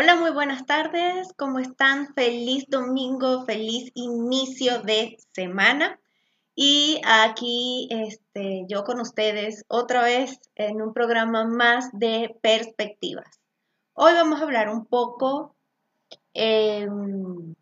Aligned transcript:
Hola, 0.00 0.14
muy 0.14 0.30
buenas 0.30 0.64
tardes. 0.64 1.34
¿Cómo 1.36 1.58
están? 1.58 2.14
Feliz 2.14 2.66
domingo, 2.68 3.44
feliz 3.46 3.90
inicio 3.94 4.80
de 4.82 5.16
semana. 5.32 5.98
Y 6.54 7.00
aquí 7.04 7.88
este, 7.90 8.64
yo 8.68 8.84
con 8.84 9.00
ustedes 9.00 9.64
otra 9.66 10.04
vez 10.04 10.38
en 10.54 10.80
un 10.82 10.94
programa 10.94 11.46
más 11.46 11.90
de 11.92 12.32
perspectivas. 12.40 13.40
Hoy 13.92 14.12
vamos 14.12 14.40
a 14.40 14.44
hablar 14.44 14.68
un 14.68 14.86
poco 14.86 15.56
em, 16.32 17.56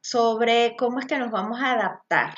sobre 0.00 0.74
cómo 0.74 1.00
es 1.00 1.06
que 1.06 1.18
nos 1.18 1.30
vamos 1.30 1.60
a 1.60 1.72
adaptar 1.72 2.36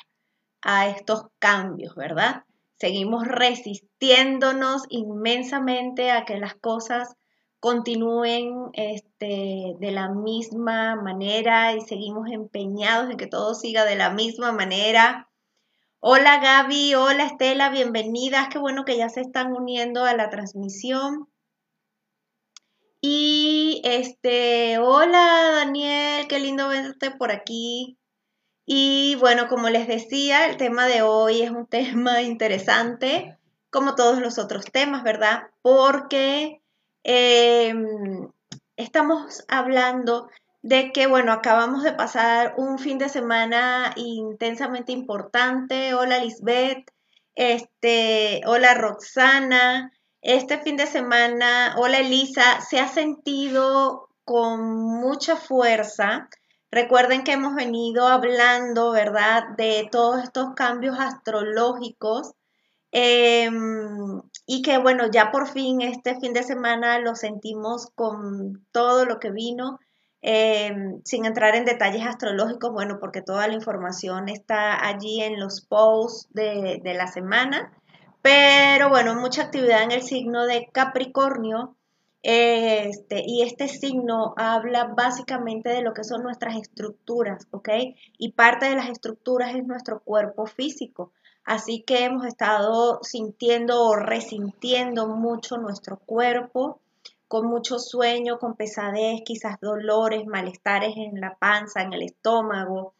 a 0.61 0.89
estos 0.89 1.27
cambios, 1.39 1.95
¿verdad? 1.95 2.43
Seguimos 2.81 3.29
resistiéndonos 3.29 4.87
inmensamente 4.89 6.11
a 6.11 6.25
que 6.25 6.37
las 6.37 6.57
cosas 6.57 7.15
continúen 7.61 8.71
este, 8.73 9.77
de 9.79 9.91
la 9.93 10.09
misma 10.09 10.97
manera 10.97 11.75
y 11.75 11.83
seguimos 11.83 12.31
empeñados 12.31 13.11
en 13.11 13.19
que 13.19 13.27
todo 13.27 13.55
siga 13.55 13.85
de 13.85 13.97
la 13.97 14.11
misma 14.11 14.51
manera. 14.51 15.29
Hola 16.01 16.41
Gaby, 16.41 16.95
hola 16.95 17.27
Estela, 17.27 17.69
bienvenidas, 17.69 18.49
qué 18.49 18.59
bueno 18.59 18.87
que 18.87 18.97
ya 18.97 19.11
se 19.11 19.21
están 19.21 19.53
uniendo 19.53 20.05
a 20.07 20.15
la 20.15 20.31
transmisión. 20.31 21.29
Y 23.03 23.83
este, 23.85 24.79
hola 24.79 25.51
Daniel, 25.55 26.27
qué 26.29 26.39
lindo 26.39 26.69
verte 26.69 27.11
por 27.11 27.31
aquí. 27.31 27.99
Y 28.65 29.17
bueno, 29.21 29.49
como 29.49 29.69
les 29.69 29.87
decía, 29.87 30.47
el 30.47 30.57
tema 30.57 30.87
de 30.87 31.03
hoy 31.03 31.43
es 31.43 31.51
un 31.51 31.67
tema 31.69 32.23
interesante, 32.23 33.39
como 33.69 33.95
todos 33.97 34.19
los 34.19 34.39
otros 34.39 34.65
temas, 34.73 35.03
¿verdad? 35.03 35.51
Porque 35.61 36.60
Em, 37.03 38.29
estamos 38.77 39.45
hablando 39.49 40.29
de 40.63 40.93
que, 40.93 41.07
bueno, 41.07 41.33
acabamos 41.33 41.83
de 41.83 41.93
pasar 41.93 42.55
un 42.59 42.79
fin 42.79 42.99
de 42.99 43.09
semana 43.09 43.93
intensamente 43.97 44.93
importante. 44.93 45.95
Hola 45.95 46.19
Lisbeth, 46.19 46.91
este, 47.35 48.43
hola 48.47 48.75
Roxana. 48.75 49.93
Este 50.21 50.59
fin 50.59 50.77
de 50.77 50.87
semana, 50.87 51.75
hola 51.79 52.01
Elisa, 52.01 52.61
se 52.61 52.79
ha 52.79 52.89
sentido 52.89 54.11
con 54.25 54.61
mucha 55.01 55.37
fuerza. 55.37 56.29
Recuerden 56.71 57.25
que 57.25 57.33
hemos 57.33 57.55
venido 57.55 58.07
hablando, 58.07 58.93
¿verdad?, 58.93 59.45
de 59.57 59.89
todos 59.91 60.23
estos 60.23 60.55
cambios 60.55 61.01
astrológicos 61.01 62.33
Em, 62.93 64.21
y 64.47 64.63
que 64.63 64.79
bueno, 64.79 65.05
ya 65.13 65.31
por 65.31 65.47
fin 65.49 65.81
este 65.81 66.19
fin 66.19 66.33
de 66.33 66.43
semana 66.43 66.99
lo 66.99 67.15
sentimos 67.15 67.89
con 67.95 68.67
todo 68.73 69.05
lo 69.05 69.21
que 69.21 69.31
vino, 69.31 69.79
em, 70.23 71.01
sin 71.05 71.25
entrar 71.25 71.55
en 71.55 71.65
detalles 71.65 72.05
astrológicos, 72.07 72.73
bueno, 72.73 72.99
porque 73.01 73.23
toda 73.23 73.47
la 73.47 73.55
información 73.55 74.29
está 74.29 74.87
allí 74.87 75.23
en 75.23 75.39
los 75.39 75.61
posts 75.63 76.29
de, 76.33 76.81
la 76.85 77.07
semana, 77.07 77.73
pero 78.23 78.89
bueno, 78.91 79.15
mucha 79.15 79.43
actividad 79.45 79.83
en 79.85 79.93
el 79.93 80.03
signo 80.03 80.47
de 80.47 80.69
Capricornio. 80.73 81.77
Este, 82.23 83.23
y 83.27 83.43
este 83.43 83.67
signo 83.69 84.35
habla 84.37 84.93
básicamente 84.95 85.71
de 85.71 85.81
lo 85.81 85.95
que 85.95 86.05
son 86.05 86.23
nuestras 86.23 86.57
estructuras, 86.57 87.47
¿ok? 87.51 87.71
Y 88.19 88.33
parte 88.33 88.67
de 88.67 88.77
las 88.77 88.91
estructuras 88.91 89.55
es 89.55 89.65
nuestro 89.65 90.01
cuerpo 90.01 90.45
físico. 90.47 91.13
Así 91.45 91.83
que 91.83 92.05
hemos 92.05 92.27
estado 92.27 93.01
sintiendo 93.03 93.83
o 93.83 93.97
resintiendo 93.97 95.09
mucho 95.09 95.57
nuestro 95.57 95.99
cuerpo, 95.99 96.81
con 97.29 97.47
mucho 97.47 97.79
sueño, 97.79 98.39
con 98.39 98.55
pesadez, 98.55 99.23
quizás 99.25 99.61
dolores, 99.61 100.27
malestares 100.27 100.97
en 100.97 101.21
la 101.21 101.37
panza, 101.37 101.83
en 101.83 101.93
el 101.93 102.03
estómago, 102.03 102.95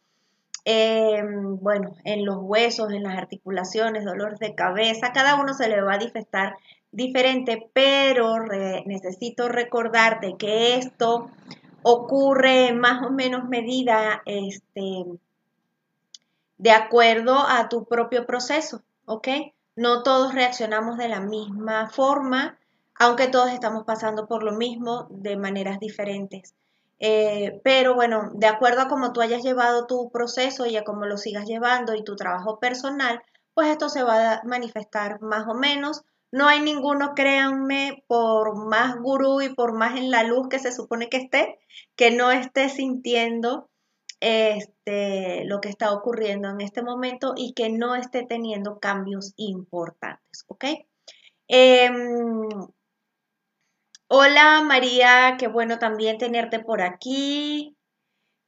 em, 0.63 1.57
bueno, 1.59 1.95
en 2.05 2.25
los 2.25 2.37
huesos, 2.39 2.91
en 2.91 3.03
las 3.03 3.17
articulaciones, 3.17 4.05
dolores 4.05 4.39
de 4.39 4.55
cabeza. 4.55 5.11
Cada 5.11 5.35
uno 5.35 5.53
se 5.53 5.67
le 5.67 5.81
va 5.81 5.95
a 5.95 5.97
manifestar 5.97 6.55
diferente, 6.91 7.69
pero 7.73 8.37
necesito 8.85 9.49
recordarte 9.49 10.35
que 10.37 10.75
esto 10.75 11.29
ocurre 11.83 12.67
en 12.69 12.79
más 12.79 13.03
o 13.03 13.11
menos 13.11 13.47
medida 13.47 14.21
este, 14.25 15.05
de 16.61 16.69
acuerdo 16.69 17.39
a 17.39 17.69
tu 17.69 17.85
propio 17.85 18.27
proceso, 18.27 18.83
¿ok? 19.05 19.27
No 19.75 20.03
todos 20.03 20.35
reaccionamos 20.35 20.95
de 20.95 21.09
la 21.09 21.19
misma 21.19 21.89
forma, 21.89 22.59
aunque 22.93 23.27
todos 23.29 23.49
estamos 23.49 23.83
pasando 23.83 24.27
por 24.27 24.43
lo 24.43 24.51
mismo 24.51 25.07
de 25.09 25.37
maneras 25.37 25.79
diferentes. 25.79 26.53
Eh, 26.99 27.59
pero 27.63 27.95
bueno, 27.95 28.29
de 28.35 28.45
acuerdo 28.45 28.81
a 28.81 28.87
cómo 28.87 29.11
tú 29.11 29.21
hayas 29.21 29.41
llevado 29.41 29.87
tu 29.87 30.11
proceso 30.11 30.67
y 30.67 30.77
a 30.77 30.83
cómo 30.83 31.07
lo 31.07 31.17
sigas 31.17 31.47
llevando 31.47 31.95
y 31.95 32.03
tu 32.03 32.15
trabajo 32.15 32.59
personal, 32.59 33.23
pues 33.55 33.69
esto 33.69 33.89
se 33.89 34.03
va 34.03 34.33
a 34.33 34.43
manifestar 34.43 35.19
más 35.19 35.47
o 35.47 35.55
menos. 35.55 36.03
No 36.31 36.47
hay 36.47 36.59
ninguno, 36.59 37.15
créanme, 37.15 38.03
por 38.05 38.55
más 38.55 38.97
gurú 38.97 39.41
y 39.41 39.49
por 39.49 39.73
más 39.73 39.97
en 39.97 40.11
la 40.11 40.21
luz 40.21 40.47
que 40.47 40.59
se 40.59 40.71
supone 40.71 41.09
que 41.09 41.17
esté, 41.17 41.57
que 41.95 42.11
no 42.11 42.29
esté 42.29 42.69
sintiendo 42.69 43.70
este, 44.21 45.45
lo 45.45 45.59
que 45.59 45.69
está 45.69 45.91
ocurriendo 45.91 46.49
en 46.49 46.61
este 46.61 46.83
momento 46.83 47.33
y 47.35 47.53
que 47.53 47.69
no 47.69 47.95
esté 47.95 48.23
teniendo 48.23 48.79
cambios 48.79 49.33
importantes, 49.35 50.45
¿ok? 50.47 50.65
Em, 51.47 52.47
hola 54.07 54.61
María, 54.61 55.35
qué 55.39 55.47
bueno 55.47 55.79
también 55.79 56.17
tenerte 56.19 56.59
por 56.59 56.81
aquí, 56.81 57.75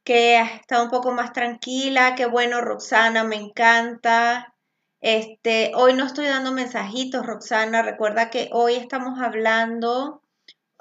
que 0.04 0.40
está 0.40 0.82
un 0.82 0.90
poco 0.90 1.12
más 1.12 1.32
tranquila, 1.32 2.14
qué 2.14 2.26
bueno 2.26 2.60
Roxana, 2.60 3.24
me 3.24 3.36
encanta. 3.36 4.54
Este, 5.00 5.72
hoy 5.74 5.94
no 5.94 6.06
estoy 6.06 6.26
dando 6.26 6.52
mensajitos, 6.52 7.26
Roxana, 7.26 7.82
recuerda 7.82 8.30
que 8.30 8.48
hoy 8.52 8.74
estamos 8.74 9.20
hablando 9.20 10.22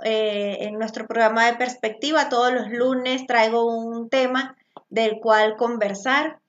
eh, 0.03 0.57
en 0.61 0.77
nuestro 0.77 1.07
programa 1.07 1.47
de 1.47 1.57
perspectiva, 1.57 2.29
todos 2.29 2.53
los 2.53 2.69
lunes 2.69 3.25
traigo 3.27 3.65
un 3.65 4.09
tema 4.09 4.55
del 4.93 5.19
cual 5.19 5.57
conversar 5.57 6.39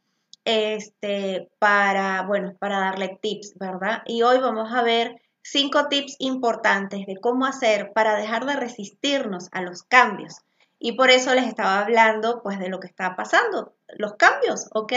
este, 0.44 1.48
para, 1.58 2.26
bueno, 2.26 2.54
para 2.58 2.78
darle 2.78 3.18
tips, 3.22 3.54
¿verdad? 3.58 4.02
Y 4.04 4.20
hoy 4.20 4.38
vamos 4.38 4.70
a 4.74 4.82
ver 4.82 5.22
cinco 5.40 5.88
tips 5.88 6.16
importantes 6.18 7.06
de 7.06 7.16
cómo 7.16 7.46
hacer 7.46 7.92
para 7.94 8.16
dejar 8.16 8.44
de 8.44 8.56
resistirnos 8.56 9.48
a 9.52 9.62
los 9.62 9.82
cambios. 9.82 10.42
Y 10.78 10.92
por 10.92 11.08
eso 11.08 11.34
les 11.34 11.46
estaba 11.46 11.80
hablando, 11.80 12.42
pues, 12.42 12.58
de 12.58 12.68
lo 12.68 12.80
que 12.80 12.86
está 12.86 13.16
pasando, 13.16 13.72
los 13.96 14.16
cambios, 14.16 14.68
¿ok? 14.74 14.92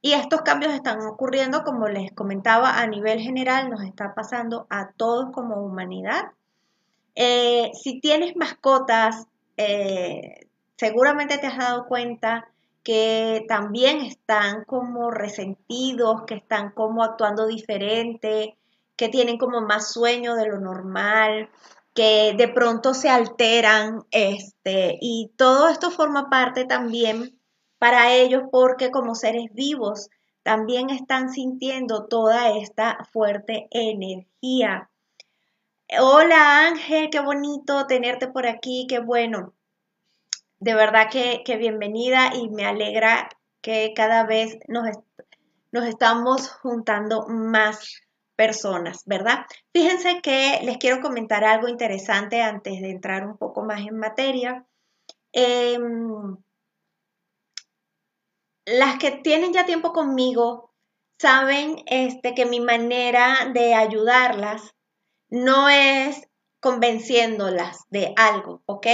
Y 0.00 0.12
estos 0.12 0.42
cambios 0.42 0.72
están 0.72 1.00
ocurriendo, 1.00 1.64
como 1.64 1.88
les 1.88 2.12
comentaba, 2.12 2.78
a 2.78 2.86
nivel 2.86 3.18
general, 3.18 3.68
nos 3.68 3.82
está 3.82 4.14
pasando 4.14 4.68
a 4.70 4.92
todos 4.92 5.32
como 5.32 5.56
humanidad. 5.56 6.26
Eh, 7.16 7.72
si 7.74 8.00
tienes 8.00 8.36
mascotas, 8.36 9.26
eh, 9.56 10.46
seguramente 10.76 11.36
te 11.38 11.48
has 11.48 11.58
dado 11.58 11.86
cuenta 11.86 12.46
que 12.82 13.44
también 13.48 14.00
están 14.00 14.64
como 14.64 15.10
resentidos, 15.10 16.22
que 16.26 16.34
están 16.34 16.70
como 16.72 17.04
actuando 17.04 17.46
diferente, 17.46 18.56
que 18.96 19.08
tienen 19.08 19.38
como 19.38 19.60
más 19.60 19.92
sueño 19.92 20.34
de 20.34 20.46
lo 20.46 20.58
normal, 20.58 21.50
que 21.94 22.34
de 22.36 22.48
pronto 22.48 22.94
se 22.94 23.08
alteran, 23.08 24.04
este, 24.10 24.98
y 25.00 25.32
todo 25.36 25.68
esto 25.68 25.90
forma 25.90 26.30
parte 26.30 26.64
también 26.64 27.38
para 27.78 28.12
ellos 28.12 28.42
porque 28.50 28.90
como 28.90 29.14
seres 29.14 29.52
vivos 29.52 30.08
también 30.42 30.90
están 30.90 31.30
sintiendo 31.30 32.06
toda 32.06 32.50
esta 32.56 32.98
fuerte 33.12 33.68
energía. 33.70 34.90
Hola 35.98 36.66
Ángel, 36.66 37.10
qué 37.10 37.20
bonito 37.20 37.86
tenerte 37.86 38.28
por 38.28 38.46
aquí, 38.46 38.86
qué 38.88 39.00
bueno 39.00 39.54
de 40.60 40.74
verdad 40.74 41.08
que, 41.10 41.42
bienvenida 41.56 42.32
y 42.34 42.50
me 42.50 42.66
alegra 42.66 43.30
que 43.62 43.92
cada 43.96 44.24
vez 44.24 44.58
nos, 44.68 44.86
estamos 45.86 46.50
juntando 46.50 47.26
más 47.28 48.02
personas, 48.36 49.02
¿verdad? 49.06 49.46
Fíjense 49.72 50.20
que 50.22 50.60
les 50.62 50.76
quiero 50.76 51.00
comentar 51.00 51.44
algo 51.44 51.66
interesante 51.68 52.42
antes 52.42 52.80
de 52.80 52.90
entrar 52.90 53.26
un 53.26 53.38
poco 53.38 53.62
más 53.62 53.80
en 53.80 53.98
materia. 53.98 54.66
Em, 55.32 56.36
las 58.66 58.98
que 58.98 59.12
tienen 59.12 59.52
ya 59.54 59.64
tiempo 59.64 59.92
conmigo 59.92 60.74
saben 61.18 61.82
este, 61.86 62.34
que 62.34 62.44
mi 62.44 62.60
manera 62.60 63.50
de 63.52 63.74
ayudarlas 63.74 64.74
no 65.30 65.70
es 65.70 66.28
convenciéndolas 66.60 67.84
de 67.88 68.12
algo, 68.16 68.62
¿ok? 68.66 68.86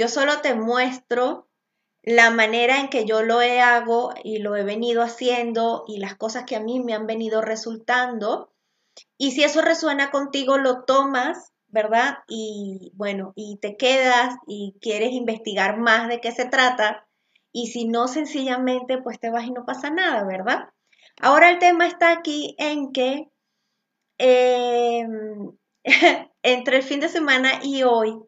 Yo 0.00 0.08
solo 0.08 0.40
te 0.40 0.54
muestro 0.54 1.46
la 2.02 2.30
manera 2.30 2.80
en 2.80 2.88
que 2.88 3.04
yo 3.04 3.20
lo 3.20 3.40
hago 3.40 4.14
y 4.24 4.38
lo 4.38 4.56
he 4.56 4.64
venido 4.64 5.02
haciendo 5.02 5.84
y 5.86 5.98
las 5.98 6.14
cosas 6.14 6.44
que 6.44 6.56
a 6.56 6.60
mí 6.60 6.80
me 6.80 6.94
han 6.94 7.06
venido 7.06 7.42
resultando. 7.42 8.50
Y 9.18 9.32
si 9.32 9.44
eso 9.44 9.60
resuena 9.60 10.10
contigo, 10.10 10.56
lo 10.56 10.84
tomas, 10.84 11.52
¿verdad? 11.68 12.20
Y 12.28 12.92
bueno, 12.94 13.34
y 13.36 13.58
te 13.58 13.76
quedas 13.76 14.36
y 14.46 14.74
quieres 14.80 15.12
investigar 15.12 15.76
más 15.76 16.08
de 16.08 16.22
qué 16.22 16.32
se 16.32 16.46
trata. 16.46 17.06
Y 17.52 17.66
si 17.66 17.84
no, 17.84 18.08
sencillamente, 18.08 19.02
pues 19.02 19.20
te 19.20 19.28
vas 19.28 19.44
y 19.44 19.50
no 19.50 19.66
pasa 19.66 19.90
nada, 19.90 20.24
¿verdad? 20.24 20.70
Ahora 21.20 21.50
el 21.50 21.58
tema 21.58 21.86
está 21.86 22.10
aquí 22.10 22.56
en 22.58 22.90
que 22.92 23.28
em, 24.16 25.52
entre 26.42 26.78
el 26.78 26.82
fin 26.84 27.00
de 27.00 27.10
semana 27.10 27.60
y 27.62 27.82
hoy 27.82 28.18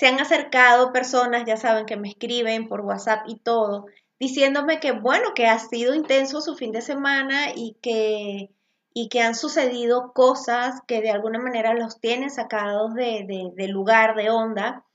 se 0.00 0.06
han 0.06 0.18
acercado 0.18 0.94
personas, 0.94 1.44
ya 1.44 1.58
saben, 1.58 1.84
que 1.84 1.98
me 1.98 2.08
escriben 2.08 2.68
por 2.68 2.80
WhatsApp 2.80 3.24
y 3.28 3.36
todo, 3.36 3.84
diciéndome 4.18 4.80
que, 4.80 4.92
bueno, 4.92 5.34
que 5.34 5.46
ha 5.46 5.58
sido 5.58 5.94
intenso 5.94 6.40
su 6.40 6.56
fin 6.56 6.72
de 6.72 6.80
semana 6.80 7.50
y 7.54 7.76
que, 7.82 8.50
y 8.94 9.10
que 9.10 9.20
han 9.20 9.34
sucedido 9.34 10.14
cosas 10.14 10.80
que 10.86 11.02
de 11.02 11.10
alguna 11.10 11.38
manera 11.38 11.74
los 11.74 12.00
tienen 12.00 12.30
sacados 12.30 12.94
de, 12.94 13.52
de, 13.54 13.68
lugar, 13.68 14.16
de 14.16 14.30
onda. 14.30 14.86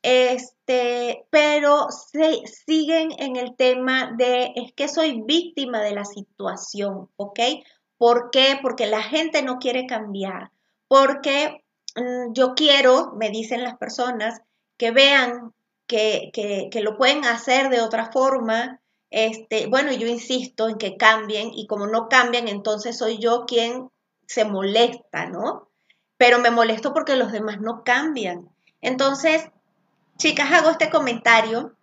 Este, 0.00 1.26
pero 1.30 1.88
se, 1.90 2.46
siguen 2.46 3.10
en 3.18 3.34
el 3.34 3.56
tema 3.56 4.12
de 4.16 4.52
es 4.54 4.72
que 4.74 4.86
soy 4.86 5.22
víctima 5.22 5.80
de 5.80 5.90
la 5.90 6.04
situación, 6.04 7.10
¿ok? 7.16 7.40
¿Por 7.98 8.30
qué? 8.30 8.60
Porque 8.62 8.86
la 8.86 9.02
gente 9.02 9.42
no 9.42 9.58
quiere 9.58 9.86
cambiar, 9.86 10.52
porque 10.86 11.59
mm, 11.59 11.59
yo 12.32 12.54
quiero, 12.54 13.12
me 13.16 13.30
dicen 13.30 13.62
las 13.62 13.76
personas, 13.76 14.40
que 14.76 14.90
vean 14.90 15.52
que, 15.86 16.30
que, 16.32 16.80
lo 16.80 16.96
pueden 16.96 17.24
hacer 17.24 17.68
de 17.68 17.80
otra 17.80 18.10
forma. 18.12 18.80
Este, 19.10 19.66
bueno, 19.66 19.92
yo 19.92 20.06
insisto 20.06 20.68
en 20.68 20.78
que 20.78 20.96
cambien 20.96 21.50
y 21.52 21.66
como 21.66 21.86
no 21.86 22.08
cambian, 22.08 22.46
entonces 22.48 22.96
soy 22.96 23.18
yo 23.18 23.44
quien 23.46 23.90
se 24.26 24.44
molesta, 24.44 25.26
¿no? 25.26 25.68
Pero 26.16 26.38
me 26.38 26.50
molesto 26.50 26.92
porque 26.92 27.16
los 27.16 27.32
demás 27.32 27.60
no 27.60 27.82
cambian. 27.82 28.48
Entonces, 28.80 29.50
chicas, 30.16 30.52
hago 30.52 30.70
este 30.70 30.90
comentario 30.90 31.74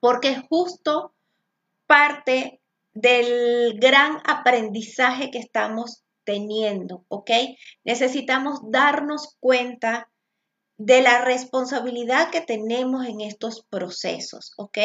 porque 0.00 0.30
es 0.30 0.40
justo 0.48 1.12
parte 1.86 2.60
del 2.94 3.78
gran 3.78 4.20
aprendizaje 4.26 5.30
que 5.30 5.38
estamos 5.38 6.02
teniendo, 6.28 7.06
¿ok? 7.08 7.30
Necesitamos 7.84 8.60
darnos 8.70 9.38
cuenta 9.40 10.10
de 10.76 11.00
la 11.00 11.24
responsabilidad 11.24 12.28
que 12.30 12.42
tenemos 12.42 13.06
en 13.06 13.22
estos 13.22 13.64
procesos, 13.70 14.52
¿ok? 14.58 14.76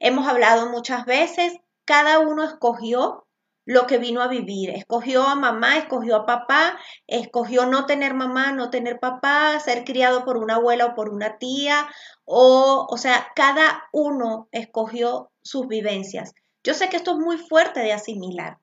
Hemos 0.00 0.26
hablado 0.26 0.70
muchas 0.70 1.04
veces, 1.04 1.52
cada 1.84 2.20
uno 2.20 2.42
escogió 2.42 3.26
lo 3.66 3.86
que 3.86 3.98
vino 3.98 4.22
a 4.22 4.28
vivir, 4.28 4.70
escogió 4.70 5.24
a 5.24 5.34
mamá, 5.34 5.76
escogió 5.76 6.16
a 6.16 6.26
papá, 6.26 6.78
escogió 7.06 7.66
no 7.66 7.84
tener 7.84 8.14
mamá, 8.14 8.52
no 8.52 8.70
tener 8.70 8.98
papá, 8.98 9.60
ser 9.60 9.84
criado 9.84 10.24
por 10.24 10.38
una 10.38 10.54
abuela 10.54 10.86
o 10.86 10.94
por 10.94 11.10
una 11.10 11.36
tía, 11.36 11.86
o, 12.24 12.86
o 12.88 12.96
sea, 12.96 13.26
cada 13.36 13.90
uno 13.92 14.48
escogió 14.52 15.30
sus 15.42 15.68
vivencias. 15.68 16.32
Yo 16.64 16.72
sé 16.72 16.88
que 16.88 16.96
esto 16.96 17.10
es 17.10 17.18
muy 17.18 17.36
fuerte 17.36 17.80
de 17.80 17.92
asimilar, 17.92 18.56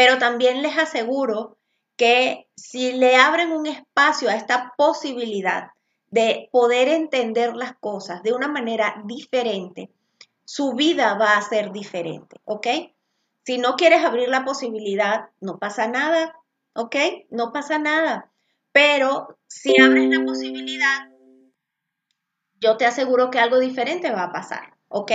pero 0.00 0.16
también 0.16 0.62
les 0.62 0.78
aseguro 0.78 1.58
que 1.94 2.48
si 2.56 2.94
le 2.94 3.16
abren 3.16 3.52
un 3.52 3.66
espacio 3.66 4.30
a 4.30 4.34
esta 4.34 4.72
posibilidad 4.78 5.72
de 6.08 6.48
poder 6.50 6.88
entender 6.88 7.54
las 7.54 7.76
cosas 7.76 8.22
de 8.22 8.32
una 8.32 8.48
manera 8.48 9.02
diferente, 9.04 9.90
su 10.46 10.72
vida 10.72 11.18
va 11.18 11.36
a 11.36 11.42
ser 11.42 11.70
diferente, 11.70 12.40
¿ok? 12.46 12.66
Si 13.44 13.58
no 13.58 13.76
quieres 13.76 14.02
abrir 14.02 14.30
la 14.30 14.42
posibilidad, 14.42 15.28
no 15.38 15.58
pasa 15.58 15.86
nada, 15.86 16.34
¿ok? 16.72 16.96
No 17.28 17.52
pasa 17.52 17.78
nada. 17.78 18.32
Pero 18.72 19.36
si 19.48 19.78
abres 19.78 20.08
la 20.08 20.24
posibilidad, 20.24 21.10
yo 22.58 22.78
te 22.78 22.86
aseguro 22.86 23.30
que 23.30 23.38
algo 23.38 23.58
diferente 23.58 24.10
va 24.10 24.22
a 24.22 24.32
pasar, 24.32 24.78
¿ok? 24.88 25.12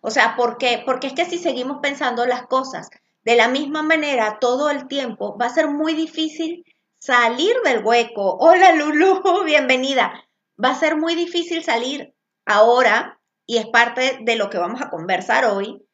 O 0.00 0.12
sea, 0.12 0.36
¿por 0.36 0.58
qué? 0.58 0.80
Porque 0.86 1.08
es 1.08 1.12
que 1.14 1.24
si 1.24 1.38
seguimos 1.38 1.78
pensando 1.82 2.24
las 2.24 2.46
cosas 2.46 2.88
de 3.24 3.36
la 3.36 3.48
misma 3.48 3.82
manera 3.82 4.38
todo 4.40 4.70
el 4.70 4.88
tiempo, 4.88 5.36
va 5.38 5.46
a 5.46 5.54
ser 5.54 5.68
muy 5.68 5.94
difícil 5.94 6.64
salir 6.98 7.54
del 7.64 7.84
hueco. 7.84 8.36
Hola 8.38 8.72
Lulu, 8.72 9.22
bienvenida 9.44 10.24
va 10.62 10.70
a 10.70 10.74
ser 10.78 10.96
muy 10.96 11.14
difícil 11.14 11.62
salir 11.62 12.14
ahora 12.44 13.20
y 13.46 13.58
es 13.58 13.66
parte 13.66 14.18
de 14.22 14.36
lo 14.36 14.50
que 14.50 14.58
vamos 14.58 14.82
a 14.82 14.90
conversar 14.90 15.44
hoy. 15.46 15.86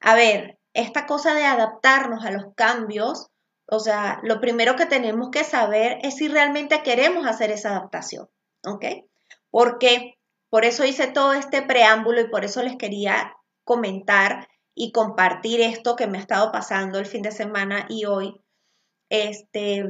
A 0.00 0.14
ver, 0.14 0.58
esta 0.74 1.06
cosa 1.06 1.34
de 1.34 1.44
adaptarnos 1.44 2.24
a 2.24 2.30
los 2.30 2.54
cambios, 2.54 3.28
o 3.66 3.80
sea, 3.80 4.20
lo 4.22 4.40
primero 4.40 4.76
que 4.76 4.86
tenemos 4.86 5.30
que 5.30 5.44
saber 5.44 5.98
es 6.02 6.16
si 6.16 6.28
realmente 6.28 6.82
queremos 6.82 7.26
hacer 7.26 7.50
esa 7.50 7.70
adaptación, 7.70 8.28
¿ok? 8.64 8.84
Porque 9.50 10.14
por 10.48 10.64
eso 10.64 10.84
hice 10.84 11.08
todo 11.08 11.34
este 11.34 11.62
preámbulo 11.62 12.20
y 12.20 12.28
por 12.28 12.44
eso 12.44 12.62
les 12.62 12.76
quería 12.76 13.34
comentar 13.64 14.48
y 14.74 14.92
compartir 14.92 15.60
esto 15.60 15.96
que 15.96 16.06
me 16.06 16.18
ha 16.18 16.20
estado 16.20 16.52
pasando 16.52 16.98
el 16.98 17.06
fin 17.06 17.22
de 17.22 17.32
semana 17.32 17.86
y 17.88 18.04
hoy. 18.06 18.40
Este, 19.10 19.84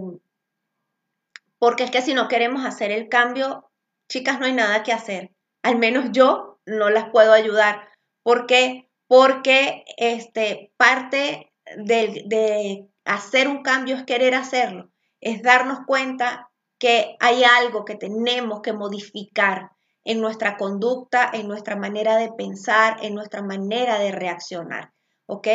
porque 1.58 1.84
es 1.84 1.90
que 1.90 2.02
si 2.02 2.14
no 2.14 2.28
queremos 2.28 2.64
hacer 2.64 2.90
el 2.90 3.08
cambio, 3.08 3.70
chicas, 4.08 4.40
no 4.40 4.46
hay 4.46 4.52
nada 4.52 4.82
que 4.82 4.92
hacer. 4.92 5.30
Al 5.62 5.78
menos 5.78 6.06
yo 6.12 6.58
no 6.66 6.90
las 6.90 7.10
puedo 7.10 7.32
ayudar. 7.32 7.88
¿Por 8.22 8.46
qué? 8.46 8.90
Porque 9.06 9.84
este, 9.96 10.72
parte 10.76 11.52
de, 11.76 12.24
de 12.26 12.88
hacer 13.04 13.48
un 13.48 13.62
cambio 13.62 13.96
es 13.96 14.04
querer 14.04 14.34
hacerlo, 14.34 14.90
es 15.20 15.42
darnos 15.42 15.80
cuenta 15.86 16.50
que 16.78 17.16
hay 17.20 17.44
algo 17.44 17.84
que 17.84 17.94
tenemos 17.94 18.60
que 18.60 18.72
modificar 18.72 19.70
en 20.04 20.20
nuestra 20.20 20.56
conducta, 20.56 21.30
en 21.32 21.48
nuestra 21.48 21.76
manera 21.76 22.16
de 22.16 22.32
pensar, 22.32 22.98
en 23.02 23.14
nuestra 23.14 23.42
manera 23.42 23.98
de 23.98 24.12
reaccionar. 24.12 24.92
¿Ok? 25.26 25.48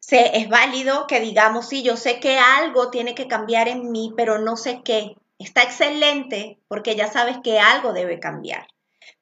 Se, 0.00 0.38
es 0.38 0.48
válido 0.48 1.06
que 1.06 1.20
digamos, 1.20 1.68
sí, 1.68 1.82
yo 1.82 1.96
sé 1.96 2.20
que 2.20 2.38
algo 2.38 2.90
tiene 2.90 3.14
que 3.14 3.26
cambiar 3.26 3.68
en 3.68 3.90
mí, 3.90 4.12
pero 4.16 4.38
no 4.38 4.56
sé 4.56 4.82
qué 4.84 5.16
está 5.38 5.62
excelente 5.62 6.58
porque 6.68 6.94
ya 6.94 7.10
sabes 7.10 7.38
que 7.42 7.58
algo 7.58 7.92
debe 7.92 8.20
cambiar. 8.20 8.66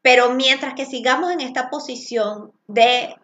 Pero 0.03 0.31
mientras 0.31 0.75
que 0.75 0.87
sigamos 0.87 1.31
en 1.31 1.41
esta 1.41 1.71
posición 1.71 2.53
de 2.67 3.15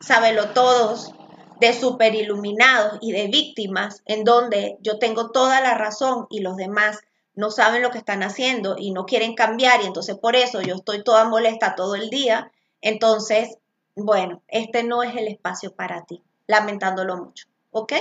sabelo 0.00 0.50
todos, 0.50 1.12
de 1.60 1.72
super 1.72 2.14
iluminados 2.14 2.98
y 3.00 3.12
de 3.12 3.28
víctimas, 3.28 4.02
en 4.04 4.24
donde 4.24 4.78
yo 4.80 4.98
tengo 4.98 5.30
toda 5.30 5.60
la 5.60 5.74
razón 5.74 6.26
y 6.28 6.40
los 6.40 6.56
demás 6.56 6.98
no 7.34 7.50
saben 7.50 7.82
lo 7.82 7.90
que 7.90 7.98
están 7.98 8.22
haciendo 8.22 8.76
y 8.78 8.92
no 8.92 9.06
quieren 9.06 9.34
cambiar 9.34 9.82
y 9.82 9.86
entonces 9.86 10.16
por 10.16 10.36
eso 10.36 10.60
yo 10.60 10.74
estoy 10.74 11.02
toda 11.02 11.24
molesta 11.24 11.74
todo 11.74 11.94
el 11.94 12.10
día, 12.10 12.52
entonces, 12.80 13.58
bueno, 13.94 14.42
este 14.48 14.82
no 14.82 15.02
es 15.02 15.16
el 15.16 15.28
espacio 15.28 15.74
para 15.74 16.04
ti, 16.04 16.22
lamentándolo 16.46 17.16
mucho, 17.16 17.46
¿ok? 17.70 17.92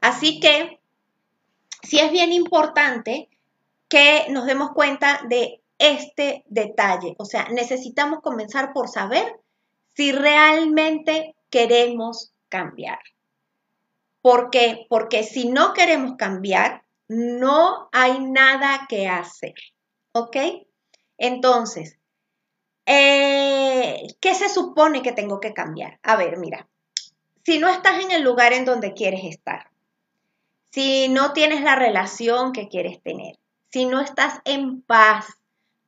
Así 0.00 0.40
que 0.40 0.80
sí 1.82 1.98
es 1.98 2.10
bien 2.10 2.32
importante 2.32 3.28
que 3.88 4.26
nos 4.30 4.46
demos 4.46 4.72
cuenta 4.72 5.20
de 5.28 5.60
este 5.78 6.44
detalle. 6.48 7.14
O 7.18 7.24
sea, 7.24 7.48
necesitamos 7.50 8.20
comenzar 8.20 8.72
por 8.72 8.88
saber 8.88 9.40
si 9.94 10.12
realmente 10.12 11.34
queremos 11.50 12.32
cambiar. 12.48 12.98
¿Por 14.22 14.50
qué? 14.50 14.86
Porque 14.88 15.22
si 15.22 15.48
no 15.48 15.72
queremos 15.72 16.16
cambiar, 16.16 16.82
no 17.08 17.88
hay 17.92 18.20
nada 18.20 18.86
que 18.88 19.08
hacer. 19.08 19.54
¿Ok? 20.12 20.36
Entonces, 21.18 21.98
eh, 22.86 24.06
¿qué 24.20 24.34
se 24.34 24.48
supone 24.48 25.02
que 25.02 25.12
tengo 25.12 25.40
que 25.40 25.52
cambiar? 25.52 25.98
A 26.02 26.16
ver, 26.16 26.38
mira, 26.38 26.68
si 27.44 27.58
no 27.58 27.68
estás 27.68 28.02
en 28.02 28.10
el 28.10 28.22
lugar 28.22 28.52
en 28.52 28.64
donde 28.64 28.92
quieres 28.92 29.24
estar, 29.24 29.70
si 30.70 31.08
no 31.08 31.32
tienes 31.32 31.62
la 31.62 31.74
relación 31.76 32.52
que 32.52 32.68
quieres 32.68 33.02
tener, 33.02 33.38
si 33.70 33.86
no 33.86 34.00
estás 34.00 34.40
en 34.44 34.82
paz 34.82 35.26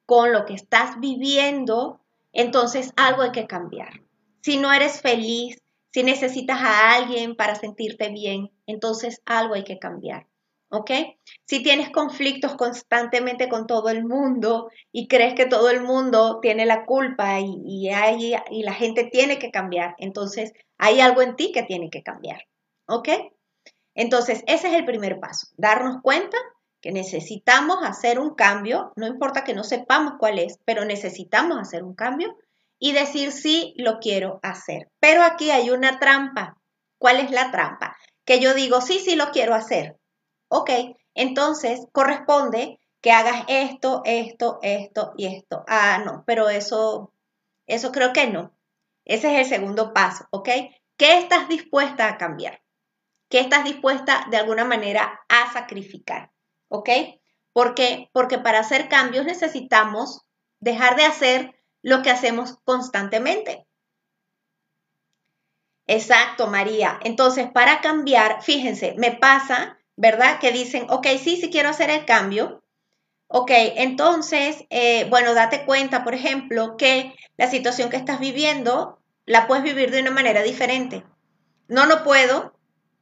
con 0.07 0.33
lo 0.33 0.45
que 0.47 0.55
estás 0.55 0.99
viviendo, 1.01 2.01
entonces 2.33 2.93
algo 2.97 3.23
hay 3.23 3.33
que 3.33 3.47
cambiar. 3.47 4.01
Si 4.41 4.57
no 4.57 4.73
eres 4.73 5.01
feliz, 5.01 5.61
si 5.91 6.03
necesitas 6.03 6.61
a 6.61 6.95
alguien 6.95 7.37
para 7.37 7.55
sentirte 7.55 8.09
bien, 8.09 8.51
entonces 8.67 9.21
algo 9.27 9.55
hay 9.55 9.65
que 9.65 9.79
cambiar. 9.79 10.27
¿Ok? 10.71 10.91
Si 11.47 11.63
tienes 11.63 11.91
conflictos 11.91 12.55
constantemente 12.57 13.49
con 13.49 13.67
todo 13.67 13.89
el 13.89 14.05
mundo 14.05 14.71
y 14.93 15.09
crees 15.09 15.35
que 15.35 15.47
todo 15.47 15.71
el 15.71 15.83
mundo 15.83 16.41
tiene 16.41 16.67
la 16.67 16.85
culpa 16.85 17.41
y, 17.41 17.63
y, 17.65 17.91
y 18.51 18.63
la 18.63 18.75
gente 18.75 19.05
tiene 19.05 19.39
que 19.39 19.51
cambiar, 19.51 19.95
entonces 19.99 20.53
hay 20.77 21.01
algo 21.01 21.23
en 21.23 21.37
ti 21.37 21.53
que 21.53 21.63
tiene 21.63 21.89
que 21.91 22.03
cambiar. 22.03 22.43
¿Ok? 22.87 23.09
Entonces, 23.95 24.45
ese 24.47 24.69
es 24.69 24.75
el 24.75 24.85
primer 24.85 25.19
paso, 25.19 25.49
darnos 25.57 26.03
cuenta 26.03 26.37
que 26.81 26.93
necesitamos 26.93 27.79
hacer 27.83 28.19
un 28.19 28.35
cambio, 28.35 28.93
no 28.97 29.07
importa 29.07 29.45
que 29.45 29.55
no 29.55 29.65
sepamos 29.65 30.15
cuál 30.19 30.39
es, 30.39 30.61
pero 30.65 30.85
necesitamos 30.85 31.59
hacer 31.59 31.83
un 31.83 31.95
cambio 31.95 32.37
y 32.79 32.93
decir 32.93 33.33
sí, 33.33 33.75
lo 33.77 33.99
quiero 33.99 34.39
hacer. 34.43 34.89
Pero 35.01 35.23
aquí 35.23 35.51
hay 35.51 35.71
una 35.71 35.99
trampa. 35.99 36.57
¿Cuál 36.99 37.21
es 37.21 37.31
la 37.31 37.51
trampa? 37.51 37.97
Que 38.25 38.41
yo 38.41 38.55
digo, 38.55 38.81
sí, 38.81 39.01
sí, 39.01 39.17
lo 39.17 39.31
quiero 39.31 39.55
hacer. 39.55 39.98
Ok, 40.49 40.71
entonces 41.15 41.87
corresponde 41.93 42.81
que 43.01 43.13
hagas 43.13 43.45
esto, 43.49 44.03
esto, 44.05 44.59
esto 44.63 45.13
y 45.17 45.27
esto. 45.27 45.65
Ah, 45.69 46.03
no, 46.05 46.25
pero 46.27 46.49
eso, 46.49 47.13
eso 47.67 47.93
creo 47.93 48.13
que 48.13 48.27
no. 48.27 48.57
Ese 49.05 49.33
es 49.33 49.47
el 49.47 49.59
segundo 49.59 49.93
paso, 49.93 50.27
¿ok? 50.31 50.49
¿Qué 50.97 51.19
estás 51.19 51.49
dispuesta 51.49 52.09
a 52.09 52.19
cambiar? 52.19 52.61
¿Qué 53.29 53.41
estás 53.41 53.65
dispuesta 53.65 54.27
de 54.31 54.39
alguna 54.39 54.65
manera 54.65 55.21
a 55.29 55.53
sacrificar? 55.53 56.33
¿Ok? 56.69 56.89
Porque, 57.53 58.11
porque 58.13 58.39
para 58.39 58.61
hacer 58.61 58.89
cambios 58.89 59.25
necesitamos 59.27 60.23
dejar 60.61 60.97
de 60.97 61.05
hacer 61.05 61.55
lo 61.83 62.03
que 62.03 62.11
hacemos 62.11 62.59
constantemente. 62.65 63.67
Exacto, 65.87 66.49
María. 66.49 66.99
Entonces, 67.03 67.51
para 67.51 67.81
cambiar, 67.81 68.43
fíjense, 68.43 68.95
me 68.99 69.13
pasa, 69.13 69.78
¿verdad? 69.99 70.39
Que 70.39 70.53
dicen, 70.53 70.87
ok, 70.89 71.07
sí, 71.21 71.37
sí 71.37 71.51
quiero 71.51 71.69
hacer 71.69 71.91
el 71.91 72.05
cambio. 72.05 72.63
Ok, 73.27 73.51
entonces, 73.51 74.65
eh, 74.71 75.07
bueno, 75.11 75.35
date 75.35 75.65
cuenta, 75.67 76.05
por 76.05 76.15
ejemplo, 76.15 76.77
que 76.77 77.15
la 77.37 77.51
situación 77.51 77.91
que 77.91 77.97
estás 77.97 78.21
viviendo 78.21 79.01
la 79.27 79.49
puedes 79.49 79.65
vivir 79.65 79.91
de 79.91 80.01
una 80.01 80.13
manera 80.13 80.43
diferente. 80.43 81.05
No, 81.67 81.85
no 81.87 82.05
puedo, 82.05 82.55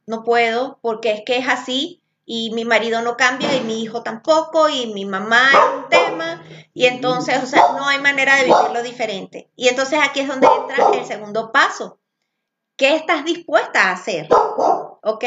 no 0.07 0.23
puedo, 0.23 0.79
porque 0.81 1.11
es 1.11 1.21
que 1.23 1.37
es 1.37 1.47
así 1.47 2.01
y 2.25 2.51
mi 2.53 2.65
marido 2.65 3.01
no 3.03 3.15
cambia 3.15 3.55
y 3.55 3.61
mi 3.61 3.83
hijo 3.83 4.01
tampoco 4.01 4.67
y 4.67 4.87
mi 4.87 5.05
mamá 5.05 5.49
es 5.51 5.83
un 5.83 5.89
tema 5.89 6.43
y 6.73 6.87
entonces, 6.87 7.41
o 7.43 7.45
sea, 7.45 7.61
no 7.77 7.87
hay 7.87 7.99
manera 7.99 8.37
de 8.37 8.45
vivirlo 8.45 8.81
diferente. 8.81 9.51
Y 9.55 9.67
entonces 9.67 9.99
aquí 10.01 10.21
es 10.21 10.27
donde 10.27 10.47
entra 10.47 10.89
el 10.93 11.05
segundo 11.05 11.51
paso. 11.51 11.99
¿Qué 12.75 12.95
estás 12.95 13.23
dispuesta 13.23 13.83
a 13.83 13.91
hacer? 13.91 14.27
¿Ok? 15.03 15.23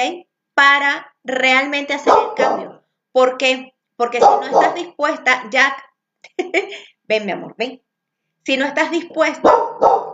Para 0.54 1.14
realmente 1.24 1.94
hacer 1.94 2.12
el 2.12 2.34
cambio. 2.34 2.82
¿Por 3.12 3.36
qué? 3.36 3.74
Porque 3.96 4.18
si 4.18 4.24
no 4.26 4.42
estás 4.42 4.74
dispuesta, 4.74 5.44
ya, 5.50 5.76
ven 7.04 7.26
mi 7.26 7.32
amor, 7.32 7.54
ven. 7.58 7.82
Si 8.44 8.56
no 8.56 8.64
estás 8.64 8.90
dispuesta, 8.90 9.52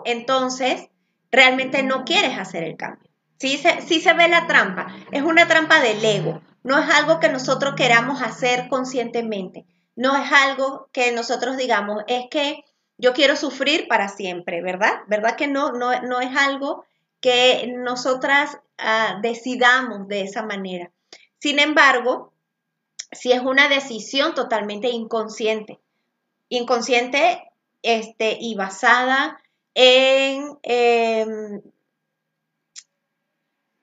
entonces 0.05 0.89
realmente 1.31 1.83
no 1.83 2.05
quieres 2.05 2.39
hacer 2.39 2.65
el 2.65 2.77
cambio. 2.77 3.09
Sí 3.39 3.59
se, 3.59 3.83
sí 3.83 4.01
se 4.01 4.15
ve 4.15 4.29
la 4.29 4.47
trampa. 4.47 4.89
Es 5.13 5.23
una 5.23 5.47
trampa 5.47 5.81
del 5.81 6.05
ego. 6.05 6.41
No 6.63 6.79
es 6.79 6.89
algo 6.91 7.21
que 7.21 7.29
nosotros 7.29 7.75
queramos 7.77 8.23
hacer 8.23 8.69
conscientemente. 8.69 9.67
No 9.95 10.17
es 10.17 10.31
algo 10.33 10.89
que 10.93 11.13
nosotros 11.13 11.57
digamos, 11.57 12.03
es 12.09 12.27
que 12.31 12.65
yo 12.99 13.13
quiero 13.13 13.37
sufrir 13.37 13.89
para 13.89 14.09
siempre, 14.09 14.63
¿verdad? 14.63 14.93
¿Verdad 15.07 15.37
que 15.37 15.49
no, 15.49 15.73
no, 15.73 16.01
no 16.03 16.21
es 16.21 16.35
algo 16.37 16.85
que 17.27 17.67
nosotras 17.77 18.57
ah, 18.79 19.19
decidamos 19.21 20.07
de 20.07 20.21
esa 20.21 20.45
manera? 20.45 20.93
Sin 21.41 21.59
embargo, 21.59 22.33
si 23.11 23.33
es 23.33 23.41
una 23.41 23.69
decisión 23.69 24.33
totalmente 24.37 24.91
inconsciente, 24.91 25.81
inconsciente 26.49 27.51
este, 27.83 28.39
y 28.41 28.55
basada 28.55 29.43
en, 29.75 30.57
em, 30.63 31.63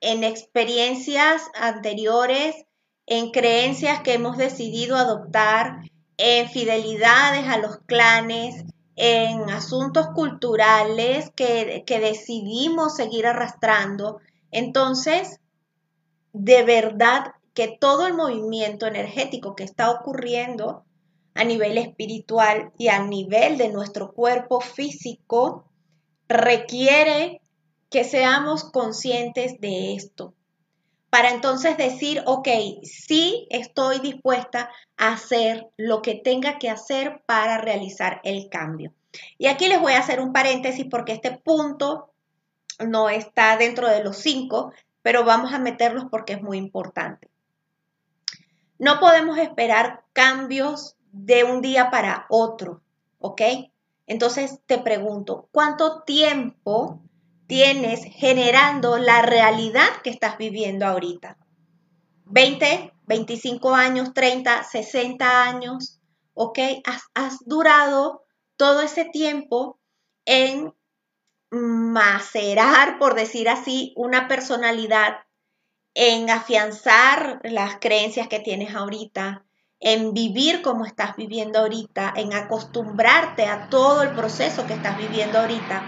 en 0.00 0.24
experiencias 0.24 1.42
anteriores, 1.54 2.64
en 3.04 3.30
creencias 3.30 4.00
que 4.00 4.14
hemos 4.14 4.38
decidido 4.38 4.96
adoptar, 4.96 5.82
en 6.16 6.48
fidelidades 6.48 7.46
a 7.46 7.58
los 7.58 7.76
clanes, 7.84 8.64
en 8.96 9.50
asuntos 9.50 10.08
culturales 10.14 11.30
que, 11.34 11.84
que 11.86 12.00
decidimos 12.00 12.96
seguir 12.96 13.26
arrastrando. 13.26 14.20
Entonces, 14.50 15.40
de 16.32 16.62
verdad 16.62 17.32
que 17.54 17.76
todo 17.80 18.06
el 18.06 18.14
movimiento 18.14 18.86
energético 18.86 19.54
que 19.54 19.64
está 19.64 19.90
ocurriendo 19.90 20.84
a 21.34 21.44
nivel 21.44 21.78
espiritual 21.78 22.72
y 22.78 22.88
a 22.88 23.04
nivel 23.04 23.58
de 23.58 23.70
nuestro 23.70 24.12
cuerpo 24.12 24.60
físico 24.60 25.64
requiere 26.28 27.40
que 27.90 28.04
seamos 28.04 28.64
conscientes 28.64 29.60
de 29.60 29.94
esto. 29.94 30.34
Para 31.14 31.30
entonces 31.30 31.76
decir, 31.76 32.24
ok, 32.26 32.48
sí 32.82 33.46
estoy 33.48 34.00
dispuesta 34.00 34.68
a 34.96 35.12
hacer 35.12 35.70
lo 35.76 36.02
que 36.02 36.16
tenga 36.16 36.58
que 36.58 36.68
hacer 36.68 37.22
para 37.24 37.56
realizar 37.58 38.20
el 38.24 38.48
cambio. 38.48 38.92
Y 39.38 39.46
aquí 39.46 39.68
les 39.68 39.80
voy 39.80 39.92
a 39.92 40.00
hacer 40.00 40.20
un 40.20 40.32
paréntesis 40.32 40.84
porque 40.90 41.12
este 41.12 41.30
punto 41.30 42.10
no 42.84 43.10
está 43.10 43.56
dentro 43.56 43.88
de 43.88 44.02
los 44.02 44.16
cinco, 44.16 44.72
pero 45.02 45.24
vamos 45.24 45.54
a 45.54 45.60
meterlos 45.60 46.06
porque 46.10 46.32
es 46.32 46.42
muy 46.42 46.58
importante. 46.58 47.30
No 48.80 48.98
podemos 48.98 49.38
esperar 49.38 50.02
cambios 50.14 50.96
de 51.12 51.44
un 51.44 51.62
día 51.62 51.92
para 51.92 52.26
otro, 52.28 52.80
¿ok? 53.20 53.40
Entonces 54.08 54.58
te 54.66 54.78
pregunto, 54.78 55.48
¿cuánto 55.52 56.02
tiempo 56.02 56.98
tienes 57.46 58.04
generando 58.04 58.98
la 58.98 59.22
realidad 59.22 59.88
que 60.02 60.10
estás 60.10 60.38
viviendo 60.38 60.86
ahorita? 60.86 61.36
¿20, 62.26 62.92
25 63.06 63.74
años, 63.74 64.14
30, 64.14 64.64
60 64.64 65.42
años? 65.42 66.00
¿Ok? 66.32 66.58
Has, 66.84 67.02
has 67.14 67.38
durado 67.46 68.24
todo 68.56 68.82
ese 68.82 69.04
tiempo 69.04 69.78
en 70.24 70.72
macerar, 71.50 72.98
por 72.98 73.14
decir 73.14 73.48
así, 73.48 73.92
una 73.96 74.28
personalidad, 74.28 75.18
en 75.94 76.28
afianzar 76.28 77.40
las 77.44 77.76
creencias 77.80 78.26
que 78.26 78.40
tienes 78.40 78.74
ahorita, 78.74 79.44
en 79.78 80.12
vivir 80.12 80.62
como 80.62 80.84
estás 80.86 81.14
viviendo 81.16 81.60
ahorita, 81.60 82.14
en 82.16 82.32
acostumbrarte 82.32 83.44
a 83.46 83.68
todo 83.68 84.02
el 84.02 84.10
proceso 84.10 84.66
que 84.66 84.72
estás 84.72 84.96
viviendo 84.98 85.38
ahorita. 85.38 85.84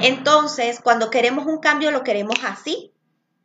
Entonces, 0.00 0.80
cuando 0.80 1.10
queremos 1.10 1.46
un 1.46 1.58
cambio, 1.58 1.90
lo 1.90 2.04
queremos 2.04 2.36
así, 2.44 2.92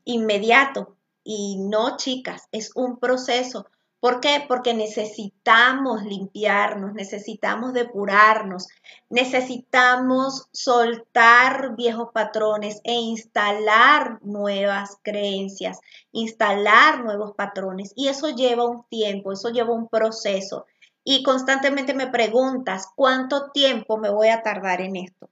inmediato. 0.06 0.96
Y 1.24 1.58
no, 1.58 1.98
chicas, 1.98 2.48
es 2.52 2.72
un 2.76 3.00
proceso. 3.00 3.66
¿Por 4.00 4.20
qué? 4.20 4.46
Porque 4.48 4.76
necesitamos 4.76 6.04
limpiarnos, 6.04 6.94
necesitamos 6.94 7.74
depurarnos, 7.74 8.68
necesitamos 9.10 10.50
soltar 10.52 11.76
viejos 11.76 12.10
patrones 12.14 12.82
e 12.84 12.94
instalar 12.94 14.20
nuevas 14.22 14.98
creencias, 15.02 15.80
instalar 16.12 17.04
nuevos 17.04 17.34
patrones. 17.34 17.94
Y 17.96 18.10
eso 18.10 18.30
lleva 18.30 18.68
un 18.68 18.84
tiempo, 18.90 19.32
eso 19.32 19.50
lleva 19.50 19.74
un 19.74 19.88
proceso. 19.88 20.68
Y 21.04 21.24
constantemente 21.24 21.96
me 21.96 22.08
preguntas, 22.08 22.90
¿cuánto 22.96 23.52
tiempo 23.52 23.98
me 23.98 24.10
voy 24.10 24.28
a 24.28 24.44
tardar 24.44 24.82
en 24.82 24.98
esto? 24.98 25.30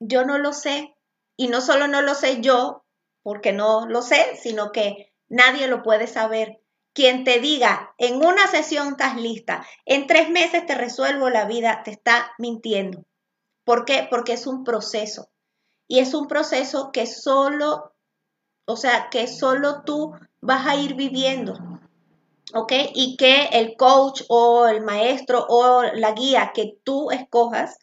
Yo 0.00 0.24
no 0.24 0.38
lo 0.38 0.52
sé. 0.52 0.96
Y 1.36 1.48
no 1.48 1.60
solo 1.60 1.86
no 1.86 2.02
lo 2.02 2.14
sé 2.14 2.40
yo, 2.40 2.84
porque 3.22 3.52
no 3.52 3.86
lo 3.86 4.02
sé, 4.02 4.36
sino 4.36 4.72
que 4.72 5.12
nadie 5.28 5.68
lo 5.68 5.82
puede 5.82 6.06
saber 6.06 6.60
quien 6.92 7.24
te 7.24 7.38
diga 7.38 7.94
en 7.98 8.16
una 8.16 8.46
sesión 8.48 8.88
estás 8.88 9.16
lista, 9.16 9.64
en 9.84 10.06
tres 10.06 10.28
meses 10.28 10.66
te 10.66 10.74
resuelvo 10.74 11.30
la 11.30 11.44
vida, 11.44 11.82
te 11.84 11.92
está 11.92 12.32
mintiendo. 12.38 13.04
¿Por 13.64 13.84
qué? 13.84 14.06
Porque 14.10 14.32
es 14.32 14.46
un 14.46 14.64
proceso. 14.64 15.28
Y 15.86 16.00
es 16.00 16.14
un 16.14 16.26
proceso 16.26 16.90
que 16.92 17.06
solo, 17.06 17.94
o 18.64 18.76
sea, 18.76 19.08
que 19.10 19.26
solo 19.26 19.82
tú 19.82 20.12
vas 20.40 20.66
a 20.66 20.76
ir 20.76 20.94
viviendo. 20.94 21.54
¿Ok? 22.52 22.72
Y 22.94 23.16
que 23.16 23.44
el 23.52 23.76
coach 23.76 24.22
o 24.28 24.66
el 24.66 24.82
maestro 24.82 25.46
o 25.48 25.82
la 25.82 26.12
guía 26.12 26.50
que 26.52 26.78
tú 26.82 27.10
escojas 27.10 27.78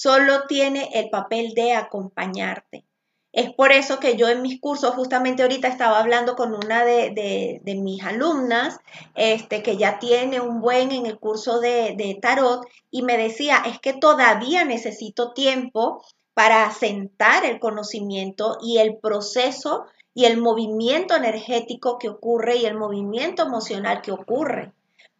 solo 0.00 0.46
tiene 0.46 0.88
el 0.94 1.10
papel 1.10 1.52
de 1.52 1.74
acompañarte. 1.74 2.86
Es 3.32 3.52
por 3.52 3.70
eso 3.70 4.00
que 4.00 4.16
yo 4.16 4.30
en 4.30 4.40
mis 4.40 4.58
cursos, 4.58 4.94
justamente 4.94 5.42
ahorita 5.42 5.68
estaba 5.68 5.98
hablando 5.98 6.36
con 6.36 6.54
una 6.54 6.86
de, 6.86 7.60
mis 7.64 8.02
alumnas, 8.02 8.78
este, 9.14 9.62
que 9.62 9.76
ya 9.76 9.98
tiene 9.98 10.40
un 10.40 10.62
buen 10.62 10.90
en 10.90 11.04
el 11.04 11.18
curso 11.18 11.60
de, 11.60 11.94
de 11.98 12.18
tarot, 12.20 12.66
y 12.90 13.02
me 13.02 13.18
decía, 13.18 13.62
es 13.66 13.78
que 13.78 13.92
todavía 13.92 14.64
necesito 14.64 15.32
tiempo 15.32 16.02
para 16.32 16.64
asentar 16.64 17.44
el 17.44 17.60
conocimiento 17.60 18.56
y 18.62 18.78
el 18.78 18.96
proceso 18.96 19.84
y 20.14 20.24
el 20.24 20.38
movimiento 20.38 21.14
energético 21.14 21.98
que 21.98 22.08
ocurre 22.08 22.56
y 22.56 22.64
el 22.64 22.78
movimiento 22.78 23.42
emocional 23.42 24.00
que 24.00 24.12
ocurre. 24.12 24.72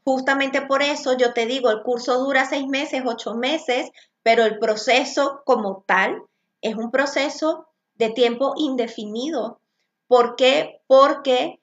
Justamente 0.05 0.63
por 0.63 0.83
eso 0.83 1.17
yo 1.17 1.35
te 1.35 1.45
digo, 1.45 1.71
el 1.71 1.83
curso 1.83 2.19
dura 2.25 2.47
seis 2.47 2.67
meses, 2.67 3.03
ocho 3.05 3.35
meses, 3.35 3.91
pero 4.23 4.45
el 4.45 4.59
proceso 4.59 5.43
como 5.45 5.85
tal 5.87 6.23
es 6.61 6.75
un 6.77 6.91
proceso 6.91 7.67
de 7.95 8.11
tiempo 8.11 8.55
indefinido. 8.57 9.61
¿Por 10.07 10.37
qué? 10.37 10.81
Porque 10.87 11.61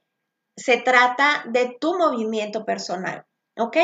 se 0.55 0.77
trata 0.77 1.43
de 1.47 1.77
tu 1.79 1.97
movimiento 1.97 2.65
personal. 2.65 3.25
¿Ok? 3.59 3.77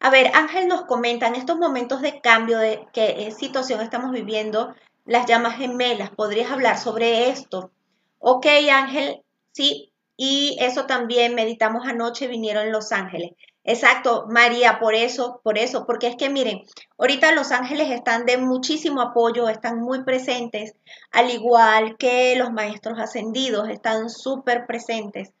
A 0.00 0.10
ver, 0.10 0.30
Ángel 0.34 0.68
nos 0.68 0.82
comenta 0.82 1.26
en 1.26 1.34
estos 1.34 1.58
momentos 1.58 2.00
de 2.00 2.20
cambio 2.20 2.58
de 2.58 2.86
qué 2.94 3.30
situación 3.30 3.82
estamos 3.82 4.10
viviendo, 4.10 4.74
las 5.04 5.26
llamas 5.26 5.56
gemelas. 5.56 6.10
¿Podrías 6.10 6.50
hablar 6.50 6.78
sobre 6.78 7.28
esto? 7.28 7.70
Ok, 8.18 8.46
Ángel, 8.72 9.22
sí. 9.52 9.92
Y 10.16 10.56
eso 10.60 10.86
también 10.86 11.34
meditamos 11.34 11.86
anoche, 11.86 12.26
vinieron 12.26 12.72
Los 12.72 12.90
Ángeles. 12.90 13.32
Exacto, 13.64 14.26
María, 14.30 14.78
por 14.78 14.94
eso, 14.94 15.40
por 15.44 15.58
eso, 15.58 15.84
porque 15.84 16.06
es 16.06 16.16
que 16.16 16.30
miren, 16.30 16.62
ahorita 16.96 17.32
los 17.32 17.52
ángeles 17.52 17.90
están 17.90 18.24
de 18.24 18.38
muchísimo 18.38 19.02
apoyo, 19.02 19.48
están 19.48 19.80
muy 19.80 20.04
presentes, 20.04 20.74
al 21.10 21.30
igual 21.30 21.96
que 21.98 22.34
los 22.36 22.50
maestros 22.50 22.98
ascendidos 22.98 23.68
están 23.68 24.08
súper 24.08 24.66
presentes, 24.66 25.32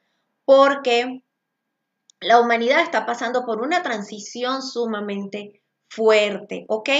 porque 0.44 1.22
la 2.20 2.40
humanidad 2.40 2.82
está 2.82 3.06
pasando 3.06 3.46
por 3.46 3.62
una 3.62 3.82
transición 3.82 4.62
sumamente 4.62 5.62
fuerte, 5.88 6.66
¿ok? 6.68 6.90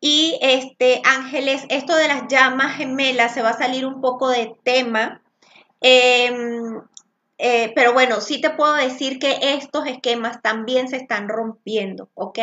Y 0.00 0.38
este, 0.40 1.00
ángeles, 1.04 1.64
esto 1.68 1.94
de 1.96 2.08
las 2.08 2.28
llamas 2.28 2.76
gemelas 2.76 3.34
se 3.34 3.42
va 3.42 3.50
a 3.50 3.58
salir 3.58 3.86
un 3.86 4.00
poco 4.00 4.28
de 4.30 4.56
tema. 4.64 5.22
Em, 5.80 6.80
eh, 7.44 7.72
pero 7.74 7.92
bueno, 7.92 8.20
sí 8.20 8.40
te 8.40 8.50
puedo 8.50 8.74
decir 8.74 9.18
que 9.18 9.36
estos 9.42 9.84
esquemas 9.88 10.40
también 10.42 10.86
se 10.86 10.96
están 10.96 11.28
rompiendo, 11.28 12.08
¿ok? 12.14 12.38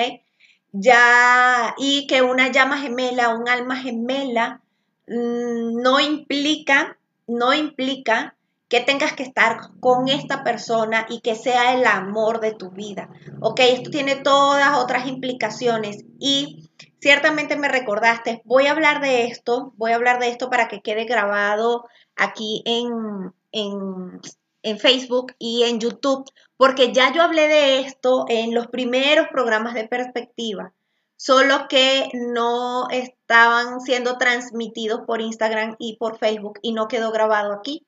Ya, 0.74 1.74
y 1.78 2.06
que 2.06 2.22
una 2.22 2.52
llama 2.52 2.80
gemela, 2.80 3.34
un 3.34 3.48
alma 3.48 3.78
gemela, 3.78 4.62
mm, 5.08 5.82
no 5.82 6.02
implica, 6.02 6.98
no 7.28 7.54
implica 7.54 8.36
que 8.68 8.82
tengas 8.82 9.14
que 9.14 9.24
estar 9.24 9.72
con 9.80 10.10
esta 10.10 10.44
persona 10.44 11.06
y 11.10 11.22
que 11.22 11.36
sea 11.36 11.74
el 11.76 11.86
amor 11.86 12.42
de 12.42 12.54
tu 12.54 12.70
vida, 12.72 13.10
¿ok? 13.40 13.62
Esto 13.62 13.92
tiene 13.92 14.18
todas 14.18 14.78
otras 14.78 15.08
implicaciones 15.08 16.04
y 16.20 16.70
ciertamente 17.00 17.56
me 17.56 17.70
recordaste, 17.70 18.42
voy 18.44 18.68
a 18.68 18.72
hablar 18.72 19.02
de 19.02 19.28
esto, 19.28 19.72
voy 19.78 19.94
a 19.94 19.96
hablar 19.96 20.20
de 20.20 20.28
esto 20.28 20.50
para 20.50 20.68
que 20.68 20.82
quede 20.82 21.06
grabado 21.06 21.86
aquí 22.18 22.64
en, 22.66 23.34
en, 23.54 24.20
en 24.64 24.80
Facebook 24.80 25.34
y 25.40 25.64
en 25.64 25.80
YouTube, 25.80 26.30
porque 26.58 26.94
ya 26.94 27.14
yo 27.14 27.22
hablé 27.22 27.48
de 27.48 27.80
esto 27.80 28.26
en 28.28 28.54
los 28.54 28.68
primeros 28.68 29.28
programas 29.30 29.74
de 29.74 29.88
perspectiva, 29.88 30.74
solo 31.16 31.68
que 31.70 32.10
no 32.14 32.90
estaban 32.90 33.82
siendo 33.82 34.18
transmitidos 34.18 35.02
por 35.06 35.22
Instagram 35.22 35.76
y 35.80 35.98
por 35.98 36.18
Facebook 36.18 36.60
y 36.62 36.74
no 36.74 36.88
quedó 36.88 37.12
grabado 37.12 37.54
aquí. 37.54 37.86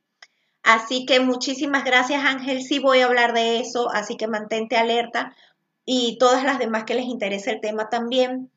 Así 0.63 1.05
que 1.05 1.19
muchísimas 1.19 1.83
gracias 1.83 2.23
Ángel, 2.23 2.61
sí 2.61 2.79
voy 2.79 3.01
a 3.01 3.05
hablar 3.05 3.33
de 3.33 3.59
eso, 3.59 3.89
así 3.91 4.15
que 4.15 4.27
mantente 4.27 4.77
alerta 4.77 5.35
y 5.85 6.17
todas 6.19 6.43
las 6.43 6.59
demás 6.59 6.83
que 6.83 6.93
les 6.93 7.05
interese 7.05 7.51
el 7.51 7.61
tema 7.61 7.89
también, 7.89 8.51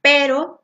pero 0.00 0.59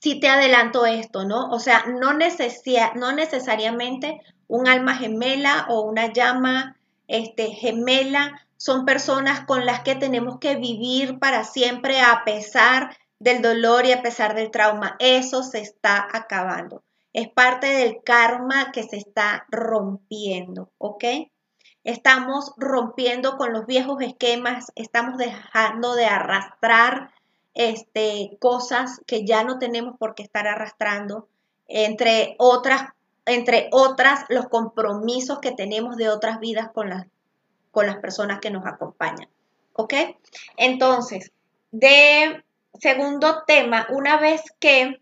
sí 0.00 0.20
te 0.20 0.28
adelanto 0.28 0.86
esto, 0.86 1.24
¿no? 1.24 1.50
O 1.50 1.58
sea, 1.58 1.84
no, 1.86 2.12
no 2.12 3.12
necesariamente 3.12 4.20
un 4.46 4.68
alma 4.68 4.94
gemela 4.94 5.66
o 5.68 5.82
una 5.82 6.12
llama 6.12 6.76
este, 7.06 7.50
gemela 7.52 8.46
son 8.56 8.84
personas 8.84 9.44
con 9.46 9.64
las 9.66 9.80
que 9.80 9.94
tenemos 9.94 10.38
que 10.38 10.56
vivir 10.56 11.18
para 11.18 11.44
siempre 11.44 12.00
a 12.00 12.22
pesar 12.24 12.96
del 13.18 13.42
dolor 13.42 13.86
y 13.86 13.92
a 13.92 14.02
pesar 14.02 14.34
del 14.34 14.50
trauma. 14.50 14.96
Eso 14.98 15.42
se 15.42 15.60
está 15.60 16.08
acabando. 16.12 16.82
Es 17.12 17.28
parte 17.28 17.66
del 17.66 18.02
karma 18.04 18.72
que 18.72 18.82
se 18.82 18.96
está 18.96 19.46
rompiendo, 19.50 20.70
¿ok? 20.78 21.04
Estamos 21.84 22.52
rompiendo 22.56 23.36
con 23.36 23.52
los 23.52 23.64
viejos 23.66 24.02
esquemas, 24.02 24.72
estamos 24.74 25.16
dejando 25.16 25.94
de 25.94 26.06
arrastrar 26.06 27.12
este, 27.58 28.38
cosas 28.40 29.02
que 29.06 29.26
ya 29.26 29.44
no 29.44 29.58
tenemos 29.58 29.98
por 29.98 30.14
qué 30.14 30.22
estar 30.22 30.46
arrastrando, 30.46 31.28
entre 31.66 32.34
otras 32.38 32.88
entre 33.28 33.68
otras, 33.72 34.24
los 34.30 34.48
compromisos 34.48 35.38
que 35.40 35.52
tenemos 35.52 35.96
de 35.96 36.08
otras 36.08 36.40
vidas 36.40 36.70
con 36.72 36.88
las, 36.88 37.06
con 37.70 37.86
las 37.86 37.98
personas 37.98 38.40
que 38.40 38.50
nos 38.50 38.66
acompañan. 38.66 39.28
¿Ok? 39.74 39.94
Entonces, 40.56 41.30
de 41.70 42.42
segundo 42.80 43.44
tema, 43.46 43.86
una 43.90 44.18
vez 44.18 44.42
que, 44.58 45.00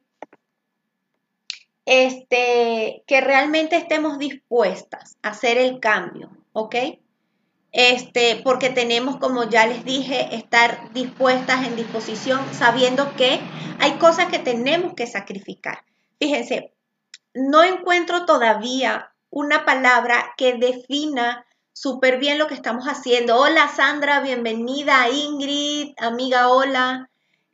este, 1.85 3.05
que 3.07 3.21
realmente 3.21 3.77
estemos 3.77 4.19
dispuestas 4.19 5.17
a 5.23 5.29
hacer 5.29 5.57
el 5.57 5.79
cambio, 5.79 6.31
¿ok? 6.53 6.75
Este, 7.79 8.41
porque 8.43 8.71
tenemos, 8.71 9.19
como 9.19 9.45
ya 9.45 9.67
les 9.67 9.85
dije, 9.85 10.35
estar 10.35 10.95
dispuestas 10.95 11.67
en 11.67 11.77
disposición, 11.77 12.41
sabiendo 12.55 13.15
que 13.17 13.39
hay 13.79 13.99
cosas 13.99 14.29
que 14.29 14.39
tenemos 14.39 14.95
que 14.95 15.07
sacrificar. 15.07 15.85
Fíjense, 16.19 16.73
no 17.35 17.63
encuentro 17.65 18.25
todavía 18.25 19.13
una 19.29 19.67
palabra 19.67 20.33
que 20.39 20.55
defina 20.55 21.45
súper 21.75 22.19
bien 22.19 22.39
lo 22.39 22.47
que 22.47 22.55
estamos 22.55 22.87
haciendo. 22.87 23.37
Hola 23.37 23.69
Sandra, 23.69 24.21
bienvenida. 24.21 25.11
Ingrid, 25.11 25.93
amiga, 25.99 26.49
hola. 26.49 27.11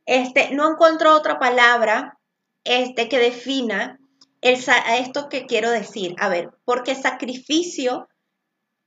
Este, 0.07 0.53
no 0.53 0.71
encuentro 0.71 1.17
otra 1.17 1.41
palabra 1.41 2.17
este, 2.63 3.09
que 3.09 3.19
defina 3.19 3.99
el, 4.41 4.57
esto 5.01 5.29
que 5.29 5.47
quiero 5.47 5.73
decir. 5.73 6.15
A 6.21 6.29
ver, 6.29 6.51
porque 6.65 6.95
sacrificio 6.95 8.07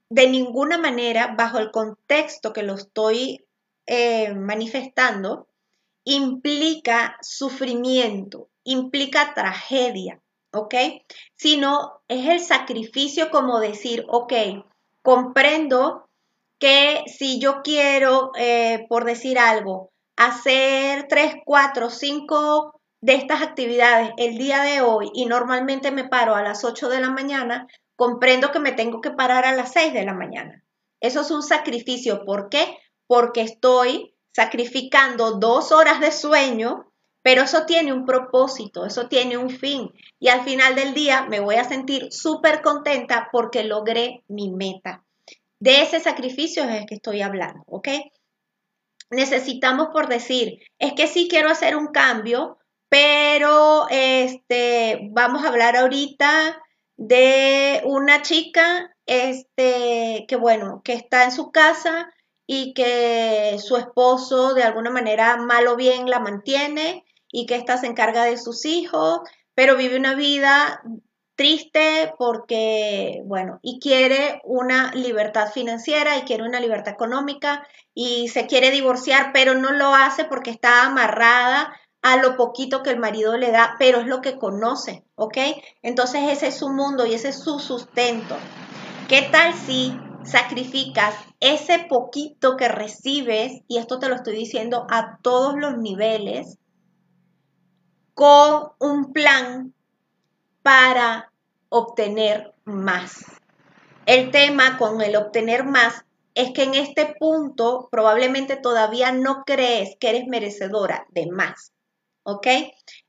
de 0.08 0.28
ninguna 0.28 0.78
manera, 0.78 1.34
bajo 1.36 1.58
el 1.58 1.70
contexto 1.70 2.52
que 2.52 2.62
lo 2.62 2.74
estoy 2.74 3.44
eh, 3.86 4.34
manifestando, 4.34 5.48
implica 6.04 7.16
sufrimiento, 7.20 8.48
implica 8.64 9.34
tragedia. 9.34 10.20
¿ok? 10.56 10.74
Sino 11.34 12.00
es 12.08 12.28
el 12.28 12.40
sacrificio 12.40 13.30
como 13.30 13.60
decir, 13.60 14.04
ok, 14.08 14.32
comprendo 15.02 16.08
que 16.58 17.04
si 17.06 17.38
yo 17.38 17.62
quiero, 17.62 18.32
eh, 18.36 18.86
por 18.88 19.04
decir 19.04 19.38
algo, 19.38 19.90
hacer 20.16 21.06
tres, 21.08 21.34
cuatro, 21.44 21.90
cinco 21.90 22.80
de 23.02 23.14
estas 23.14 23.42
actividades 23.42 24.10
el 24.16 24.38
día 24.38 24.62
de 24.62 24.80
hoy 24.80 25.10
y 25.14 25.26
normalmente 25.26 25.90
me 25.90 26.08
paro 26.08 26.34
a 26.34 26.42
las 26.42 26.64
8 26.64 26.88
de 26.88 27.00
la 27.00 27.10
mañana, 27.10 27.68
comprendo 27.96 28.52
que 28.52 28.60
me 28.60 28.72
tengo 28.72 29.00
que 29.00 29.10
parar 29.10 29.44
a 29.44 29.54
las 29.54 29.72
6 29.72 29.92
de 29.92 30.04
la 30.04 30.14
mañana. 30.14 30.62
Eso 31.00 31.22
es 31.22 31.30
un 31.30 31.42
sacrificio. 31.42 32.24
¿Por 32.24 32.48
qué? 32.48 32.78
Porque 33.06 33.40
estoy 33.40 34.14
sacrificando 34.32 35.32
dos 35.32 35.72
horas 35.72 36.00
de 36.00 36.12
sueño 36.12 36.92
pero 37.26 37.42
eso 37.42 37.66
tiene 37.66 37.92
un 37.92 38.04
propósito, 38.04 38.86
eso 38.86 39.08
tiene 39.08 39.36
un 39.36 39.50
fin. 39.50 39.90
Y 40.20 40.28
al 40.28 40.44
final 40.44 40.76
del 40.76 40.94
día 40.94 41.26
me 41.28 41.40
voy 41.40 41.56
a 41.56 41.64
sentir 41.64 42.12
súper 42.12 42.62
contenta 42.62 43.30
porque 43.32 43.64
logré 43.64 44.22
mi 44.28 44.48
meta. 44.48 45.04
De 45.58 45.82
ese 45.82 45.98
sacrificio 45.98 46.62
es 46.62 46.70
el 46.70 46.86
que 46.86 46.94
estoy 46.94 47.22
hablando, 47.22 47.64
¿ok? 47.66 47.88
Necesitamos 49.10 49.88
por 49.92 50.06
decir, 50.06 50.60
es 50.78 50.92
que 50.92 51.08
sí 51.08 51.26
quiero 51.28 51.50
hacer 51.50 51.74
un 51.74 51.88
cambio, 51.88 52.58
pero 52.88 53.88
este, 53.90 55.08
vamos 55.10 55.44
a 55.44 55.48
hablar 55.48 55.76
ahorita 55.76 56.62
de 56.96 57.82
una 57.84 58.22
chica, 58.22 58.94
este, 59.06 60.24
que 60.28 60.36
bueno, 60.36 60.82
que 60.84 60.94
está 60.94 61.24
en 61.24 61.32
su 61.32 61.50
casa 61.50 62.12
y 62.46 62.74
que 62.74 63.56
su 63.58 63.76
esposo 63.76 64.54
de 64.54 64.62
alguna 64.62 64.90
manera 64.90 65.36
mal 65.36 65.66
o 65.68 65.76
bien 65.76 66.08
la 66.08 66.20
mantiene 66.20 67.04
y 67.30 67.46
que 67.46 67.56
ésta 67.56 67.76
se 67.76 67.86
encarga 67.86 68.24
de 68.24 68.38
sus 68.38 68.64
hijos, 68.64 69.20
pero 69.54 69.76
vive 69.76 69.96
una 69.96 70.14
vida 70.14 70.82
triste 71.34 72.14
porque, 72.18 73.20
bueno, 73.24 73.58
y 73.62 73.78
quiere 73.78 74.40
una 74.44 74.90
libertad 74.92 75.52
financiera 75.52 76.16
y 76.16 76.22
quiere 76.22 76.44
una 76.44 76.60
libertad 76.60 76.94
económica 76.94 77.66
y 77.94 78.28
se 78.28 78.46
quiere 78.46 78.70
divorciar, 78.70 79.32
pero 79.34 79.54
no 79.54 79.72
lo 79.72 79.94
hace 79.94 80.24
porque 80.24 80.50
está 80.50 80.84
amarrada 80.84 81.78
a 82.06 82.18
lo 82.18 82.36
poquito 82.36 82.84
que 82.84 82.90
el 82.90 83.00
marido 83.00 83.36
le 83.36 83.50
da, 83.50 83.74
pero 83.80 83.98
es 83.98 84.06
lo 84.06 84.20
que 84.20 84.38
conoce, 84.38 85.02
¿ok? 85.16 85.38
Entonces 85.82 86.30
ese 86.30 86.46
es 86.46 86.56
su 86.56 86.68
mundo 86.68 87.04
y 87.04 87.14
ese 87.14 87.30
es 87.30 87.40
su 87.40 87.58
sustento. 87.58 88.36
¿Qué 89.08 89.22
tal 89.32 89.54
si 89.54 89.98
sacrificas 90.22 91.16
ese 91.40 91.80
poquito 91.88 92.56
que 92.56 92.68
recibes, 92.68 93.60
y 93.66 93.78
esto 93.78 93.98
te 93.98 94.08
lo 94.08 94.14
estoy 94.14 94.36
diciendo 94.36 94.86
a 94.88 95.18
todos 95.20 95.56
los 95.56 95.78
niveles, 95.78 96.58
con 98.14 98.68
un 98.78 99.12
plan 99.12 99.74
para 100.62 101.32
obtener 101.70 102.54
más. 102.64 103.24
El 104.06 104.30
tema 104.30 104.78
con 104.78 105.02
el 105.02 105.16
obtener 105.16 105.64
más 105.64 106.04
es 106.36 106.52
que 106.52 106.62
en 106.62 106.74
este 106.74 107.16
punto 107.18 107.88
probablemente 107.90 108.54
todavía 108.54 109.10
no 109.10 109.42
crees 109.44 109.96
que 109.98 110.10
eres 110.10 110.28
merecedora 110.28 111.04
de 111.10 111.26
más. 111.32 111.72
¿Ok? 112.28 112.48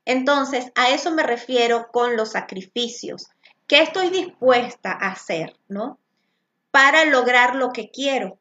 Entonces, 0.04 0.70
a 0.76 0.90
eso 0.90 1.10
me 1.10 1.24
refiero 1.24 1.88
con 1.90 2.16
los 2.16 2.30
sacrificios. 2.30 3.26
¿Qué 3.66 3.82
estoy 3.82 4.10
dispuesta 4.10 4.92
a 4.92 5.10
hacer, 5.10 5.56
no? 5.66 5.98
Para 6.70 7.04
lograr 7.04 7.56
lo 7.56 7.70
que 7.72 7.90
quiero. 7.90 8.38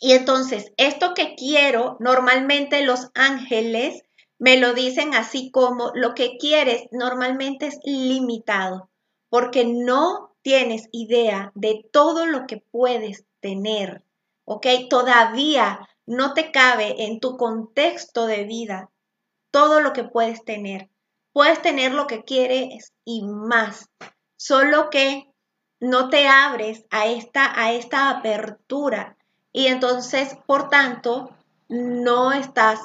Y 0.00 0.14
entonces, 0.14 0.72
esto 0.78 1.14
que 1.14 1.36
quiero, 1.36 1.96
normalmente 2.00 2.82
los 2.82 3.10
ángeles 3.14 4.02
me 4.40 4.56
lo 4.56 4.74
dicen 4.74 5.14
así 5.14 5.52
como 5.52 5.92
lo 5.94 6.12
que 6.16 6.38
quieres 6.38 6.88
normalmente 6.90 7.68
es 7.68 7.78
limitado, 7.84 8.90
porque 9.28 9.64
no 9.64 10.34
tienes 10.42 10.88
idea 10.90 11.52
de 11.54 11.86
todo 11.92 12.26
lo 12.26 12.48
que 12.48 12.56
puedes 12.56 13.26
tener, 13.38 14.02
¿ok? 14.44 14.66
Todavía 14.90 15.88
no 16.04 16.34
te 16.34 16.50
cabe 16.50 17.04
en 17.04 17.20
tu 17.20 17.36
contexto 17.36 18.26
de 18.26 18.42
vida 18.42 18.90
todo 19.50 19.80
lo 19.80 19.92
que 19.92 20.04
puedes 20.04 20.44
tener. 20.44 20.88
Puedes 21.32 21.62
tener 21.62 21.92
lo 21.92 22.06
que 22.06 22.24
quieres 22.24 22.92
y 23.04 23.22
más, 23.22 23.90
solo 24.36 24.90
que 24.90 25.30
no 25.80 26.08
te 26.08 26.26
abres 26.26 26.84
a 26.90 27.06
esta, 27.06 27.60
a 27.60 27.72
esta 27.72 28.10
apertura 28.10 29.16
y 29.52 29.66
entonces, 29.66 30.36
por 30.46 30.68
tanto, 30.68 31.34
no 31.68 32.32
estás 32.32 32.80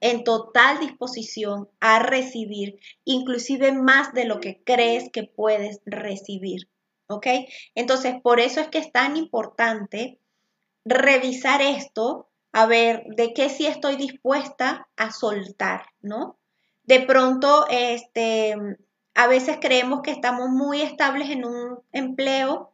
en 0.00 0.24
total 0.24 0.80
disposición 0.80 1.68
a 1.80 1.98
recibir, 1.98 2.78
inclusive 3.04 3.72
más 3.72 4.12
de 4.12 4.24
lo 4.24 4.40
que 4.40 4.62
crees 4.64 5.10
que 5.10 5.24
puedes 5.24 5.80
recibir. 5.84 6.68
¿Ok? 7.06 7.26
Entonces, 7.74 8.14
por 8.22 8.40
eso 8.40 8.60
es 8.60 8.68
que 8.68 8.78
es 8.78 8.92
tan 8.92 9.16
importante 9.16 10.18
revisar 10.84 11.60
esto, 11.60 12.28
a 12.52 12.66
ver 12.66 13.04
de 13.16 13.32
qué 13.32 13.48
sí 13.48 13.66
estoy 13.66 13.96
dispuesta 13.96 14.88
a 14.96 15.12
soltar, 15.12 15.86
¿no? 16.02 16.36
De 16.84 17.00
pronto, 17.00 17.66
este, 17.70 18.56
a 19.14 19.26
veces 19.26 19.58
creemos 19.60 20.02
que 20.02 20.10
estamos 20.10 20.48
muy 20.48 20.82
estables 20.82 21.30
en 21.30 21.44
un 21.44 21.78
empleo, 21.92 22.72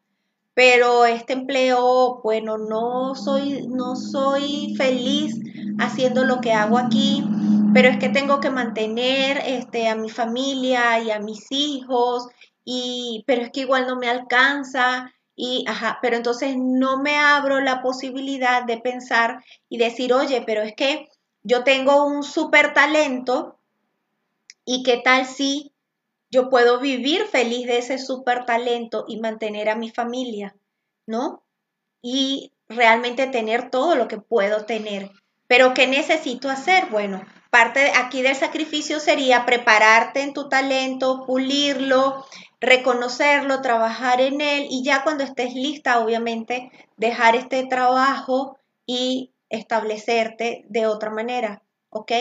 pero 0.54 1.04
este 1.04 1.34
empleo, 1.34 2.20
bueno, 2.22 2.56
no 2.56 3.14
soy, 3.14 3.66
no 3.66 3.94
soy 3.96 4.74
feliz 4.76 5.38
haciendo 5.78 6.24
lo 6.24 6.40
que 6.40 6.52
hago 6.52 6.78
aquí, 6.78 7.22
pero 7.74 7.88
es 7.88 7.98
que 7.98 8.08
tengo 8.08 8.40
que 8.40 8.48
mantener 8.48 9.42
este, 9.44 9.88
a 9.88 9.96
mi 9.96 10.08
familia 10.08 10.98
y 11.00 11.10
a 11.10 11.20
mis 11.20 11.46
hijos, 11.50 12.28
y, 12.64 13.22
pero 13.26 13.42
es 13.42 13.50
que 13.50 13.60
igual 13.60 13.86
no 13.86 13.96
me 13.96 14.08
alcanza, 14.08 15.12
y, 15.36 15.64
ajá, 15.68 15.98
pero 16.00 16.16
entonces 16.16 16.56
no 16.56 17.02
me 17.02 17.18
abro 17.18 17.60
la 17.60 17.82
posibilidad 17.82 18.64
de 18.64 18.78
pensar 18.78 19.44
y 19.68 19.76
decir, 19.76 20.14
oye, 20.14 20.42
pero 20.46 20.62
es 20.62 20.74
que 20.74 21.08
yo 21.42 21.62
tengo 21.62 22.06
un 22.06 22.22
súper 22.24 22.72
talento 22.72 23.58
y 24.64 24.82
qué 24.82 24.96
tal 25.04 25.26
si 25.26 25.72
yo 26.30 26.48
puedo 26.48 26.80
vivir 26.80 27.26
feliz 27.26 27.66
de 27.66 27.78
ese 27.78 27.98
súper 27.98 28.46
talento 28.46 29.04
y 29.06 29.20
mantener 29.20 29.68
a 29.68 29.76
mi 29.76 29.90
familia, 29.90 30.56
¿no? 31.06 31.44
Y 32.00 32.52
realmente 32.68 33.26
tener 33.26 33.70
todo 33.70 33.94
lo 33.94 34.08
que 34.08 34.18
puedo 34.18 34.64
tener. 34.64 35.10
Pero 35.46 35.74
¿qué 35.74 35.86
necesito 35.86 36.48
hacer? 36.48 36.86
Bueno, 36.90 37.22
parte 37.50 37.92
aquí 37.96 38.22
del 38.22 38.36
sacrificio 38.36 39.00
sería 39.00 39.46
prepararte 39.46 40.22
en 40.22 40.32
tu 40.32 40.48
talento, 40.48 41.24
pulirlo, 41.26 42.24
reconocerlo, 42.60 43.60
trabajar 43.60 44.20
en 44.20 44.40
él 44.40 44.66
y 44.70 44.82
ya 44.82 45.02
cuando 45.02 45.24
estés 45.24 45.54
lista, 45.54 46.00
obviamente, 46.00 46.70
dejar 46.96 47.36
este 47.36 47.66
trabajo 47.66 48.58
y 48.86 49.32
establecerte 49.48 50.64
de 50.68 50.86
otra 50.86 51.10
manera, 51.10 51.62
¿ok? 51.90 52.12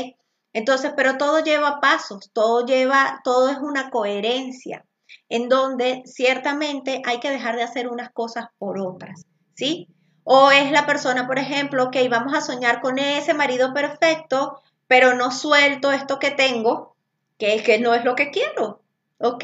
Entonces, 0.53 0.93
pero 0.95 1.17
todo 1.17 1.43
lleva 1.43 1.81
pasos, 1.81 2.31
todo 2.31 2.65
lleva, 2.65 3.21
todo 3.23 3.49
es 3.49 3.57
una 3.57 3.89
coherencia, 3.89 4.85
en 5.29 5.49
donde 5.49 6.03
ciertamente 6.05 7.01
hay 7.05 7.19
que 7.19 7.31
dejar 7.31 7.55
de 7.55 7.63
hacer 7.63 7.87
unas 7.87 8.11
cosas 8.11 8.45
por 8.57 8.79
otras, 8.79 9.25
¿sí? 9.53 9.87
O 10.23 10.51
es 10.51 10.71
la 10.71 10.85
persona, 10.85 11.27
por 11.27 11.39
ejemplo, 11.39 11.91
que 11.91 12.07
vamos 12.09 12.33
a 12.33 12.41
soñar 12.41 12.81
con 12.81 12.99
ese 12.99 13.33
marido 13.33 13.73
perfecto, 13.73 14.61
pero 14.87 15.15
no 15.15 15.31
suelto 15.31 15.91
esto 15.91 16.19
que 16.19 16.31
tengo, 16.31 16.95
que, 17.37 17.61
que 17.63 17.79
no 17.79 17.93
es 17.93 18.03
lo 18.03 18.15
que 18.15 18.31
quiero, 18.31 18.81
¿ok? 19.19 19.43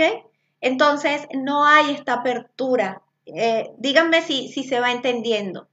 Entonces, 0.62 1.28
no 1.34 1.66
hay 1.66 1.92
esta 1.92 2.14
apertura. 2.14 3.02
Eh, 3.26 3.72
díganme 3.78 4.22
si, 4.22 4.50
si 4.50 4.64
se 4.64 4.80
va 4.80 4.92
entendiendo. 4.92 5.68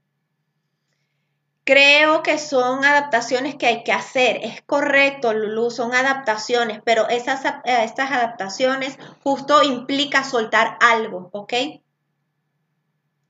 Creo 1.65 2.23
que 2.23 2.39
son 2.39 2.83
adaptaciones 2.87 3.57
que 3.57 3.67
hay 3.67 3.85
que 3.85 3.93
hacer. 3.93 4.41
Es 4.43 4.63
correcto, 4.63 5.35
Lulu, 5.35 5.71
son 5.71 5.95
adaptaciones, 5.95 6.81
pero 6.83 7.09
esas, 7.11 7.45
eh, 7.45 7.85
estas 7.85 8.11
adaptaciones 8.11 8.99
justo 9.23 9.63
implica 9.63 10.25
soltar 10.25 10.79
algo, 10.81 11.29
¿ok? 11.33 11.53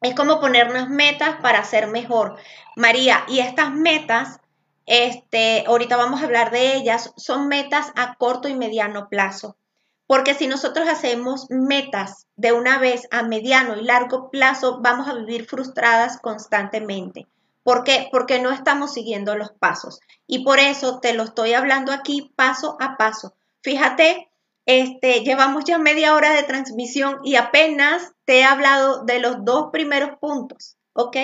Es 0.00 0.14
como 0.14 0.38
ponernos 0.38 0.88
metas 0.88 1.40
para 1.42 1.64
ser 1.64 1.88
mejor. 1.88 2.36
María, 2.76 3.24
y 3.26 3.40
estas 3.40 3.72
metas, 3.72 4.40
este, 4.88 5.64
ahorita 5.66 5.98
vamos 5.98 6.22
a 6.22 6.24
hablar 6.24 6.50
de 6.50 6.74
ellas, 6.74 7.12
son 7.18 7.46
metas 7.46 7.92
a 7.94 8.14
corto 8.14 8.48
y 8.48 8.54
mediano 8.54 9.08
plazo. 9.10 9.56
Porque 10.06 10.32
si 10.32 10.46
nosotros 10.46 10.88
hacemos 10.88 11.50
metas 11.50 12.26
de 12.36 12.52
una 12.52 12.78
vez 12.78 13.06
a 13.10 13.22
mediano 13.22 13.76
y 13.76 13.84
largo 13.84 14.30
plazo, 14.30 14.80
vamos 14.80 15.06
a 15.06 15.12
vivir 15.12 15.44
frustradas 15.44 16.18
constantemente. 16.18 17.26
¿Por 17.62 17.84
qué? 17.84 18.08
Porque 18.10 18.40
no 18.40 18.50
estamos 18.50 18.94
siguiendo 18.94 19.36
los 19.36 19.52
pasos. 19.52 20.00
Y 20.26 20.42
por 20.42 20.58
eso 20.58 21.00
te 21.00 21.12
lo 21.12 21.24
estoy 21.24 21.52
hablando 21.52 21.92
aquí 21.92 22.32
paso 22.34 22.78
a 22.80 22.96
paso. 22.96 23.34
Fíjate, 23.60 24.30
este, 24.64 25.20
llevamos 25.20 25.64
ya 25.66 25.76
media 25.76 26.14
hora 26.14 26.32
de 26.32 26.44
transmisión 26.44 27.20
y 27.24 27.36
apenas 27.36 28.12
te 28.24 28.38
he 28.38 28.44
hablado 28.44 29.04
de 29.04 29.18
los 29.18 29.44
dos 29.44 29.66
primeros 29.70 30.16
puntos, 30.18 30.78
¿ok? 30.94 31.16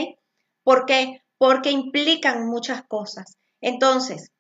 ¿Por 0.63 0.85
qué? 0.85 1.23
Porque 1.39 1.71
implican 1.71 2.47
muchas 2.47 2.83
cosas. 2.83 3.39
Entonces, 3.65 4.31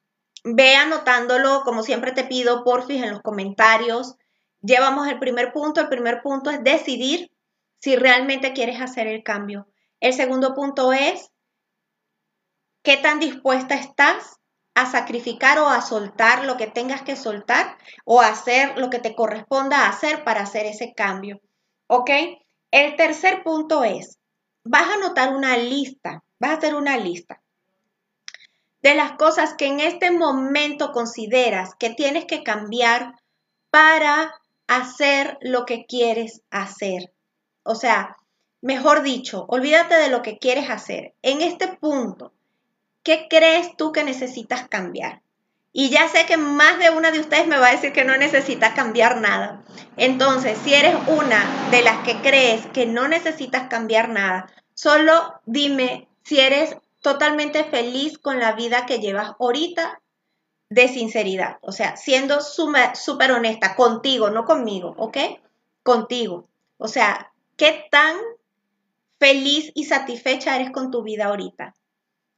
ve 0.44 0.76
anotándolo, 0.76 1.62
como 1.64 1.82
siempre 1.82 2.12
te 2.12 2.24
pido, 2.24 2.62
porfis, 2.62 3.02
en 3.02 3.10
los 3.10 3.22
comentarios, 3.22 4.16
llevamos 4.60 5.08
el 5.08 5.18
primer 5.18 5.50
punto. 5.50 5.80
El 5.80 5.88
primer 5.88 6.20
punto 6.20 6.50
es 6.50 6.62
decidir 6.62 7.32
si 7.80 7.96
realmente 7.96 8.52
quieres 8.52 8.82
hacer 8.82 9.06
el 9.06 9.22
cambio. 9.22 9.66
El 9.98 10.12
segundo 10.12 10.54
punto 10.54 10.92
es 10.92 11.30
qué 12.82 12.98
tan 12.98 13.18
dispuesta 13.18 13.76
estás 13.76 14.36
a 14.74 14.84
sacrificar 14.84 15.58
o 15.58 15.70
a 15.70 15.80
soltar 15.80 16.44
lo 16.44 16.58
que 16.58 16.66
tengas 16.66 17.00
que 17.00 17.16
soltar 17.16 17.78
o 18.04 18.20
hacer 18.20 18.76
lo 18.76 18.90
que 18.90 18.98
te 18.98 19.14
corresponda 19.14 19.88
hacer 19.88 20.22
para 20.22 20.42
hacer 20.42 20.66
ese 20.66 20.92
cambio. 20.94 21.40
¿Ok? 21.86 22.10
El 22.70 22.96
tercer 22.96 23.42
punto 23.42 23.84
es, 23.84 24.18
vas 24.64 24.86
a 24.86 24.94
anotar 24.94 25.34
una 25.34 25.56
lista, 25.56 26.22
vas 26.38 26.50
a 26.50 26.54
hacer 26.58 26.74
una 26.74 26.98
lista 26.98 27.40
de 28.84 28.94
las 28.94 29.12
cosas 29.12 29.54
que 29.54 29.64
en 29.64 29.80
este 29.80 30.10
momento 30.10 30.92
consideras 30.92 31.74
que 31.74 31.88
tienes 31.88 32.26
que 32.26 32.42
cambiar 32.42 33.14
para 33.70 34.34
hacer 34.66 35.38
lo 35.40 35.64
que 35.64 35.86
quieres 35.86 36.42
hacer. 36.50 37.10
O 37.62 37.76
sea, 37.76 38.18
mejor 38.60 39.02
dicho, 39.02 39.46
olvídate 39.48 39.94
de 39.94 40.10
lo 40.10 40.20
que 40.20 40.36
quieres 40.36 40.68
hacer. 40.68 41.14
En 41.22 41.40
este 41.40 41.68
punto, 41.68 42.34
¿qué 43.02 43.26
crees 43.30 43.74
tú 43.74 43.90
que 43.90 44.04
necesitas 44.04 44.68
cambiar? 44.68 45.22
Y 45.72 45.88
ya 45.88 46.06
sé 46.10 46.26
que 46.26 46.36
más 46.36 46.78
de 46.78 46.90
una 46.90 47.10
de 47.10 47.20
ustedes 47.20 47.46
me 47.46 47.56
va 47.56 47.68
a 47.68 47.72
decir 47.72 47.94
que 47.94 48.04
no 48.04 48.18
necesita 48.18 48.74
cambiar 48.74 49.18
nada. 49.18 49.62
Entonces, 49.96 50.58
si 50.62 50.74
eres 50.74 50.94
una 51.06 51.70
de 51.70 51.80
las 51.80 52.04
que 52.04 52.20
crees 52.20 52.66
que 52.66 52.84
no 52.84 53.08
necesitas 53.08 53.66
cambiar 53.68 54.10
nada, 54.10 54.52
solo 54.74 55.40
dime 55.46 56.06
si 56.22 56.38
eres 56.38 56.76
totalmente 57.04 57.64
feliz 57.64 58.18
con 58.18 58.38
la 58.40 58.52
vida 58.52 58.86
que 58.86 58.98
llevas 58.98 59.34
ahorita 59.38 60.00
de 60.70 60.88
sinceridad, 60.88 61.58
o 61.60 61.70
sea, 61.70 61.98
siendo 61.98 62.40
súper 62.40 63.30
honesta 63.30 63.76
contigo, 63.76 64.30
no 64.30 64.46
conmigo, 64.46 64.94
¿ok? 64.96 65.18
Contigo. 65.82 66.48
O 66.78 66.88
sea, 66.88 67.30
¿qué 67.58 67.84
tan 67.90 68.16
feliz 69.18 69.70
y 69.74 69.84
satisfecha 69.84 70.56
eres 70.56 70.70
con 70.70 70.90
tu 70.90 71.02
vida 71.02 71.26
ahorita? 71.26 71.74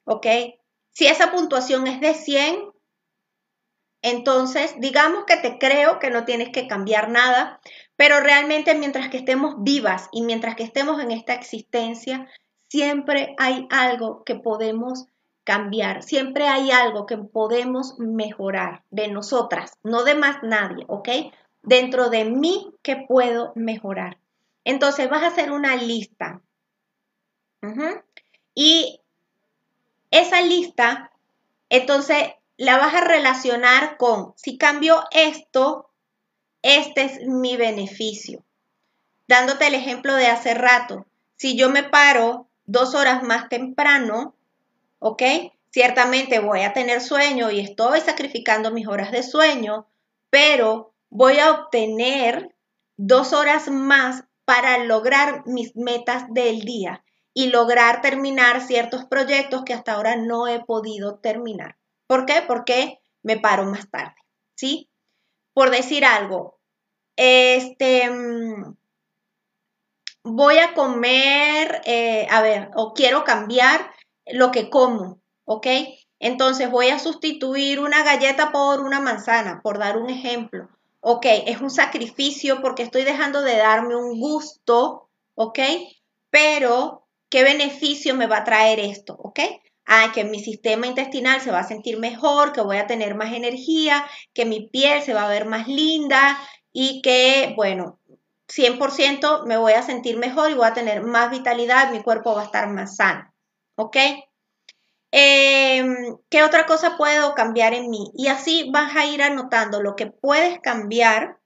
¿Ok? 0.04 0.26
Si 0.90 1.06
esa 1.06 1.30
puntuación 1.30 1.86
es 1.86 2.00
de 2.00 2.14
100, 2.14 2.72
entonces 4.02 4.74
digamos 4.78 5.26
que 5.26 5.36
te 5.36 5.58
creo 5.58 6.00
que 6.00 6.10
no 6.10 6.24
tienes 6.24 6.48
que 6.48 6.66
cambiar 6.66 7.08
nada, 7.08 7.60
pero 7.94 8.18
realmente 8.18 8.74
mientras 8.74 9.10
que 9.10 9.18
estemos 9.18 9.54
vivas 9.58 10.08
y 10.10 10.22
mientras 10.22 10.56
que 10.56 10.64
estemos 10.64 11.00
en 11.00 11.12
esta 11.12 11.34
existencia, 11.34 12.28
siempre 12.68 13.34
hay 13.38 13.66
algo 13.70 14.24
que 14.24 14.34
podemos 14.34 15.06
cambiar. 15.46 16.02
Siempre 16.02 16.48
hay 16.48 16.72
algo 16.72 17.06
que 17.06 17.16
podemos 17.16 17.98
mejorar 17.98 18.82
de 18.90 19.08
nosotras, 19.08 19.78
no 19.84 20.02
de 20.02 20.16
más 20.16 20.42
nadie, 20.42 20.84
¿ok? 20.88 21.08
Dentro 21.62 22.10
de 22.10 22.24
mí 22.24 22.72
que 22.82 22.96
puedo 22.96 23.52
mejorar. 23.54 24.18
Entonces 24.64 25.08
vas 25.08 25.22
a 25.22 25.28
hacer 25.28 25.52
una 25.52 25.76
lista. 25.76 26.40
Y 28.54 29.00
esa 30.10 30.40
lista, 30.40 31.10
entonces 31.68 32.34
la 32.56 32.78
vas 32.78 32.94
a 32.94 33.00
relacionar 33.00 33.96
con, 33.96 34.34
si 34.36 34.56
cambio 34.56 35.04
esto, 35.10 35.90
este 36.62 37.04
es 37.04 37.26
mi 37.26 37.56
beneficio. 37.56 38.42
Dándote 39.28 39.68
el 39.68 39.74
ejemplo 39.74 40.14
de 40.14 40.26
hace 40.26 40.54
rato, 40.54 41.06
si 41.36 41.56
yo 41.56 41.70
me 41.70 41.84
paro 41.84 42.48
dos 42.66 42.94
horas 42.94 43.22
más 43.22 43.48
temprano, 43.48 44.34
¿ok? 44.98 45.22
Ciertamente 45.70 46.38
voy 46.38 46.62
a 46.62 46.72
tener 46.72 47.00
sueño 47.00 47.50
y 47.50 47.60
estoy 47.60 48.00
sacrificando 48.00 48.70
mis 48.70 48.86
horas 48.86 49.12
de 49.12 49.22
sueño, 49.22 49.86
pero 50.30 50.92
voy 51.10 51.38
a 51.38 51.52
obtener 51.52 52.54
dos 52.96 53.32
horas 53.32 53.68
más 53.68 54.24
para 54.44 54.78
lograr 54.84 55.42
mis 55.46 55.76
metas 55.76 56.24
del 56.32 56.60
día. 56.60 57.02
y 57.38 57.50
lograr 57.50 58.00
terminar 58.00 58.62
ciertos 58.62 59.04
proyectos 59.04 59.62
que 59.64 59.74
hasta 59.74 59.92
ahora 59.92 60.16
no 60.16 60.48
he 60.48 60.64
podido 60.64 61.18
terminar. 61.18 61.76
¿Por 62.06 62.24
qué? 62.24 62.42
Porque 62.46 62.98
me 63.22 63.38
paro 63.38 63.64
más 63.66 63.90
tarde, 63.90 64.14
¿sí? 64.54 64.88
Por 65.52 65.68
decir 65.70 66.06
algo, 66.06 66.58
este, 67.14 68.08
mm, 68.08 68.76
voy 70.26 70.58
a 70.58 70.74
comer, 70.74 71.82
eh, 71.84 72.26
a 72.30 72.42
ver, 72.42 72.70
o 72.74 72.92
quiero 72.92 73.24
cambiar 73.24 73.90
lo 74.26 74.50
que 74.50 74.68
como, 74.68 75.20
¿ok? 75.44 75.66
Entonces 76.18 76.70
voy 76.70 76.88
a 76.88 76.98
sustituir 76.98 77.80
una 77.80 78.02
galleta 78.02 78.52
por 78.52 78.80
una 78.80 79.00
manzana, 79.00 79.60
por 79.62 79.78
dar 79.78 79.96
un 79.96 80.10
ejemplo. 80.10 80.68
Ok, 81.00 81.26
es 81.46 81.60
un 81.60 81.70
sacrificio 81.70 82.60
porque 82.60 82.82
estoy 82.82 83.04
dejando 83.04 83.42
de 83.42 83.56
darme 83.56 83.96
un 83.96 84.18
gusto, 84.18 85.08
¿ok? 85.34 85.60
Pero 86.30 87.06
¿Qué 87.28 87.42
beneficio 87.42 88.14
me 88.14 88.26
va 88.26 88.38
a 88.38 88.44
traer 88.44 88.78
esto? 88.78 89.16
¿Ok? 89.18 89.40
Ah, 89.84 90.10
que 90.14 90.24
mi 90.24 90.40
sistema 90.40 90.86
intestinal 90.86 91.40
se 91.40 91.50
va 91.50 91.60
a 91.60 91.68
sentir 91.68 91.98
mejor, 91.98 92.52
que 92.52 92.60
voy 92.60 92.76
a 92.76 92.86
tener 92.86 93.14
más 93.14 93.32
energía, 93.32 94.06
que 94.32 94.44
mi 94.44 94.68
piel 94.68 95.02
se 95.02 95.14
va 95.14 95.26
a 95.26 95.28
ver 95.28 95.46
más 95.46 95.68
linda 95.68 96.38
y 96.72 97.02
que, 97.02 97.52
bueno, 97.56 97.98
100% 98.48 99.44
me 99.46 99.56
voy 99.56 99.72
a 99.72 99.82
sentir 99.82 100.18
mejor 100.18 100.50
y 100.50 100.54
voy 100.54 100.66
a 100.66 100.74
tener 100.74 101.02
más 101.02 101.30
vitalidad, 101.30 101.90
mi 101.90 102.02
cuerpo 102.02 102.34
va 102.34 102.42
a 102.42 102.44
estar 102.46 102.68
más 102.68 102.96
sano. 102.96 103.32
¿Ok? 103.76 103.96
Em, 105.10 106.16
¿Qué 106.28 106.42
otra 106.42 106.66
cosa 106.66 106.96
puedo 106.96 107.34
cambiar 107.34 107.74
en 107.74 107.90
mí? 107.90 108.10
Y 108.14 108.28
así 108.28 108.70
vas 108.72 108.94
a 108.96 109.06
ir 109.06 109.22
anotando 109.22 109.82
lo 109.82 109.96
que 109.96 110.06
puedes 110.06 110.60
cambiar 110.60 111.38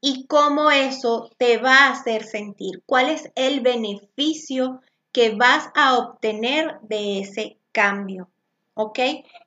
y 0.00 0.26
cómo 0.26 0.70
eso 0.70 1.30
te 1.38 1.58
va 1.58 1.86
a 1.86 1.90
hacer 1.92 2.24
sentir. 2.24 2.82
¿Cuál 2.86 3.10
es 3.10 3.30
el 3.34 3.60
beneficio 3.60 4.80
que 5.12 5.34
vas 5.34 5.70
a 5.74 5.98
obtener 5.98 6.78
de 6.82 7.20
ese 7.20 7.58
cambio. 7.72 8.30
¿Ok? 8.74 8.98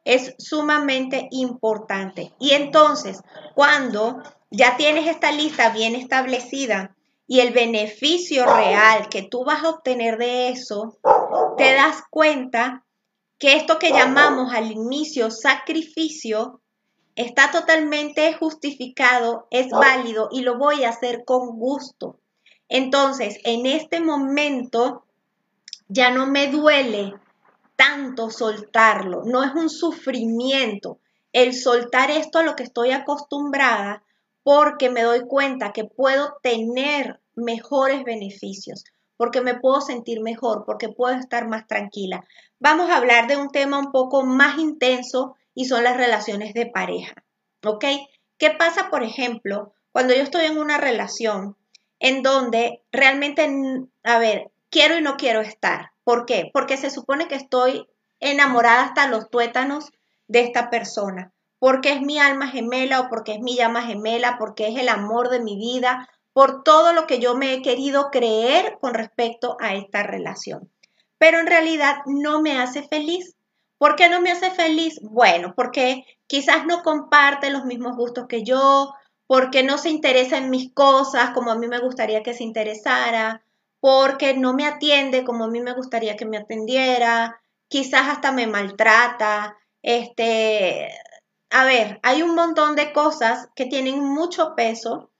Es 0.03 0.35
sumamente 0.37 1.27
importante. 1.31 2.33
Y 2.39 2.51
entonces, 2.51 3.21
cuando 3.55 4.21
ya 4.53 4.77
tienes 4.77 5.07
esta 5.07 5.31
lista 5.31 5.69
bien 5.69 5.95
establecida 5.95 6.95
y 7.25 7.39
el 7.39 7.53
beneficio 7.53 8.45
real 8.45 9.09
que 9.09 9.23
tú 9.23 9.43
vas 9.43 9.63
a 9.63 9.69
obtener 9.69 10.19
de 10.19 10.49
eso, 10.49 10.95
te 11.57 11.73
das 11.73 12.03
cuenta 12.11 12.85
que 13.39 13.55
esto 13.55 13.79
que 13.79 13.89
llamamos 13.89 14.53
al 14.53 14.71
inicio 14.71 15.31
sacrificio 15.31 16.61
está 17.15 17.49
totalmente 17.49 18.31
justificado, 18.33 19.47
es 19.49 19.69
válido 19.71 20.29
y 20.31 20.41
lo 20.41 20.59
voy 20.59 20.83
a 20.83 20.89
hacer 20.89 21.25
con 21.25 21.57
gusto. 21.57 22.19
Entonces, 22.69 23.39
en 23.45 23.65
este 23.65 24.01
momento, 24.01 25.03
ya 25.87 26.11
no 26.11 26.27
me 26.27 26.51
duele 26.51 27.15
tanto 27.75 28.29
soltarlo, 28.29 29.23
no 29.25 29.43
es 29.43 29.55
un 29.55 29.69
sufrimiento. 29.69 30.99
El 31.31 31.55
soltar 31.55 32.11
esto 32.11 32.37
a 32.37 32.43
lo 32.43 32.55
que 32.55 32.63
estoy 32.63 32.91
acostumbrada 32.91 34.03
porque 34.43 34.89
me 34.89 35.01
doy 35.01 35.21
cuenta 35.27 35.71
que 35.71 35.85
puedo 35.85 36.37
tener 36.41 37.19
mejores 37.35 38.03
beneficios, 38.03 38.83
porque 39.17 39.41
me 39.41 39.55
puedo 39.55 39.81
sentir 39.81 40.21
mejor, 40.21 40.63
porque 40.65 40.89
puedo 40.89 41.15
estar 41.15 41.47
más 41.47 41.65
tranquila. 41.67 42.25
Vamos 42.59 42.89
a 42.89 42.97
hablar 42.97 43.27
de 43.27 43.37
un 43.37 43.49
tema 43.49 43.79
un 43.79 43.91
poco 43.91 44.23
más 44.23 44.57
intenso 44.57 45.35
y 45.53 45.65
son 45.65 45.83
las 45.83 45.97
relaciones 45.97 46.53
de 46.53 46.65
pareja. 46.65 47.23
¿Ok? 47.65 47.85
¿Qué 48.37 48.51
pasa, 48.51 48.89
por 48.89 49.03
ejemplo, 49.03 49.73
cuando 49.91 50.13
yo 50.13 50.21
estoy 50.21 50.45
en 50.45 50.57
una 50.57 50.77
relación 50.77 51.55
en 51.99 52.21
donde 52.21 52.83
realmente, 52.91 53.49
a 54.03 54.19
ver, 54.19 54.51
quiero 54.69 54.97
y 54.97 55.01
no 55.01 55.15
quiero 55.15 55.39
estar. 55.39 55.91
¿Por 56.03 56.25
qué? 56.25 56.49
Porque 56.51 56.75
se 56.75 56.89
supone 56.89 57.29
que 57.29 57.35
estoy 57.35 57.87
enamorada 58.19 58.83
hasta 58.83 59.07
los 59.07 59.29
tuétanos 59.29 59.91
de 60.27 60.41
esta 60.41 60.69
persona, 60.69 61.31
porque 61.63 61.93
es 61.93 62.01
mi 62.01 62.19
alma 62.19 62.49
gemela 62.49 62.99
o 62.99 63.07
porque 63.07 63.35
es 63.35 63.39
mi 63.39 63.55
llama 63.55 63.83
gemela, 63.83 64.35
porque 64.37 64.67
es 64.67 64.77
el 64.77 64.89
amor 64.89 65.29
de 65.29 65.39
mi 65.39 65.55
vida, 65.55 66.09
por 66.33 66.61
todo 66.61 66.91
lo 66.91 67.07
que 67.07 67.19
yo 67.19 67.35
me 67.35 67.53
he 67.53 67.61
querido 67.61 68.11
creer 68.11 68.79
con 68.81 68.93
respecto 68.93 69.55
a 69.61 69.73
esta 69.73 70.03
relación. 70.03 70.69
Pero 71.17 71.39
en 71.39 71.47
realidad 71.47 71.99
no 72.05 72.41
me 72.41 72.59
hace 72.59 72.85
feliz. 72.85 73.37
¿Por 73.77 73.95
qué 73.95 74.09
no 74.09 74.19
me 74.19 74.29
hace 74.29 74.51
feliz? 74.51 74.99
Bueno, 75.03 75.53
porque 75.55 76.03
quizás 76.27 76.65
no 76.65 76.83
comparte 76.83 77.49
los 77.49 77.63
mismos 77.63 77.95
gustos 77.95 78.25
que 78.27 78.43
yo, 78.43 78.93
porque 79.25 79.63
no 79.63 79.77
se 79.77 79.89
interesa 79.89 80.39
en 80.39 80.49
mis 80.49 80.73
cosas 80.73 81.29
como 81.29 81.49
a 81.49 81.55
mí 81.55 81.67
me 81.67 81.79
gustaría 81.79 82.23
que 82.23 82.33
se 82.33 82.43
interesara, 82.43 83.41
porque 83.79 84.33
no 84.33 84.53
me 84.53 84.65
atiende 84.65 85.23
como 85.23 85.45
a 85.45 85.49
mí 85.49 85.61
me 85.61 85.73
gustaría 85.73 86.17
que 86.17 86.25
me 86.25 86.35
atendiera, 86.35 87.39
quizás 87.69 88.09
hasta 88.09 88.33
me 88.33 88.47
maltrata, 88.47 89.55
este, 89.81 90.89
a 91.53 91.65
ver, 91.65 91.99
hay 92.03 92.21
un 92.21 92.35
montón 92.35 92.75
de 92.75 92.91
cosas 92.91 93.47
que 93.55 93.65
tienen 93.65 94.03
mucho 94.03 94.55
peso 94.55 95.11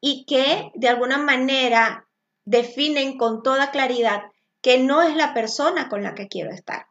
y 0.00 0.24
que 0.24 0.70
de 0.74 0.88
alguna 0.88 1.18
manera 1.18 2.08
definen 2.44 3.18
con 3.18 3.42
toda 3.42 3.70
claridad 3.70 4.22
que 4.62 4.78
no 4.78 5.02
es 5.02 5.14
la 5.16 5.34
persona 5.34 5.88
con 5.88 6.02
la 6.02 6.14
que 6.14 6.28
quiero 6.28 6.50
estar. 6.50 6.86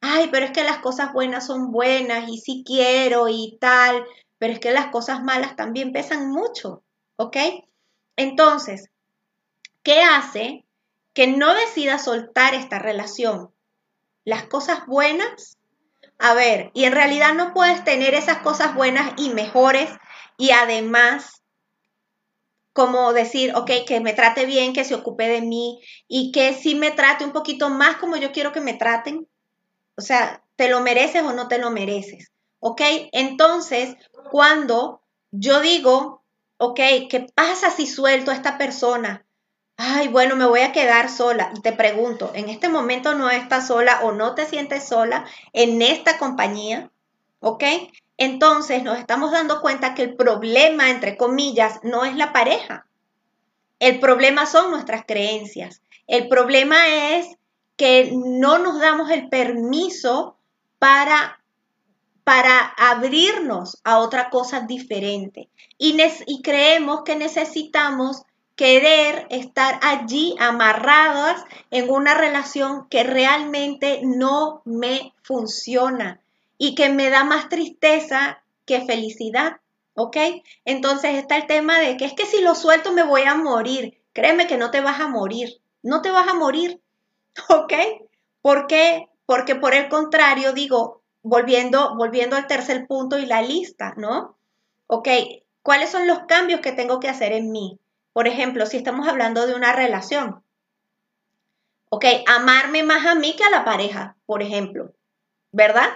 Ay, 0.00 0.28
pero 0.32 0.46
es 0.46 0.52
que 0.52 0.64
las 0.64 0.78
cosas 0.78 1.12
buenas 1.12 1.46
son 1.46 1.70
buenas 1.70 2.28
y 2.28 2.38
sí 2.38 2.64
quiero 2.66 3.28
y 3.28 3.58
tal, 3.60 4.04
pero 4.38 4.52
es 4.52 4.60
que 4.60 4.72
las 4.72 4.88
cosas 4.88 5.22
malas 5.22 5.54
también 5.54 5.92
pesan 5.92 6.30
mucho, 6.30 6.82
¿ok? 7.16 7.36
Entonces, 8.16 8.90
¿qué 9.82 10.02
hace 10.02 10.64
que 11.18 11.26
no 11.26 11.52
decida 11.52 11.98
soltar 11.98 12.54
esta 12.54 12.78
relación. 12.78 13.52
Las 14.24 14.44
cosas 14.44 14.86
buenas, 14.86 15.57
a 16.18 16.34
ver, 16.34 16.70
y 16.74 16.84
en 16.84 16.92
realidad 16.92 17.34
no 17.34 17.54
puedes 17.54 17.84
tener 17.84 18.14
esas 18.14 18.38
cosas 18.38 18.74
buenas 18.74 19.12
y 19.16 19.30
mejores 19.30 19.88
y 20.36 20.50
además 20.50 21.42
como 22.78 23.12
decir, 23.12 23.56
ok, 23.56 23.70
que 23.88 23.98
me 23.98 24.12
trate 24.12 24.46
bien, 24.46 24.72
que 24.72 24.84
se 24.84 24.94
ocupe 24.94 25.26
de 25.26 25.40
mí 25.40 25.80
y 26.06 26.30
que 26.30 26.54
sí 26.54 26.76
me 26.76 26.92
trate 26.92 27.24
un 27.24 27.32
poquito 27.32 27.70
más 27.70 27.96
como 27.96 28.16
yo 28.16 28.30
quiero 28.30 28.52
que 28.52 28.60
me 28.60 28.74
traten. 28.74 29.26
O 29.96 30.00
sea, 30.00 30.44
¿te 30.54 30.68
lo 30.68 30.80
mereces 30.80 31.24
o 31.24 31.32
no 31.32 31.48
te 31.48 31.58
lo 31.58 31.72
mereces? 31.72 32.30
¿Ok? 32.60 32.80
Entonces, 33.10 33.96
cuando 34.30 35.02
yo 35.32 35.60
digo, 35.60 36.22
ok, 36.58 36.78
¿qué 37.10 37.26
pasa 37.34 37.72
si 37.72 37.84
suelto 37.84 38.30
a 38.30 38.34
esta 38.34 38.58
persona? 38.58 39.26
Ay, 39.78 40.08
bueno, 40.08 40.36
me 40.36 40.44
voy 40.44 40.60
a 40.60 40.72
quedar 40.72 41.08
sola. 41.08 41.52
Y 41.56 41.60
te 41.60 41.72
pregunto, 41.72 42.32
¿en 42.34 42.48
este 42.48 42.68
momento 42.68 43.14
no 43.14 43.30
estás 43.30 43.68
sola 43.68 44.00
o 44.02 44.12
no 44.12 44.34
te 44.34 44.44
sientes 44.44 44.86
sola 44.86 45.24
en 45.52 45.80
esta 45.80 46.18
compañía? 46.18 46.90
¿Ok? 47.40 47.64
Entonces 48.18 48.82
nos 48.82 48.98
estamos 48.98 49.30
dando 49.30 49.60
cuenta 49.60 49.94
que 49.94 50.02
el 50.02 50.16
problema, 50.16 50.90
entre 50.90 51.16
comillas, 51.16 51.78
no 51.84 52.04
es 52.04 52.16
la 52.16 52.32
pareja. 52.32 52.86
El 53.78 54.00
problema 54.00 54.46
son 54.46 54.72
nuestras 54.72 55.04
creencias. 55.06 55.80
El 56.08 56.28
problema 56.28 57.16
es 57.16 57.28
que 57.76 58.10
no 58.12 58.58
nos 58.58 58.80
damos 58.80 59.08
el 59.10 59.28
permiso 59.28 60.36
para, 60.80 61.40
para 62.24 62.58
abrirnos 62.76 63.78
a 63.84 63.98
otra 63.98 64.28
cosa 64.30 64.62
diferente. 64.62 65.48
Y, 65.78 65.96
y 66.26 66.42
creemos 66.42 67.02
que 67.04 67.14
necesitamos 67.14 68.24
querer 68.58 69.28
estar 69.30 69.78
allí 69.82 70.34
amarradas 70.40 71.44
en 71.70 71.88
una 71.88 72.14
relación 72.14 72.88
que 72.88 73.04
realmente 73.04 74.00
no 74.02 74.62
me 74.64 75.14
funciona 75.22 76.20
y 76.58 76.74
que 76.74 76.88
me 76.88 77.08
da 77.08 77.22
más 77.22 77.48
tristeza 77.48 78.42
que 78.66 78.84
felicidad. 78.84 79.60
¿Ok? 79.94 80.16
Entonces 80.64 81.14
está 81.14 81.36
el 81.36 81.46
tema 81.46 81.78
de 81.78 81.96
que 81.96 82.04
es 82.04 82.14
que 82.14 82.26
si 82.26 82.40
lo 82.40 82.56
suelto 82.56 82.92
me 82.92 83.04
voy 83.04 83.22
a 83.22 83.36
morir. 83.36 83.96
Créeme 84.12 84.48
que 84.48 84.56
no 84.56 84.72
te 84.72 84.80
vas 84.80 85.00
a 85.00 85.06
morir. 85.06 85.60
No 85.84 86.02
te 86.02 86.10
vas 86.10 86.26
a 86.26 86.34
morir. 86.34 86.80
¿Ok? 87.48 87.72
¿Por 88.42 88.66
qué? 88.66 89.08
Porque 89.24 89.54
por 89.54 89.72
el 89.72 89.88
contrario, 89.88 90.52
digo, 90.52 91.02
volviendo, 91.22 91.94
volviendo 91.94 92.34
al 92.34 92.48
tercer 92.48 92.88
punto 92.88 93.18
y 93.18 93.26
la 93.26 93.40
lista, 93.40 93.94
¿no? 93.96 94.36
¿Ok? 94.88 95.08
¿Cuáles 95.62 95.90
son 95.90 96.08
los 96.08 96.20
cambios 96.26 96.60
que 96.60 96.72
tengo 96.72 96.98
que 96.98 97.08
hacer 97.08 97.32
en 97.32 97.52
mí? 97.52 97.78
Por 98.18 98.26
ejemplo, 98.26 98.66
si 98.66 98.76
estamos 98.76 99.06
hablando 99.06 99.46
de 99.46 99.54
una 99.54 99.72
relación. 99.72 100.42
Ok, 101.88 102.04
amarme 102.26 102.82
más 102.82 103.06
a 103.06 103.14
mí 103.14 103.36
que 103.36 103.44
a 103.44 103.50
la 103.50 103.64
pareja, 103.64 104.16
por 104.26 104.42
ejemplo. 104.42 104.92
¿Verdad? 105.52 105.88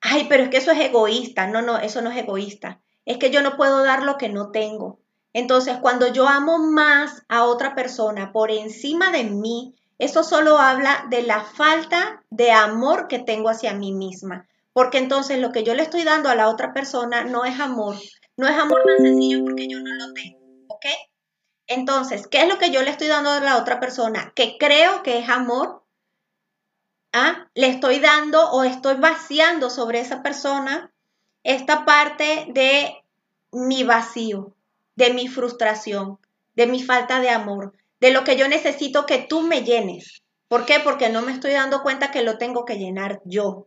Ay, 0.00 0.26
pero 0.28 0.42
es 0.42 0.48
que 0.48 0.56
eso 0.56 0.72
es 0.72 0.80
egoísta. 0.80 1.46
No, 1.46 1.62
no, 1.62 1.78
eso 1.78 2.02
no 2.02 2.10
es 2.10 2.16
egoísta. 2.16 2.80
Es 3.04 3.18
que 3.18 3.30
yo 3.30 3.42
no 3.42 3.56
puedo 3.56 3.84
dar 3.84 4.02
lo 4.02 4.18
que 4.18 4.28
no 4.28 4.50
tengo. 4.50 4.98
Entonces, 5.32 5.76
cuando 5.80 6.12
yo 6.12 6.26
amo 6.26 6.58
más 6.58 7.22
a 7.28 7.44
otra 7.44 7.76
persona 7.76 8.32
por 8.32 8.50
encima 8.50 9.12
de 9.12 9.22
mí, 9.22 9.76
eso 10.00 10.24
solo 10.24 10.58
habla 10.58 11.06
de 11.10 11.22
la 11.22 11.44
falta 11.44 12.24
de 12.30 12.50
amor 12.50 13.06
que 13.06 13.20
tengo 13.20 13.50
hacia 13.50 13.72
mí 13.72 13.92
misma. 13.92 14.48
Porque 14.72 14.98
entonces 14.98 15.38
lo 15.38 15.52
que 15.52 15.62
yo 15.62 15.76
le 15.76 15.84
estoy 15.84 16.02
dando 16.02 16.28
a 16.28 16.34
la 16.34 16.48
otra 16.48 16.72
persona 16.72 17.22
no 17.22 17.44
es 17.44 17.60
amor. 17.60 17.94
No 18.36 18.48
es 18.48 18.58
amor 18.58 18.82
tan 18.84 18.98
sencillo 18.98 19.44
porque 19.44 19.68
yo 19.68 19.78
no 19.78 19.94
lo 19.94 20.12
tengo. 20.12 20.43
Entonces, 21.66 22.26
¿qué 22.26 22.42
es 22.42 22.48
lo 22.48 22.58
que 22.58 22.70
yo 22.70 22.82
le 22.82 22.90
estoy 22.90 23.08
dando 23.08 23.30
a 23.30 23.40
la 23.40 23.56
otra 23.56 23.80
persona? 23.80 24.32
Que 24.34 24.56
creo 24.58 25.02
que 25.02 25.18
es 25.18 25.28
amor. 25.28 25.82
¿Ah? 27.12 27.48
Le 27.54 27.68
estoy 27.68 28.00
dando 28.00 28.50
o 28.50 28.64
estoy 28.64 28.96
vaciando 28.96 29.70
sobre 29.70 30.00
esa 30.00 30.22
persona 30.22 30.90
esta 31.44 31.84
parte 31.84 32.46
de 32.48 33.04
mi 33.52 33.84
vacío, 33.84 34.54
de 34.96 35.12
mi 35.12 35.28
frustración, 35.28 36.18
de 36.56 36.66
mi 36.66 36.82
falta 36.82 37.20
de 37.20 37.28
amor, 37.28 37.74
de 38.00 38.10
lo 38.10 38.24
que 38.24 38.36
yo 38.36 38.48
necesito 38.48 39.06
que 39.06 39.18
tú 39.18 39.42
me 39.42 39.62
llenes. 39.62 40.22
¿Por 40.48 40.64
qué? 40.64 40.80
Porque 40.80 41.10
no 41.10 41.22
me 41.22 41.32
estoy 41.32 41.52
dando 41.52 41.82
cuenta 41.82 42.10
que 42.10 42.22
lo 42.22 42.38
tengo 42.38 42.64
que 42.64 42.78
llenar 42.78 43.20
yo. 43.24 43.66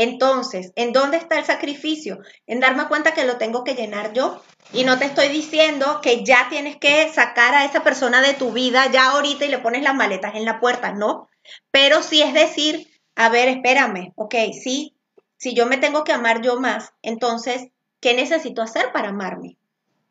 Entonces, 0.00 0.70
¿en 0.76 0.92
dónde 0.92 1.16
está 1.16 1.40
el 1.40 1.44
sacrificio? 1.44 2.20
En 2.46 2.60
darme 2.60 2.86
cuenta 2.86 3.14
que 3.14 3.24
lo 3.24 3.36
tengo 3.36 3.64
que 3.64 3.74
llenar 3.74 4.12
yo. 4.12 4.40
Y 4.72 4.84
no 4.84 4.96
te 4.96 5.06
estoy 5.06 5.26
diciendo 5.26 5.98
que 6.00 6.24
ya 6.24 6.46
tienes 6.48 6.76
que 6.76 7.12
sacar 7.12 7.52
a 7.52 7.64
esa 7.64 7.82
persona 7.82 8.22
de 8.22 8.34
tu 8.34 8.52
vida 8.52 8.88
ya 8.92 9.10
ahorita 9.10 9.44
y 9.44 9.48
le 9.48 9.58
pones 9.58 9.82
las 9.82 9.96
maletas 9.96 10.36
en 10.36 10.44
la 10.44 10.60
puerta, 10.60 10.92
no. 10.92 11.28
Pero 11.72 12.00
sí 12.04 12.22
es 12.22 12.32
decir, 12.32 12.86
a 13.16 13.28
ver, 13.28 13.48
espérame, 13.48 14.12
ok, 14.14 14.36
sí, 14.62 14.94
si 15.36 15.52
yo 15.54 15.66
me 15.66 15.78
tengo 15.78 16.04
que 16.04 16.12
amar 16.12 16.42
yo 16.42 16.60
más, 16.60 16.92
entonces, 17.02 17.66
¿qué 17.98 18.14
necesito 18.14 18.62
hacer 18.62 18.92
para 18.92 19.08
amarme? 19.08 19.56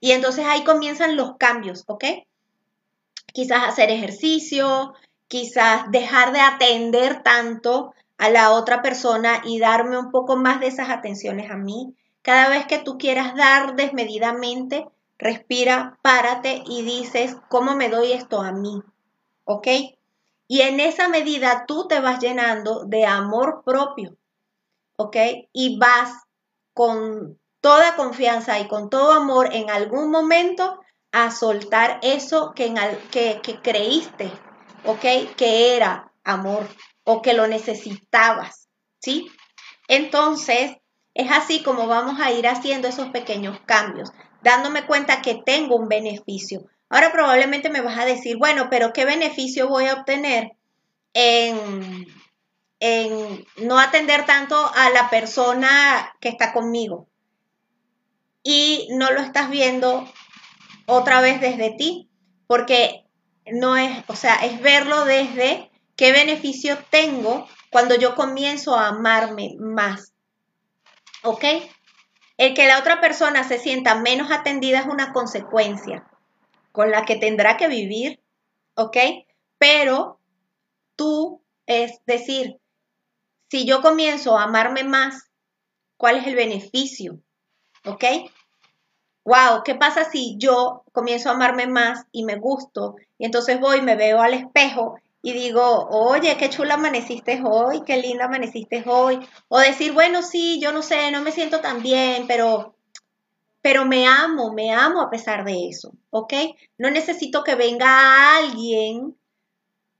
Y 0.02 0.12
entonces 0.12 0.44
ahí 0.46 0.66
comienzan 0.66 1.16
los 1.16 1.38
cambios, 1.38 1.86
¿ok? 1.88 2.04
Quizás 3.32 3.64
hacer 3.64 3.90
ejercicio, 3.90 4.96
quizás 5.30 5.90
dejar 5.92 6.34
de 6.34 6.42
atender 6.42 7.24
tanto 7.24 7.94
a 8.18 8.30
la 8.30 8.52
otra 8.52 8.82
persona 8.82 9.42
y 9.46 9.60
darme 9.60 9.98
un 9.98 10.12
poco 10.12 10.36
más 10.36 10.60
de 10.60 10.68
esas 10.68 10.90
atenciones 10.90 11.52
a 11.52 11.56
mí. 11.56 11.96
Cada 12.22 12.50
vez 12.50 12.66
que 12.66 12.80
tú 12.80 12.98
quieras 12.98 13.36
dar 13.36 13.76
desmedidamente, 13.76 14.88
respira, 15.18 15.98
párate 16.02 16.64
y 16.66 16.82
dices, 16.82 17.36
¿cómo 17.50 17.76
me 17.76 17.90
doy 17.90 18.12
esto 18.12 18.42
a 18.42 18.52
mí? 18.52 18.82
¿Ok? 19.46 19.68
Y 20.48 20.62
en 20.62 20.80
esa 20.80 21.10
medida 21.10 21.66
tú 21.68 21.88
te 21.88 22.00
vas 22.00 22.20
llenando 22.20 22.86
de 22.86 23.06
amor 23.06 23.64
propio. 23.64 24.18
¿Ok? 24.98 25.16
Y 25.54 25.78
vas 25.78 26.24
con 26.74 27.40
toda 27.62 27.96
confianza 27.96 28.60
y 28.60 28.68
con 28.68 28.90
todo 28.90 29.12
amor 29.14 29.50
en 29.54 29.70
algún 29.70 30.10
momento 30.10 30.80
a 31.12 31.32
soltar 31.32 32.00
eso 32.02 32.54
que, 32.56 32.74
que 33.12 33.62
creíste, 33.62 34.32
¿ok? 34.86 35.36
Que 35.36 35.76
era 35.76 36.12
amor 36.24 36.68
o 37.10 37.22
que 37.22 37.34
lo 37.34 37.48
necesitabas, 37.48 38.68
¿sí? 39.00 39.32
Entonces, 39.88 40.76
es 41.14 41.32
así 41.32 41.64
como 41.64 41.88
vamos 41.88 42.20
a 42.20 42.34
ir 42.34 42.46
haciendo 42.48 42.90
esos 42.90 43.12
pequeños 43.12 43.62
cambios, 43.66 44.12
dándome 44.44 44.86
cuenta 44.86 45.22
que 45.22 45.36
tengo 45.36 45.78
un 45.78 45.88
beneficio. 45.88 46.66
Ahora 46.90 47.14
probablemente 47.14 47.70
me 47.70 47.80
vas 47.80 47.98
a 47.98 48.04
decir, 48.04 48.36
bueno, 48.38 48.68
pero 48.70 48.92
¿qué 48.92 49.06
beneficio 49.06 49.70
voy 49.70 49.86
a 49.86 49.94
obtener 49.94 50.52
en, 51.14 52.08
en 52.82 53.46
no 53.56 53.80
atender 53.80 54.26
tanto 54.26 54.58
a 54.76 54.90
la 54.90 55.10
persona 55.10 56.14
que 56.20 56.28
está 56.28 56.52
conmigo? 56.52 57.08
Y 58.44 58.90
no 58.92 59.12
lo 59.12 59.22
estás 59.22 59.50
viendo 59.50 60.06
otra 60.88 61.22
vez 61.22 61.40
desde 61.40 61.72
ti, 61.72 62.10
porque 62.48 63.06
no 63.50 63.78
es, 63.78 63.98
o 64.08 64.16
sea, 64.18 64.36
es 64.44 64.62
verlo 64.62 65.06
desde 65.06 65.67
¿Qué 65.98 66.12
beneficio 66.12 66.78
tengo 66.92 67.48
cuando 67.72 67.96
yo 67.96 68.14
comienzo 68.14 68.76
a 68.76 68.90
amarme 68.90 69.56
más? 69.60 70.14
¿Ok? 71.24 71.44
El 72.38 72.54
que 72.54 72.68
la 72.68 72.78
otra 72.78 73.02
persona 73.02 73.44
se 73.44 73.58
sienta 73.58 73.96
menos 73.96 74.32
atendida 74.32 74.80
es 74.80 74.86
una 74.86 75.12
consecuencia 75.12 76.08
con 76.72 76.92
la 76.92 77.04
que 77.04 77.16
tendrá 77.16 77.58
que 77.58 77.68
vivir, 77.68 78.22
¿ok? 78.76 78.96
Pero 79.58 80.20
tú, 80.96 81.42
es 81.66 82.00
decir, 82.06 82.60
si 83.50 83.66
yo 83.66 83.82
comienzo 83.82 84.38
a 84.38 84.44
amarme 84.44 84.84
más, 84.84 85.32
¿cuál 85.98 86.18
es 86.18 86.28
el 86.28 86.36
beneficio? 86.36 87.20
¿Ok? 87.86 88.04
Wow, 89.26 89.64
¿qué 89.66 89.74
pasa 89.74 90.06
si 90.06 90.38
yo 90.38 90.84
comienzo 90.92 91.30
a 91.30 91.34
amarme 91.34 91.66
más 91.66 92.06
y 92.12 92.24
me 92.24 92.36
gusto 92.36 92.98
y 93.18 93.26
entonces 93.26 93.60
voy, 93.60 93.82
me 93.82 93.96
veo 93.96 94.22
al 94.22 94.36
espejo 94.36 95.00
y 95.28 95.34
digo, 95.34 95.90
oye, 95.90 96.38
qué 96.38 96.50
chula 96.50 96.76
amaneciste 96.76 97.42
hoy, 97.44 97.82
qué 97.86 97.98
linda 97.98 98.28
amaneciste 98.28 98.82
hoy. 98.86 99.20
O 99.50 99.60
decir, 99.60 99.92
bueno, 99.92 100.24
sí, 100.24 100.58
yo 100.62 100.72
no 100.72 100.82
sé, 100.82 101.12
no 101.12 101.22
me 101.22 101.34
siento 101.34 101.60
tan 101.60 101.82
bien, 101.84 102.28
pero, 102.28 102.78
pero 103.62 103.84
me 103.84 104.08
amo, 104.08 104.54
me 104.54 104.72
amo 104.72 105.02
a 105.02 105.10
pesar 105.10 105.44
de 105.44 105.68
eso, 105.68 105.92
¿ok? 106.12 106.34
No 106.78 106.90
necesito 106.92 107.44
que 107.44 107.56
venga 107.56 108.38
alguien 108.38 109.18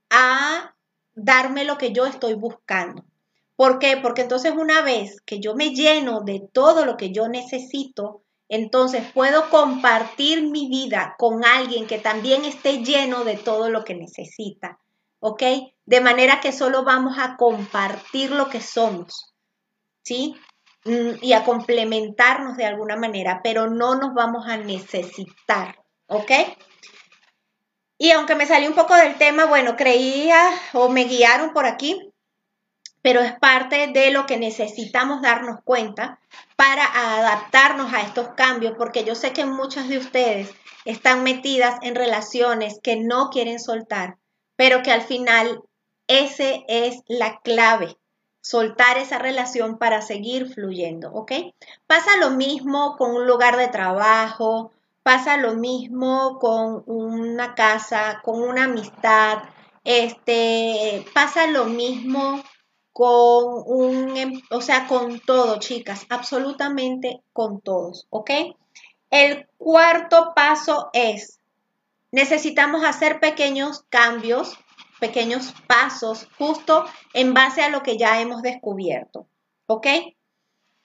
a 0.08 0.74
darme 1.14 1.64
lo 1.64 1.76
que 1.76 1.92
yo 1.92 2.06
estoy 2.06 2.32
buscando. 2.32 3.04
¿Por 3.54 3.78
qué? 3.78 3.98
Porque 3.98 4.22
entonces 4.22 4.54
una 4.56 4.80
vez 4.80 5.20
que 5.26 5.40
yo 5.40 5.54
me 5.54 5.74
lleno 5.74 6.22
de 6.22 6.40
todo 6.40 6.86
lo 6.86 6.96
que 6.96 7.12
yo 7.12 7.28
necesito, 7.28 8.22
entonces 8.48 9.02
puedo 9.12 9.50
compartir 9.50 10.48
mi 10.48 10.70
vida 10.70 11.16
con 11.18 11.44
alguien 11.44 11.86
que 11.86 11.98
también 11.98 12.46
esté 12.46 12.82
lleno 12.82 13.24
de 13.24 13.36
todo 13.36 13.68
lo 13.68 13.84
que 13.84 13.94
necesita. 13.94 14.78
¿Ok? 15.20 15.42
De 15.86 16.00
manera 16.00 16.40
que 16.40 16.52
solo 16.52 16.84
vamos 16.84 17.18
a 17.18 17.36
compartir 17.36 18.30
lo 18.30 18.48
que 18.48 18.60
somos, 18.60 19.34
¿sí? 20.02 20.36
Mm, 20.84 21.22
y 21.22 21.32
a 21.32 21.44
complementarnos 21.44 22.56
de 22.56 22.64
alguna 22.64 22.96
manera, 22.96 23.40
pero 23.42 23.68
no 23.68 23.94
nos 23.96 24.14
vamos 24.14 24.46
a 24.46 24.56
necesitar, 24.56 25.76
¿ok? 26.06 26.30
Y 27.98 28.12
aunque 28.12 28.36
me 28.36 28.46
salió 28.46 28.68
un 28.68 28.76
poco 28.76 28.94
del 28.94 29.16
tema, 29.18 29.46
bueno, 29.46 29.76
creía 29.76 30.50
o 30.72 30.88
me 30.88 31.04
guiaron 31.04 31.52
por 31.52 31.66
aquí, 31.66 32.12
pero 33.02 33.20
es 33.20 33.32
parte 33.38 33.88
de 33.88 34.10
lo 34.10 34.24
que 34.26 34.36
necesitamos 34.36 35.20
darnos 35.20 35.58
cuenta 35.64 36.20
para 36.56 36.84
adaptarnos 36.84 37.92
a 37.92 38.02
estos 38.02 38.28
cambios, 38.34 38.74
porque 38.78 39.04
yo 39.04 39.14
sé 39.14 39.32
que 39.32 39.44
muchas 39.44 39.88
de 39.88 39.98
ustedes 39.98 40.50
están 40.84 41.22
metidas 41.22 41.76
en 41.82 41.94
relaciones 41.94 42.80
que 42.82 42.96
no 42.96 43.30
quieren 43.30 43.58
soltar, 43.58 44.16
pero 44.58 44.82
que 44.82 44.90
al 44.90 45.02
final 45.02 45.62
ese 46.08 46.64
es 46.66 47.04
la 47.06 47.38
clave, 47.42 47.96
soltar 48.40 48.98
esa 48.98 49.18
relación 49.18 49.78
para 49.78 50.02
seguir 50.02 50.52
fluyendo, 50.52 51.12
¿ok? 51.12 51.30
Pasa 51.86 52.16
lo 52.16 52.30
mismo 52.30 52.96
con 52.96 53.14
un 53.14 53.28
lugar 53.28 53.56
de 53.56 53.68
trabajo, 53.68 54.72
pasa 55.04 55.36
lo 55.36 55.54
mismo 55.54 56.40
con 56.40 56.82
una 56.86 57.54
casa, 57.54 58.20
con 58.24 58.42
una 58.42 58.64
amistad, 58.64 59.44
este, 59.84 61.04
pasa 61.14 61.46
lo 61.46 61.66
mismo 61.66 62.42
con 62.92 63.62
un, 63.64 64.16
em, 64.16 64.42
o 64.50 64.60
sea, 64.60 64.88
con 64.88 65.20
todo, 65.20 65.60
chicas, 65.60 66.04
absolutamente 66.08 67.22
con 67.32 67.60
todos, 67.60 68.08
¿ok? 68.10 68.30
El 69.08 69.46
cuarto 69.56 70.32
paso 70.34 70.90
es 70.92 71.37
necesitamos 72.10 72.84
hacer 72.84 73.20
pequeños 73.20 73.84
cambios, 73.88 74.58
pequeños 75.00 75.54
pasos, 75.66 76.28
justo 76.38 76.84
en 77.12 77.34
base 77.34 77.62
a 77.62 77.68
lo 77.68 77.82
que 77.82 77.96
ya 77.96 78.20
hemos 78.20 78.42
descubierto. 78.42 79.26
¿Ok? 79.66 79.86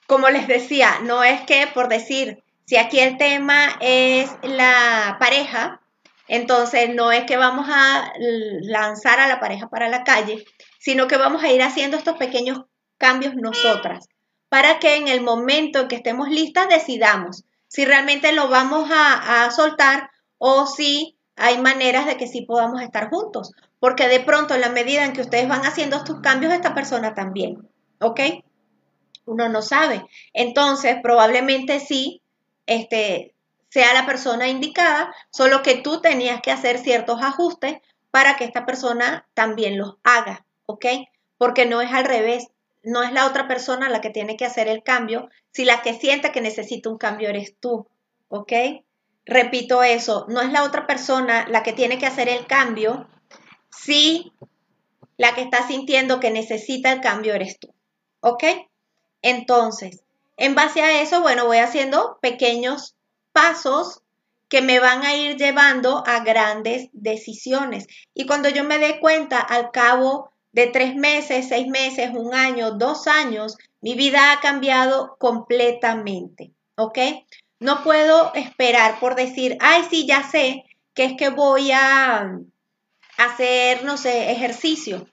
Como 0.06 0.28
les 0.28 0.46
decía, 0.46 1.00
no 1.02 1.24
es 1.24 1.40
que 1.42 1.66
por 1.68 1.88
decir, 1.88 2.44
si 2.66 2.76
aquí 2.76 2.98
el 2.98 3.16
tema 3.16 3.76
es 3.80 4.30
la 4.42 5.16
pareja, 5.18 5.80
entonces 6.28 6.94
no 6.94 7.12
es 7.12 7.24
que 7.24 7.36
vamos 7.36 7.66
a 7.68 8.12
lanzar 8.18 9.20
a 9.20 9.26
la 9.26 9.40
pareja 9.40 9.68
para 9.68 9.88
la 9.88 10.04
calle, 10.04 10.44
sino 10.78 11.06
que 11.06 11.16
vamos 11.16 11.42
a 11.42 11.50
ir 11.50 11.62
haciendo 11.62 11.96
estos 11.96 12.16
pequeños 12.16 12.62
cambios 12.98 13.34
nosotras, 13.34 14.08
para 14.48 14.78
que 14.78 14.96
en 14.96 15.08
el 15.08 15.20
momento 15.20 15.80
en 15.80 15.88
que 15.88 15.96
estemos 15.96 16.28
listas 16.28 16.68
decidamos 16.68 17.44
si 17.68 17.84
realmente 17.84 18.32
lo 18.32 18.48
vamos 18.48 18.90
a, 18.90 19.44
a 19.44 19.50
soltar 19.50 20.10
o 20.46 20.66
si 20.66 21.16
hay 21.36 21.56
maneras 21.56 22.04
de 22.04 22.18
que 22.18 22.26
sí 22.26 22.42
podamos 22.42 22.82
estar 22.82 23.08
juntos, 23.08 23.52
porque 23.80 24.08
de 24.08 24.20
pronto 24.20 24.54
en 24.54 24.60
la 24.60 24.68
medida 24.68 25.06
en 25.06 25.14
que 25.14 25.22
ustedes 25.22 25.48
van 25.48 25.64
haciendo 25.64 25.96
estos 25.96 26.20
cambios, 26.20 26.52
esta 26.52 26.74
persona 26.74 27.14
también, 27.14 27.66
¿ok? 27.98 28.20
Uno 29.24 29.48
no 29.48 29.62
sabe. 29.62 30.04
Entonces, 30.34 30.96
probablemente 31.02 31.80
sí, 31.80 32.20
este, 32.66 33.32
sea 33.70 33.94
la 33.94 34.04
persona 34.04 34.46
indicada, 34.46 35.14
solo 35.30 35.62
que 35.62 35.76
tú 35.76 36.02
tenías 36.02 36.42
que 36.42 36.50
hacer 36.50 36.76
ciertos 36.76 37.22
ajustes 37.22 37.78
para 38.10 38.36
que 38.36 38.44
esta 38.44 38.66
persona 38.66 39.26
también 39.32 39.78
los 39.78 39.96
haga, 40.04 40.44
¿ok? 40.66 40.84
Porque 41.38 41.64
no 41.64 41.80
es 41.80 41.90
al 41.90 42.04
revés, 42.04 42.48
no 42.82 43.02
es 43.02 43.12
la 43.12 43.26
otra 43.26 43.48
persona 43.48 43.88
la 43.88 44.02
que 44.02 44.10
tiene 44.10 44.36
que 44.36 44.44
hacer 44.44 44.68
el 44.68 44.82
cambio, 44.82 45.30
si 45.52 45.64
la 45.64 45.80
que 45.80 45.94
siente 45.94 46.32
que 46.32 46.42
necesita 46.42 46.90
un 46.90 46.98
cambio 46.98 47.30
eres 47.30 47.56
tú, 47.58 47.88
¿ok? 48.28 48.52
Repito 49.26 49.82
eso, 49.82 50.26
no 50.28 50.40
es 50.40 50.52
la 50.52 50.64
otra 50.64 50.86
persona 50.86 51.46
la 51.48 51.62
que 51.62 51.72
tiene 51.72 51.98
que 51.98 52.06
hacer 52.06 52.28
el 52.28 52.46
cambio, 52.46 53.08
si 53.70 54.32
la 55.16 55.34
que 55.34 55.42
está 55.42 55.66
sintiendo 55.66 56.20
que 56.20 56.30
necesita 56.30 56.92
el 56.92 57.00
cambio 57.00 57.34
eres 57.34 57.58
tú. 57.58 57.72
¿Ok? 58.20 58.44
Entonces, 59.22 60.02
en 60.36 60.54
base 60.54 60.82
a 60.82 61.02
eso, 61.02 61.22
bueno, 61.22 61.46
voy 61.46 61.58
haciendo 61.58 62.18
pequeños 62.20 62.94
pasos 63.32 64.02
que 64.48 64.62
me 64.62 64.78
van 64.78 65.04
a 65.04 65.16
ir 65.16 65.36
llevando 65.36 66.04
a 66.06 66.20
grandes 66.20 66.88
decisiones. 66.92 67.86
Y 68.14 68.26
cuando 68.26 68.48
yo 68.48 68.64
me 68.64 68.78
dé 68.78 69.00
cuenta 69.00 69.40
al 69.40 69.70
cabo 69.70 70.30
de 70.52 70.68
tres 70.68 70.94
meses, 70.94 71.48
seis 71.48 71.66
meses, 71.66 72.10
un 72.14 72.34
año, 72.34 72.72
dos 72.72 73.06
años, 73.06 73.56
mi 73.80 73.94
vida 73.94 74.32
ha 74.32 74.40
cambiado 74.40 75.16
completamente. 75.18 76.52
¿Ok? 76.76 76.98
No 77.60 77.82
puedo 77.82 78.32
esperar 78.34 78.98
por 79.00 79.14
decir, 79.14 79.56
ay, 79.60 79.84
sí, 79.88 80.06
ya 80.06 80.22
sé 80.28 80.64
que 80.94 81.04
es 81.04 81.12
que 81.16 81.28
voy 81.30 81.72
a 81.72 82.38
hacer, 83.18 83.84
no 83.84 83.96
sé, 83.96 84.30
ejercicio. 84.30 85.06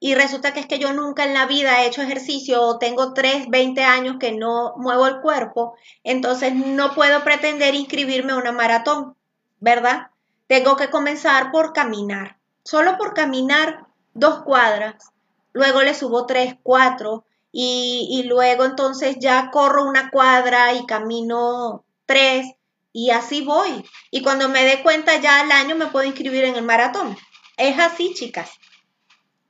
Y 0.00 0.14
resulta 0.14 0.52
que 0.52 0.60
es 0.60 0.66
que 0.66 0.78
yo 0.78 0.92
nunca 0.92 1.24
en 1.24 1.32
la 1.32 1.46
vida 1.46 1.82
he 1.82 1.86
hecho 1.86 2.02
ejercicio 2.02 2.60
o 2.60 2.78
tengo 2.78 3.14
3, 3.14 3.48
20 3.48 3.84
años 3.84 4.16
que 4.20 4.32
no 4.32 4.74
muevo 4.76 5.06
el 5.06 5.20
cuerpo, 5.20 5.76
entonces 6.02 6.54
no 6.54 6.94
puedo 6.94 7.24
pretender 7.24 7.74
inscribirme 7.74 8.32
a 8.32 8.36
una 8.36 8.52
maratón, 8.52 9.16
¿verdad? 9.60 10.08
Tengo 10.46 10.76
que 10.76 10.90
comenzar 10.90 11.50
por 11.50 11.72
caminar. 11.72 12.36
Solo 12.64 12.98
por 12.98 13.14
caminar 13.14 13.86
dos 14.12 14.42
cuadras, 14.42 15.10
luego 15.52 15.82
le 15.82 15.94
subo 15.94 16.26
tres, 16.26 16.54
cuatro, 16.62 17.24
y, 17.56 18.24
luego 18.26 18.64
entonces 18.64 19.16
ya 19.20 19.50
corro 19.52 19.84
una 19.84 20.10
cuadra 20.10 20.72
y 20.72 20.86
camino 20.86 21.84
tres, 22.04 22.46
y 22.92 23.10
así 23.10 23.42
voy. 23.44 23.84
Y 24.10 24.22
cuando 24.22 24.48
me 24.48 24.64
dé 24.64 24.82
cuenta 24.82 25.20
ya 25.20 25.40
al 25.40 25.52
año 25.52 25.76
me 25.76 25.86
puedo 25.86 26.04
inscribir 26.04 26.42
en 26.44 26.56
el 26.56 26.64
maratón. 26.64 27.16
Es 27.56 27.78
así, 27.78 28.12
chicas. 28.12 28.50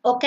¿Ok? 0.02 0.24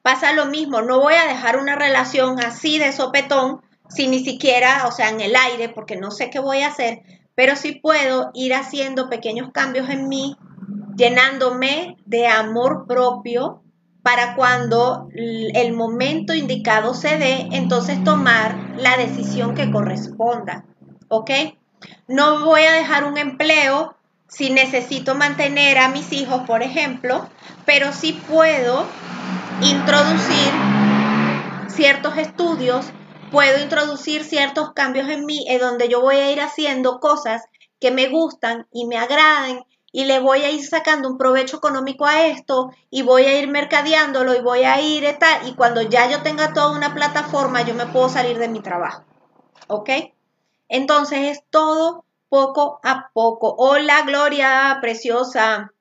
Pasa 0.00 0.32
lo 0.32 0.46
mismo, 0.46 0.80
no 0.80 1.00
voy 1.00 1.14
a 1.14 1.26
dejar 1.26 1.58
una 1.58 1.74
relación 1.74 2.38
así 2.38 2.78
de 2.78 2.92
sopetón, 2.92 3.62
sin 3.88 4.12
ni 4.12 4.22
siquiera, 4.24 4.86
o 4.86 4.92
sea, 4.92 5.08
en 5.08 5.20
el 5.20 5.34
aire, 5.34 5.68
porque 5.68 5.96
no 5.96 6.12
sé 6.12 6.30
qué 6.30 6.38
voy 6.38 6.60
a 6.60 6.68
hacer, 6.68 7.02
pero 7.34 7.56
sí 7.56 7.72
puedo 7.72 8.30
ir 8.32 8.54
haciendo 8.54 9.08
pequeños 9.08 9.50
cambios 9.52 9.90
en 9.90 10.08
mí, 10.08 10.36
llenándome 10.96 11.96
de 12.06 12.28
amor 12.28 12.86
propio, 12.86 13.64
para 14.02 14.34
cuando 14.34 15.08
el 15.12 15.72
momento 15.72 16.34
indicado 16.34 16.94
se 16.94 17.18
dé, 17.18 17.48
entonces 17.52 18.02
tomar 18.04 18.56
la 18.76 18.96
decisión 18.96 19.54
que 19.54 19.70
corresponda. 19.70 20.64
¿Ok? 21.08 21.30
No 22.06 22.44
voy 22.44 22.62
a 22.62 22.72
dejar 22.72 23.04
un 23.04 23.18
empleo 23.18 23.96
si 24.28 24.50
necesito 24.50 25.14
mantener 25.14 25.78
a 25.78 25.88
mis 25.88 26.12
hijos, 26.12 26.42
por 26.46 26.62
ejemplo, 26.62 27.28
pero 27.64 27.92
sí 27.92 28.20
puedo 28.28 28.86
introducir 29.62 30.52
ciertos 31.68 32.16
estudios, 32.18 32.86
puedo 33.30 33.62
introducir 33.62 34.24
ciertos 34.24 34.72
cambios 34.72 35.08
en 35.08 35.24
mí, 35.24 35.44
en 35.48 35.60
donde 35.60 35.88
yo 35.88 36.00
voy 36.00 36.16
a 36.16 36.30
ir 36.30 36.40
haciendo 36.40 37.00
cosas 37.00 37.44
que 37.80 37.90
me 37.90 38.08
gustan 38.08 38.66
y 38.72 38.86
me 38.86 38.98
agraden 38.98 39.62
y 39.90 40.04
le 40.04 40.18
voy 40.18 40.42
a 40.42 40.50
ir 40.50 40.64
sacando 40.66 41.08
un 41.08 41.18
provecho 41.18 41.56
económico 41.56 42.04
a 42.04 42.26
esto 42.26 42.70
y 42.90 43.02
voy 43.02 43.24
a 43.24 43.38
ir 43.38 43.48
mercadeándolo 43.48 44.34
y 44.34 44.40
voy 44.40 44.64
a 44.64 44.80
ir 44.80 45.16
tal 45.18 45.48
y 45.48 45.54
cuando 45.54 45.82
ya 45.82 46.10
yo 46.10 46.22
tenga 46.22 46.52
toda 46.52 46.76
una 46.76 46.94
plataforma 46.94 47.62
yo 47.62 47.74
me 47.74 47.86
puedo 47.86 48.08
salir 48.08 48.38
de 48.38 48.48
mi 48.48 48.60
trabajo. 48.60 49.04
¿Ok? 49.66 49.90
Entonces 50.68 51.36
es 51.36 51.42
todo 51.50 52.04
poco 52.28 52.80
a 52.82 53.10
poco. 53.12 53.54
Hola 53.58 54.02
Gloria, 54.02 54.78
preciosa. 54.80 55.72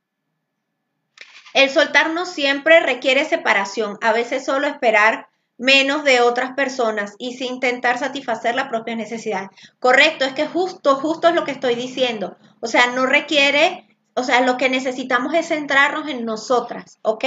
El 1.53 1.69
soltarnos 1.69 2.29
siempre 2.29 2.79
requiere 2.79 3.25
separación, 3.25 3.97
a 4.01 4.13
veces 4.13 4.45
solo 4.45 4.67
esperar 4.67 5.27
menos 5.57 6.03
de 6.03 6.21
otras 6.21 6.53
personas 6.53 7.15
y 7.17 7.33
sin 7.33 7.55
intentar 7.55 7.97
satisfacer 7.97 8.53
la 8.53 8.69
propia 8.69 8.95
necesidad. 8.95 9.49
Correcto, 9.79 10.23
es 10.23 10.33
que 10.33 10.47
justo, 10.47 10.97
justo 10.97 11.27
es 11.27 11.35
lo 11.35 11.45
que 11.45 11.51
estoy 11.51 11.75
diciendo. 11.75 12.37
O 12.59 12.67
sea, 12.67 12.87
no 12.87 13.07
requiere 13.07 13.86
o 14.17 14.23
sea, 14.23 14.41
lo 14.41 14.57
que 14.57 14.67
necesitamos 14.67 15.35
es 15.35 15.49
centrarnos 15.49 16.09
en 16.09 16.25
nosotras, 16.25 16.97
¿ok? 17.03 17.23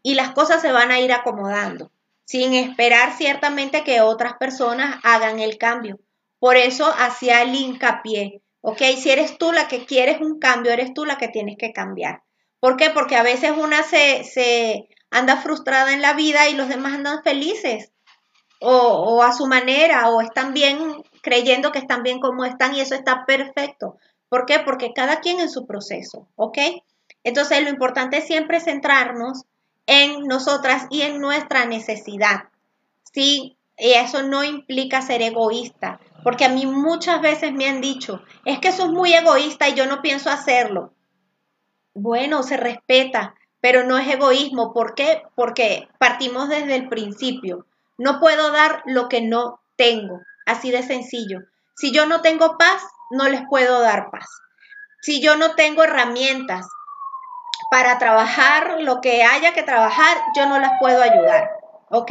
Y 0.00 0.14
las 0.14 0.30
cosas 0.30 0.62
se 0.62 0.70
van 0.70 0.92
a 0.92 1.00
ir 1.00 1.12
acomodando, 1.12 1.90
sin 2.24 2.54
esperar 2.54 3.16
ciertamente 3.16 3.82
que 3.82 4.00
otras 4.00 4.34
personas 4.34 5.00
hagan 5.02 5.40
el 5.40 5.58
cambio. 5.58 5.98
Por 6.38 6.56
eso 6.56 6.86
hacía 6.96 7.42
el 7.42 7.52
hincapié, 7.52 8.42
¿ok? 8.60 8.80
Si 8.96 9.10
eres 9.10 9.38
tú 9.38 9.50
la 9.50 9.66
que 9.66 9.86
quieres 9.86 10.20
un 10.20 10.38
cambio, 10.38 10.70
eres 10.70 10.94
tú 10.94 11.04
la 11.04 11.18
que 11.18 11.26
tienes 11.26 11.56
que 11.58 11.72
cambiar. 11.72 12.22
¿Por 12.60 12.76
qué? 12.76 12.90
Porque 12.90 13.16
a 13.16 13.24
veces 13.24 13.50
una 13.50 13.82
se, 13.82 14.22
se 14.22 14.88
anda 15.10 15.38
frustrada 15.38 15.92
en 15.92 16.00
la 16.00 16.12
vida 16.12 16.48
y 16.48 16.54
los 16.54 16.68
demás 16.68 16.92
andan 16.92 17.24
felices. 17.24 17.90
O, 18.60 18.70
o, 18.70 19.22
a 19.24 19.32
su 19.32 19.46
manera, 19.46 20.08
o 20.10 20.20
están 20.20 20.54
bien 20.54 21.02
creyendo 21.22 21.72
que 21.72 21.80
están 21.80 22.04
bien 22.04 22.20
como 22.20 22.44
están 22.44 22.76
y 22.76 22.80
eso 22.80 22.94
está 22.94 23.26
perfecto. 23.26 23.98
¿Por 24.28 24.46
qué? 24.46 24.60
Porque 24.60 24.92
cada 24.94 25.20
quien 25.20 25.40
en 25.40 25.50
su 25.50 25.66
proceso, 25.66 26.26
¿ok? 26.36 26.58
Entonces 27.22 27.62
lo 27.62 27.70
importante 27.70 28.18
es 28.18 28.26
siempre 28.26 28.60
centrarnos 28.60 29.44
en 29.86 30.26
nosotras 30.26 30.86
y 30.90 31.02
en 31.02 31.20
nuestra 31.20 31.64
necesidad. 31.66 32.44
Sí, 33.12 33.56
y 33.76 33.92
eso 33.92 34.22
no 34.22 34.44
implica 34.44 35.02
ser 35.02 35.22
egoísta, 35.22 36.00
porque 36.22 36.44
a 36.44 36.48
mí 36.48 36.66
muchas 36.66 37.20
veces 37.20 37.52
me 37.52 37.68
han 37.68 37.80
dicho, 37.80 38.22
es 38.44 38.58
que 38.58 38.68
eso 38.68 38.84
es 38.84 38.90
muy 38.90 39.12
egoísta 39.12 39.68
y 39.68 39.74
yo 39.74 39.86
no 39.86 40.02
pienso 40.02 40.30
hacerlo. 40.30 40.92
Bueno, 41.94 42.42
se 42.42 42.56
respeta, 42.56 43.34
pero 43.60 43.84
no 43.84 43.96
es 43.98 44.08
egoísmo. 44.08 44.72
¿Por 44.72 44.94
qué? 44.94 45.22
Porque 45.34 45.88
partimos 45.98 46.48
desde 46.48 46.74
el 46.74 46.88
principio. 46.88 47.66
No 47.96 48.20
puedo 48.20 48.50
dar 48.50 48.82
lo 48.84 49.08
que 49.08 49.22
no 49.22 49.60
tengo, 49.76 50.20
así 50.44 50.70
de 50.70 50.82
sencillo. 50.82 51.40
Si 51.76 51.92
yo 51.92 52.06
no 52.06 52.20
tengo 52.20 52.58
paz, 52.58 52.82
no 53.10 53.28
les 53.28 53.42
puedo 53.48 53.80
dar 53.80 54.10
paz. 54.10 54.26
Si 55.02 55.20
yo 55.20 55.36
no 55.36 55.54
tengo 55.54 55.84
herramientas 55.84 56.66
para 57.70 57.98
trabajar 57.98 58.80
lo 58.80 59.00
que 59.00 59.22
haya 59.22 59.52
que 59.52 59.62
trabajar, 59.62 60.16
yo 60.36 60.46
no 60.46 60.58
las 60.58 60.72
puedo 60.80 61.02
ayudar. 61.02 61.50
¿Ok? 61.90 62.10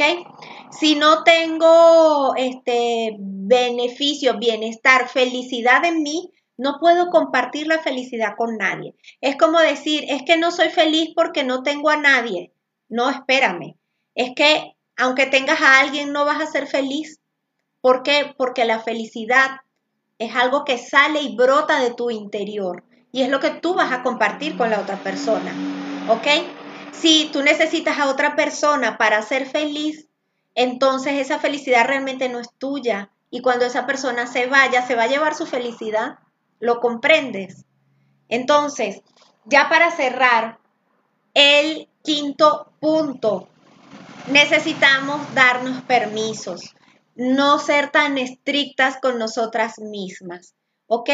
Si 0.70 0.94
no 0.94 1.24
tengo 1.24 2.34
este 2.36 3.16
beneficio, 3.18 4.38
bienestar, 4.38 5.08
felicidad 5.08 5.84
en 5.84 6.02
mí, 6.02 6.32
no 6.56 6.78
puedo 6.78 7.10
compartir 7.10 7.66
la 7.66 7.80
felicidad 7.80 8.34
con 8.36 8.56
nadie. 8.56 8.94
Es 9.20 9.36
como 9.36 9.58
decir, 9.58 10.04
es 10.08 10.22
que 10.22 10.36
no 10.36 10.50
soy 10.50 10.70
feliz 10.70 11.10
porque 11.14 11.44
no 11.44 11.62
tengo 11.62 11.90
a 11.90 11.96
nadie. 11.96 12.52
No, 12.88 13.10
espérame. 13.10 13.76
Es 14.14 14.32
que 14.36 14.76
aunque 14.96 15.26
tengas 15.26 15.60
a 15.60 15.80
alguien, 15.80 16.12
no 16.12 16.24
vas 16.24 16.40
a 16.40 16.46
ser 16.46 16.66
feliz. 16.66 17.20
¿Por 17.80 18.02
qué? 18.02 18.34
Porque 18.38 18.64
la 18.64 18.80
felicidad 18.80 19.60
es 20.18 20.34
algo 20.34 20.64
que 20.64 20.78
sale 20.78 21.20
y 21.22 21.36
brota 21.36 21.80
de 21.80 21.92
tu 21.92 22.10
interior 22.10 22.84
y 23.12 23.22
es 23.22 23.28
lo 23.28 23.40
que 23.40 23.50
tú 23.50 23.74
vas 23.74 23.92
a 23.92 24.02
compartir 24.02 24.56
con 24.56 24.70
la 24.70 24.80
otra 24.80 24.96
persona. 24.96 25.52
¿Ok? 26.08 26.26
Si 26.92 27.30
tú 27.32 27.42
necesitas 27.42 27.98
a 27.98 28.08
otra 28.08 28.36
persona 28.36 28.98
para 28.98 29.22
ser 29.22 29.46
feliz, 29.46 30.08
entonces 30.54 31.14
esa 31.14 31.38
felicidad 31.38 31.86
realmente 31.86 32.28
no 32.28 32.38
es 32.38 32.48
tuya 32.58 33.10
y 33.30 33.40
cuando 33.40 33.64
esa 33.64 33.86
persona 33.86 34.26
se 34.26 34.46
vaya, 34.46 34.86
se 34.86 34.94
va 34.94 35.04
a 35.04 35.08
llevar 35.08 35.34
su 35.34 35.46
felicidad. 35.46 36.18
¿Lo 36.60 36.80
comprendes? 36.80 37.64
Entonces, 38.28 39.02
ya 39.44 39.68
para 39.68 39.90
cerrar, 39.90 40.58
el 41.34 41.88
quinto 42.02 42.72
punto, 42.80 43.48
necesitamos 44.28 45.34
darnos 45.34 45.82
permisos 45.82 46.74
no 47.16 47.58
ser 47.58 47.90
tan 47.90 48.18
estrictas 48.18 48.98
con 49.00 49.18
nosotras 49.18 49.78
mismas, 49.78 50.54
¿ok? 50.86 51.10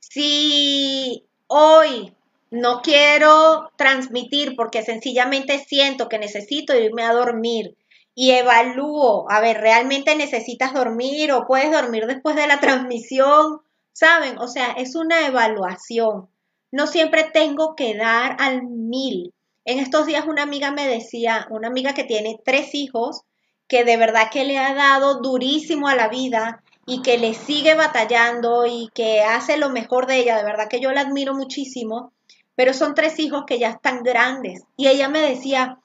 Si 0.00 1.24
hoy 1.46 2.12
no 2.50 2.80
quiero 2.82 3.70
transmitir 3.76 4.56
porque 4.56 4.82
sencillamente 4.82 5.58
siento 5.58 6.08
que 6.08 6.18
necesito 6.18 6.74
irme 6.74 7.02
a 7.02 7.12
dormir 7.12 7.76
y 8.14 8.32
evalúo, 8.32 9.30
a 9.30 9.40
ver, 9.40 9.60
¿realmente 9.60 10.16
necesitas 10.16 10.74
dormir 10.74 11.30
o 11.32 11.46
puedes 11.46 11.70
dormir 11.70 12.06
después 12.06 12.34
de 12.34 12.46
la 12.46 12.58
transmisión? 12.58 13.60
¿Saben? 13.92 14.38
O 14.38 14.48
sea, 14.48 14.72
es 14.72 14.96
una 14.96 15.26
evaluación. 15.26 16.28
No 16.70 16.86
siempre 16.86 17.30
tengo 17.32 17.76
que 17.76 17.96
dar 17.96 18.36
al 18.40 18.62
mil. 18.62 19.34
En 19.64 19.78
estos 19.78 20.06
días 20.06 20.26
una 20.26 20.42
amiga 20.42 20.70
me 20.70 20.88
decía, 20.88 21.46
una 21.50 21.68
amiga 21.68 21.94
que 21.94 22.04
tiene 22.04 22.40
tres 22.44 22.74
hijos, 22.74 23.22
que 23.68 23.84
de 23.84 23.96
verdad 23.96 24.30
que 24.32 24.44
le 24.44 24.58
ha 24.58 24.74
dado 24.74 25.20
durísimo 25.20 25.88
a 25.88 25.94
la 25.94 26.08
vida 26.08 26.62
y 26.86 27.02
que 27.02 27.18
le 27.18 27.34
sigue 27.34 27.74
batallando 27.74 28.66
y 28.66 28.88
que 28.94 29.20
hace 29.20 29.58
lo 29.58 29.68
mejor 29.68 30.06
de 30.06 30.16
ella, 30.16 30.38
de 30.38 30.44
verdad 30.44 30.68
que 30.68 30.80
yo 30.80 30.90
la 30.90 31.02
admiro 31.02 31.34
muchísimo, 31.34 32.12
pero 32.56 32.72
son 32.72 32.94
tres 32.94 33.18
hijos 33.18 33.44
que 33.46 33.58
ya 33.58 33.68
están 33.68 34.02
grandes. 34.02 34.62
Y 34.76 34.88
ella 34.88 35.08
me 35.10 35.20
decía, 35.20 35.78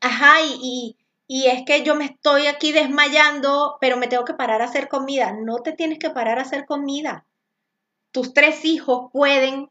ajá, 0.00 0.34
y, 0.42 0.96
y, 1.26 1.46
es 1.46 1.64
que 1.64 1.82
yo 1.82 1.94
me 1.94 2.04
estoy 2.04 2.46
aquí 2.46 2.72
desmayando, 2.72 3.78
pero 3.80 3.96
me 3.96 4.06
tengo 4.06 4.26
que 4.26 4.34
parar 4.34 4.60
a 4.60 4.66
hacer 4.66 4.88
comida. 4.88 5.32
No 5.32 5.56
te 5.62 5.72
tienes 5.72 5.98
que 5.98 6.10
parar 6.10 6.38
a 6.38 6.42
hacer 6.42 6.66
comida. 6.66 7.24
Tus 8.12 8.34
tres 8.34 8.66
hijos 8.66 9.10
pueden 9.12 9.70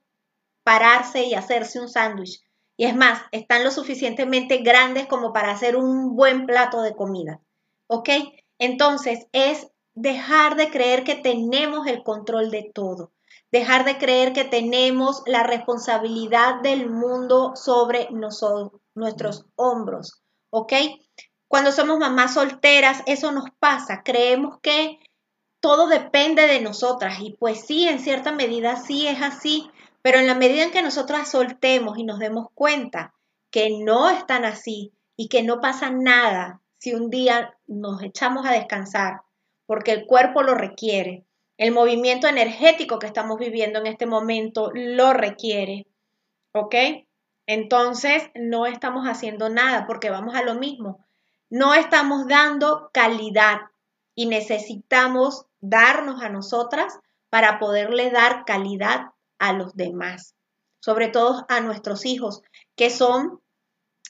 pararse 0.64 1.24
y 1.24 1.36
hacerse 1.36 1.80
un 1.80 1.88
sándwich. 1.88 2.42
Y 2.78 2.86
es 2.86 2.96
más, 2.96 3.22
están 3.32 3.64
lo 3.64 3.72
suficientemente 3.72 4.58
grandes 4.58 5.08
como 5.08 5.34
para 5.34 5.52
hacer 5.52 5.76
un 5.78 6.16
buen 6.16 6.46
plato 6.46 6.82
de 6.82 6.96
comida. 6.96 7.40
¿Ok? 7.88 8.10
Entonces 8.58 9.28
es 9.32 9.68
dejar 9.94 10.56
de 10.56 10.70
creer 10.70 11.04
que 11.04 11.16
tenemos 11.16 11.88
el 11.88 12.04
control 12.04 12.52
de 12.52 12.70
todo, 12.74 13.12
dejar 13.52 13.86
de 13.86 13.98
creer 13.98 14.34
que 14.34 14.44
tenemos 14.44 15.24
la 15.26 15.44
responsabilidad 15.44 16.62
del 16.62 16.90
mundo 16.90 17.56
sobre 17.56 18.10
nosotros, 18.12 18.82
nuestros 18.96 19.46
hombros, 19.56 20.22
¿ok? 20.50 20.74
Cuando 21.48 21.72
somos 21.72 22.00
mamás 22.00 22.34
solteras, 22.34 23.04
eso 23.06 23.32
nos 23.32 23.46
pasa, 23.60 24.04
creemos 24.04 24.60
que 24.62 25.00
todo 25.60 25.88
depende 25.88 26.48
de 26.48 26.62
nosotras 26.62 27.20
y 27.20 27.32
pues 27.32 27.66
sí, 27.66 27.88
en 27.88 28.00
cierta 28.00 28.32
medida 28.32 28.78
sí 28.78 29.08
es 29.08 29.22
así, 29.22 29.70
pero 30.06 30.20
en 30.20 30.28
la 30.28 30.36
medida 30.36 30.62
en 30.62 30.70
que 30.70 30.84
nosotras 30.84 31.32
soltemos 31.32 31.98
y 31.98 32.04
nos 32.04 32.20
demos 32.20 32.50
cuenta 32.54 33.16
que 33.50 33.72
no 33.72 34.12
están 34.12 34.46
así 34.46 34.94
y 35.16 35.30
que 35.30 35.42
no 35.42 35.62
pasa 35.62 35.90
nada 35.90 36.62
si 36.78 36.94
un 36.94 37.10
día 37.10 37.58
nos 37.66 38.04
echamos 38.04 38.46
a 38.46 38.52
descansar, 38.52 39.22
porque 39.66 39.94
el 39.94 40.06
cuerpo 40.06 40.44
lo 40.44 40.54
requiere, 40.54 41.26
el 41.58 41.72
movimiento 41.72 42.28
energético 42.28 43.00
que 43.00 43.08
estamos 43.08 43.40
viviendo 43.40 43.80
en 43.80 43.88
este 43.88 44.06
momento 44.06 44.70
lo 44.76 45.12
requiere. 45.14 45.88
¿Ok? 46.52 46.76
Entonces, 47.48 48.30
no 48.36 48.68
estamos 48.68 49.08
haciendo 49.08 49.50
nada 49.50 49.88
porque 49.88 50.12
vamos 50.12 50.36
a 50.36 50.44
lo 50.44 50.54
mismo. 50.54 51.04
No 51.50 51.74
estamos 51.74 52.28
dando 52.28 52.92
calidad 52.94 53.62
y 54.14 54.28
necesitamos 54.28 55.48
darnos 55.62 56.22
a 56.22 56.30
nosotras 56.30 57.00
para 57.32 57.58
poderle 57.58 58.12
dar 58.12 58.46
calidad 58.46 59.15
a 59.40 59.54
los 59.54 59.76
demás, 59.76 60.36
sobre 60.80 61.10
todo 61.10 61.46
a 61.50 61.62
nuestros 61.62 62.06
hijos, 62.06 62.42
que 62.76 62.90
son, 62.90 63.42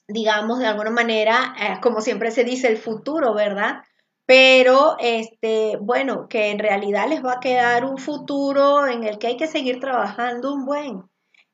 digamos, 0.07 0.59
de 0.59 0.67
alguna 0.67 0.91
manera, 0.91 1.55
eh, 1.59 1.79
como 1.81 2.01
siempre 2.01 2.31
se 2.31 2.43
dice, 2.43 2.67
el 2.67 2.77
futuro, 2.77 3.33
¿verdad? 3.33 3.83
pero 4.25 4.95
este, 4.99 5.77
bueno, 5.79 6.27
que 6.27 6.49
en 6.49 6.59
realidad 6.59 7.07
les 7.07 7.23
va 7.23 7.33
a 7.33 7.39
quedar 7.39 7.85
un 7.85 7.97
futuro 7.97 8.87
en 8.87 9.03
el 9.03 9.19
que 9.19 9.27
hay 9.27 9.37
que 9.37 9.47
seguir 9.47 9.79
trabajando 9.79 10.53
un 10.53 10.65
buen. 10.65 11.03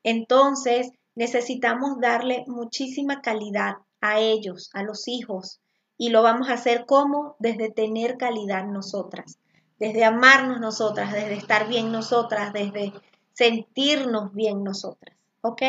Entonces, 0.02 0.90
necesitamos 1.14 2.00
darle 2.00 2.44
muchísima 2.46 3.20
calidad 3.20 3.74
a 4.00 4.18
ellos, 4.20 4.70
a 4.72 4.82
los 4.82 5.06
hijos, 5.06 5.60
y 5.98 6.08
lo 6.08 6.22
vamos 6.22 6.48
a 6.48 6.54
hacer 6.54 6.86
como 6.86 7.36
desde 7.38 7.70
tener 7.70 8.16
calidad 8.16 8.64
nosotras, 8.64 9.38
desde 9.78 10.04
amarnos 10.04 10.58
nosotras, 10.58 11.12
desde 11.12 11.34
estar 11.34 11.68
bien 11.68 11.92
nosotras, 11.92 12.52
desde 12.52 12.92
sentirnos 13.34 14.32
bien 14.34 14.62
nosotras, 14.64 15.16
¿ok? 15.40 15.62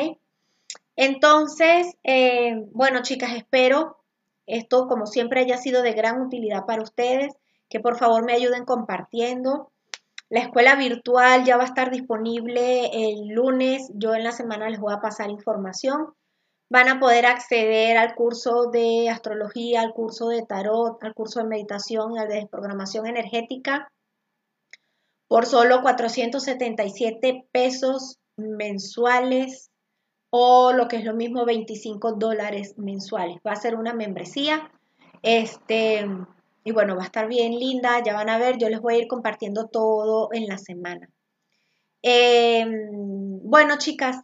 Entonces, 0.95 1.95
eh, 2.03 2.65
bueno, 2.71 3.01
chicas, 3.01 3.33
espero 3.35 3.97
esto, 4.45 4.87
como 4.87 5.05
siempre, 5.05 5.41
haya 5.41 5.57
sido 5.57 5.81
de 5.81 5.93
gran 5.93 6.21
utilidad 6.21 6.65
para 6.65 6.83
ustedes, 6.83 7.33
que 7.69 7.79
por 7.79 7.97
favor 7.97 8.23
me 8.25 8.33
ayuden 8.33 8.65
compartiendo. 8.65 9.71
La 10.29 10.41
escuela 10.41 10.75
virtual 10.75 11.45
ya 11.45 11.57
va 11.57 11.63
a 11.63 11.67
estar 11.67 11.91
disponible 11.91 12.89
el 12.93 13.29
lunes. 13.29 13.89
Yo 13.93 14.13
en 14.15 14.23
la 14.23 14.31
semana 14.31 14.69
les 14.69 14.79
voy 14.79 14.93
a 14.93 15.01
pasar 15.01 15.29
información. 15.29 16.13
Van 16.69 16.89
a 16.89 16.99
poder 16.99 17.25
acceder 17.25 17.97
al 17.97 18.15
curso 18.15 18.69
de 18.71 19.09
astrología, 19.09 19.81
al 19.81 19.93
curso 19.93 20.29
de 20.29 20.43
tarot, 20.43 21.01
al 21.03 21.13
curso 21.13 21.39
de 21.39 21.47
meditación 21.47 22.15
y 22.15 22.19
al 22.19 22.27
de 22.27 22.35
desprogramación 22.35 23.05
energética 23.07 23.91
por 25.27 25.45
solo 25.45 25.81
477 25.81 27.47
pesos 27.51 28.19
mensuales 28.37 29.71
o 30.29 30.73
lo 30.73 30.87
que 30.87 30.97
es 30.97 31.05
lo 31.05 31.13
mismo 31.13 31.45
25 31.45 32.13
dólares 32.13 32.75
mensuales. 32.77 33.37
Va 33.45 33.51
a 33.51 33.55
ser 33.55 33.75
una 33.75 33.93
membresía. 33.93 34.71
Este, 35.21 36.05
y 36.63 36.71
bueno, 36.71 36.95
va 36.95 37.03
a 37.03 37.05
estar 37.05 37.27
bien 37.27 37.57
linda, 37.57 38.01
ya 38.03 38.13
van 38.13 38.29
a 38.29 38.37
ver, 38.37 38.57
yo 38.57 38.69
les 38.69 38.81
voy 38.81 38.95
a 38.95 38.97
ir 38.97 39.07
compartiendo 39.07 39.67
todo 39.67 40.29
en 40.31 40.47
la 40.47 40.57
semana. 40.57 41.09
Em, 42.01 43.39
bueno, 43.43 43.77
chicas, 43.77 44.23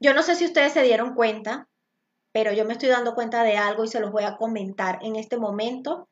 yo 0.00 0.14
no 0.14 0.22
sé 0.22 0.34
si 0.36 0.44
ustedes 0.44 0.72
se 0.72 0.82
dieron 0.82 1.14
cuenta, 1.14 1.68
pero 2.32 2.52
yo 2.52 2.64
me 2.64 2.72
estoy 2.72 2.88
dando 2.88 3.14
cuenta 3.14 3.42
de 3.42 3.56
algo 3.56 3.84
y 3.84 3.88
se 3.88 4.00
los 4.00 4.12
voy 4.12 4.24
a 4.24 4.36
comentar 4.36 4.98
en 5.02 5.16
este 5.16 5.36
momento 5.36 6.08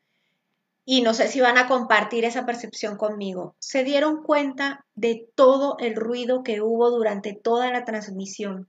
y 0.93 1.03
no 1.03 1.15
sé 1.15 1.29
si 1.29 1.41
van 1.41 1.57
a 1.57 1.69
compartir 1.69 2.25
esa 2.25 2.45
percepción 2.45 2.97
conmigo, 2.97 3.55
se 3.61 3.85
dieron 3.85 4.25
cuenta 4.25 4.85
de 4.97 5.29
todo 5.37 5.77
el 5.79 5.95
ruido 5.95 6.43
que 6.43 6.63
hubo 6.63 6.91
durante 6.91 7.33
toda 7.33 7.71
la 7.71 7.85
transmisión. 7.85 8.69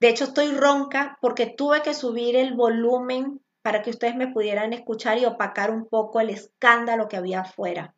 De 0.00 0.08
hecho, 0.08 0.24
estoy 0.24 0.50
ronca 0.50 1.16
porque 1.20 1.46
tuve 1.46 1.82
que 1.82 1.94
subir 1.94 2.34
el 2.34 2.54
volumen 2.54 3.40
para 3.62 3.82
que 3.82 3.90
ustedes 3.90 4.16
me 4.16 4.32
pudieran 4.32 4.72
escuchar 4.72 5.16
y 5.18 5.26
opacar 5.26 5.70
un 5.70 5.86
poco 5.86 6.18
el 6.18 6.30
escándalo 6.30 7.06
que 7.06 7.18
había 7.18 7.42
afuera. 7.42 7.94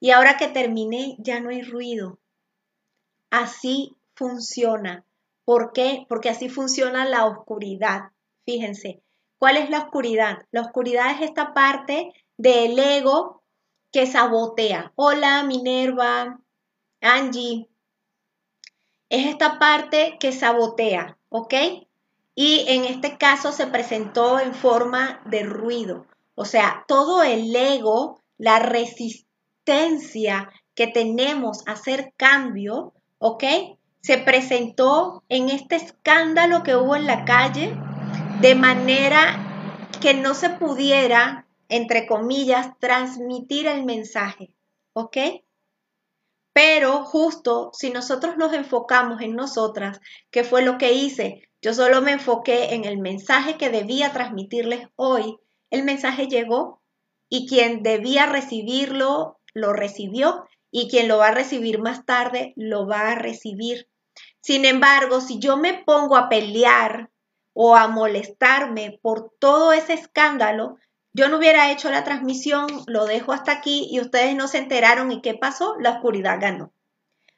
Y 0.00 0.10
ahora 0.10 0.36
que 0.36 0.48
terminé, 0.48 1.16
ya 1.18 1.40
no 1.40 1.48
hay 1.48 1.62
ruido. 1.62 2.18
Así 3.30 3.96
funciona. 4.14 5.06
¿Por 5.46 5.72
qué? 5.72 6.04
Porque 6.10 6.28
así 6.28 6.50
funciona 6.50 7.06
la 7.06 7.24
oscuridad. 7.24 8.10
Fíjense, 8.44 9.00
¿Cuál 9.40 9.56
es 9.56 9.70
la 9.70 9.78
oscuridad? 9.78 10.44
La 10.50 10.60
oscuridad 10.60 11.12
es 11.12 11.22
esta 11.22 11.54
parte 11.54 12.12
del 12.36 12.78
ego 12.78 13.42
que 13.90 14.04
sabotea. 14.04 14.92
Hola, 14.96 15.44
Minerva, 15.44 16.38
Angie. 17.00 17.66
Es 19.08 19.26
esta 19.26 19.58
parte 19.58 20.18
que 20.20 20.32
sabotea, 20.32 21.16
¿ok? 21.30 21.54
Y 22.34 22.66
en 22.68 22.84
este 22.84 23.16
caso 23.16 23.50
se 23.52 23.66
presentó 23.66 24.38
en 24.38 24.52
forma 24.52 25.22
de 25.24 25.42
ruido. 25.44 26.04
O 26.34 26.44
sea, 26.44 26.84
todo 26.86 27.22
el 27.22 27.56
ego, 27.56 28.20
la 28.36 28.58
resistencia 28.58 30.50
que 30.74 30.86
tenemos 30.86 31.66
a 31.66 31.72
hacer 31.72 32.12
cambio, 32.18 32.92
¿ok? 33.16 33.44
Se 34.02 34.18
presentó 34.18 35.24
en 35.30 35.48
este 35.48 35.76
escándalo 35.76 36.62
que 36.62 36.76
hubo 36.76 36.94
en 36.94 37.06
la 37.06 37.24
calle 37.24 37.74
de 38.40 38.54
manera 38.54 39.82
que 40.00 40.14
no 40.14 40.32
se 40.32 40.48
pudiera, 40.48 41.46
entre 41.68 42.06
comillas, 42.06 42.70
transmitir 42.78 43.66
el 43.66 43.84
mensaje, 43.84 44.54
¿ok? 44.94 45.16
Pero 46.54 47.04
justo 47.04 47.70
si 47.74 47.90
nosotros 47.90 48.38
nos 48.38 48.54
enfocamos 48.54 49.20
en 49.20 49.36
nosotras, 49.36 50.00
¿qué 50.30 50.42
fue 50.42 50.62
lo 50.62 50.78
que 50.78 50.94
hice? 50.94 51.50
Yo 51.60 51.74
solo 51.74 52.00
me 52.00 52.12
enfoqué 52.12 52.74
en 52.74 52.86
el 52.86 52.96
mensaje 52.96 53.58
que 53.58 53.68
debía 53.68 54.14
transmitirles 54.14 54.88
hoy. 54.96 55.36
El 55.68 55.84
mensaje 55.84 56.26
llegó 56.26 56.80
y 57.28 57.46
quien 57.46 57.82
debía 57.82 58.24
recibirlo, 58.24 59.38
lo 59.52 59.74
recibió 59.74 60.44
y 60.70 60.88
quien 60.88 61.08
lo 61.08 61.18
va 61.18 61.28
a 61.28 61.34
recibir 61.34 61.78
más 61.78 62.06
tarde, 62.06 62.54
lo 62.56 62.86
va 62.86 63.10
a 63.10 63.14
recibir. 63.16 63.86
Sin 64.40 64.64
embargo, 64.64 65.20
si 65.20 65.38
yo 65.38 65.58
me 65.58 65.74
pongo 65.84 66.16
a 66.16 66.30
pelear 66.30 67.10
o 67.62 67.76
a 67.76 67.88
molestarme 67.88 68.98
por 69.02 69.34
todo 69.38 69.74
ese 69.74 69.92
escándalo, 69.92 70.78
yo 71.12 71.28
no 71.28 71.36
hubiera 71.36 71.70
hecho 71.70 71.90
la 71.90 72.04
transmisión, 72.04 72.66
lo 72.86 73.04
dejo 73.04 73.34
hasta 73.34 73.52
aquí 73.52 73.86
y 73.90 74.00
ustedes 74.00 74.34
no 74.34 74.48
se 74.48 74.56
enteraron 74.56 75.12
y 75.12 75.20
qué 75.20 75.34
pasó, 75.34 75.76
la 75.78 75.90
oscuridad 75.90 76.38
ganó. 76.40 76.72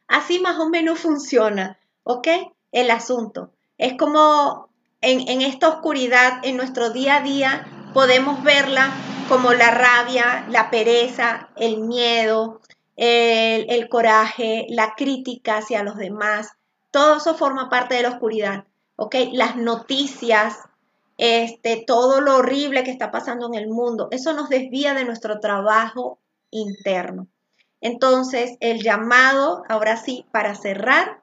Así 0.07 0.39
más 0.39 0.61
o 0.61 0.69
menos 0.69 1.01
funciona, 1.07 1.81
¿ok? 2.05 2.29
El 2.71 2.93
asunto. 2.93 3.51
Es 3.79 3.95
como 3.99 4.69
en, 5.01 5.43
esta 5.43 5.69
oscuridad, 5.69 6.35
en 6.45 6.57
nuestro 6.57 6.91
día 6.91 7.17
a 7.17 7.23
día, 7.23 7.67
podemos 7.93 8.45
verla 8.45 8.93
como 9.29 9.53
la 9.53 9.73
rabia, 9.73 10.47
la 10.51 10.71
pereza, 10.71 11.49
el 11.57 11.81
miedo, 11.81 12.61
el, 12.95 13.69
el 13.69 13.89
coraje, 13.89 14.67
la 14.69 14.95
crítica 14.95 15.57
hacia 15.57 15.83
los 15.83 15.97
demás. 15.97 16.53
Todo 16.93 17.17
eso 17.17 17.35
forma 17.35 17.69
parte 17.69 17.97
de 17.97 18.03
la 18.03 18.11
oscuridad. 18.11 18.67
¿Ok? 19.03 19.17
Las 19.33 19.57
noticias, 19.57 20.59
este, 21.19 21.83
todo 21.85 22.21
lo 22.21 22.37
horrible 22.37 22.85
que 22.85 22.93
está 22.93 23.11
pasando 23.11 23.47
en 23.49 23.55
el 23.55 23.69
mundo, 23.69 24.09
eso 24.13 24.33
nos 24.33 24.49
desvía 24.49 24.95
de 24.95 25.05
nuestro 25.05 25.41
trabajo 25.41 26.19
interno. 26.51 27.27
Entonces, 27.81 28.57
el 28.61 28.81
llamado, 28.81 29.65
ahora 29.69 29.97
sí, 29.97 30.25
para 30.31 30.55
cerrar, 30.55 31.21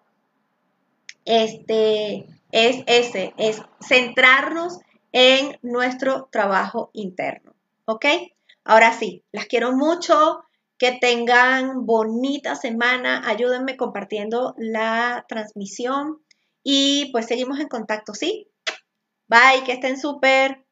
este, 1.24 2.28
es 2.52 2.84
ese, 2.86 3.34
es 3.38 3.62
centrarnos 3.82 4.80
en 5.14 5.58
nuestro 5.62 6.28
trabajo 6.32 6.90
interno, 6.92 7.54
¿ok? 7.86 8.06
Ahora 8.66 8.92
sí, 8.92 9.24
las 9.32 9.46
quiero 9.46 9.72
mucho, 9.72 10.44
que 10.78 10.98
tengan 11.00 11.86
bonita 11.86 12.56
semana, 12.56 13.22
ayúdenme 13.26 13.78
compartiendo 13.78 14.54
la 14.58 15.26
transmisión 15.30 16.20
y 16.72 17.12
pues 17.12 17.26
seguimos 17.26 17.60
en 17.60 17.68
contacto, 17.68 18.14
¿sí? 18.14 18.52
Bye, 19.28 19.64
que 19.66 19.72
estén 19.74 20.00
súper. 20.00 20.68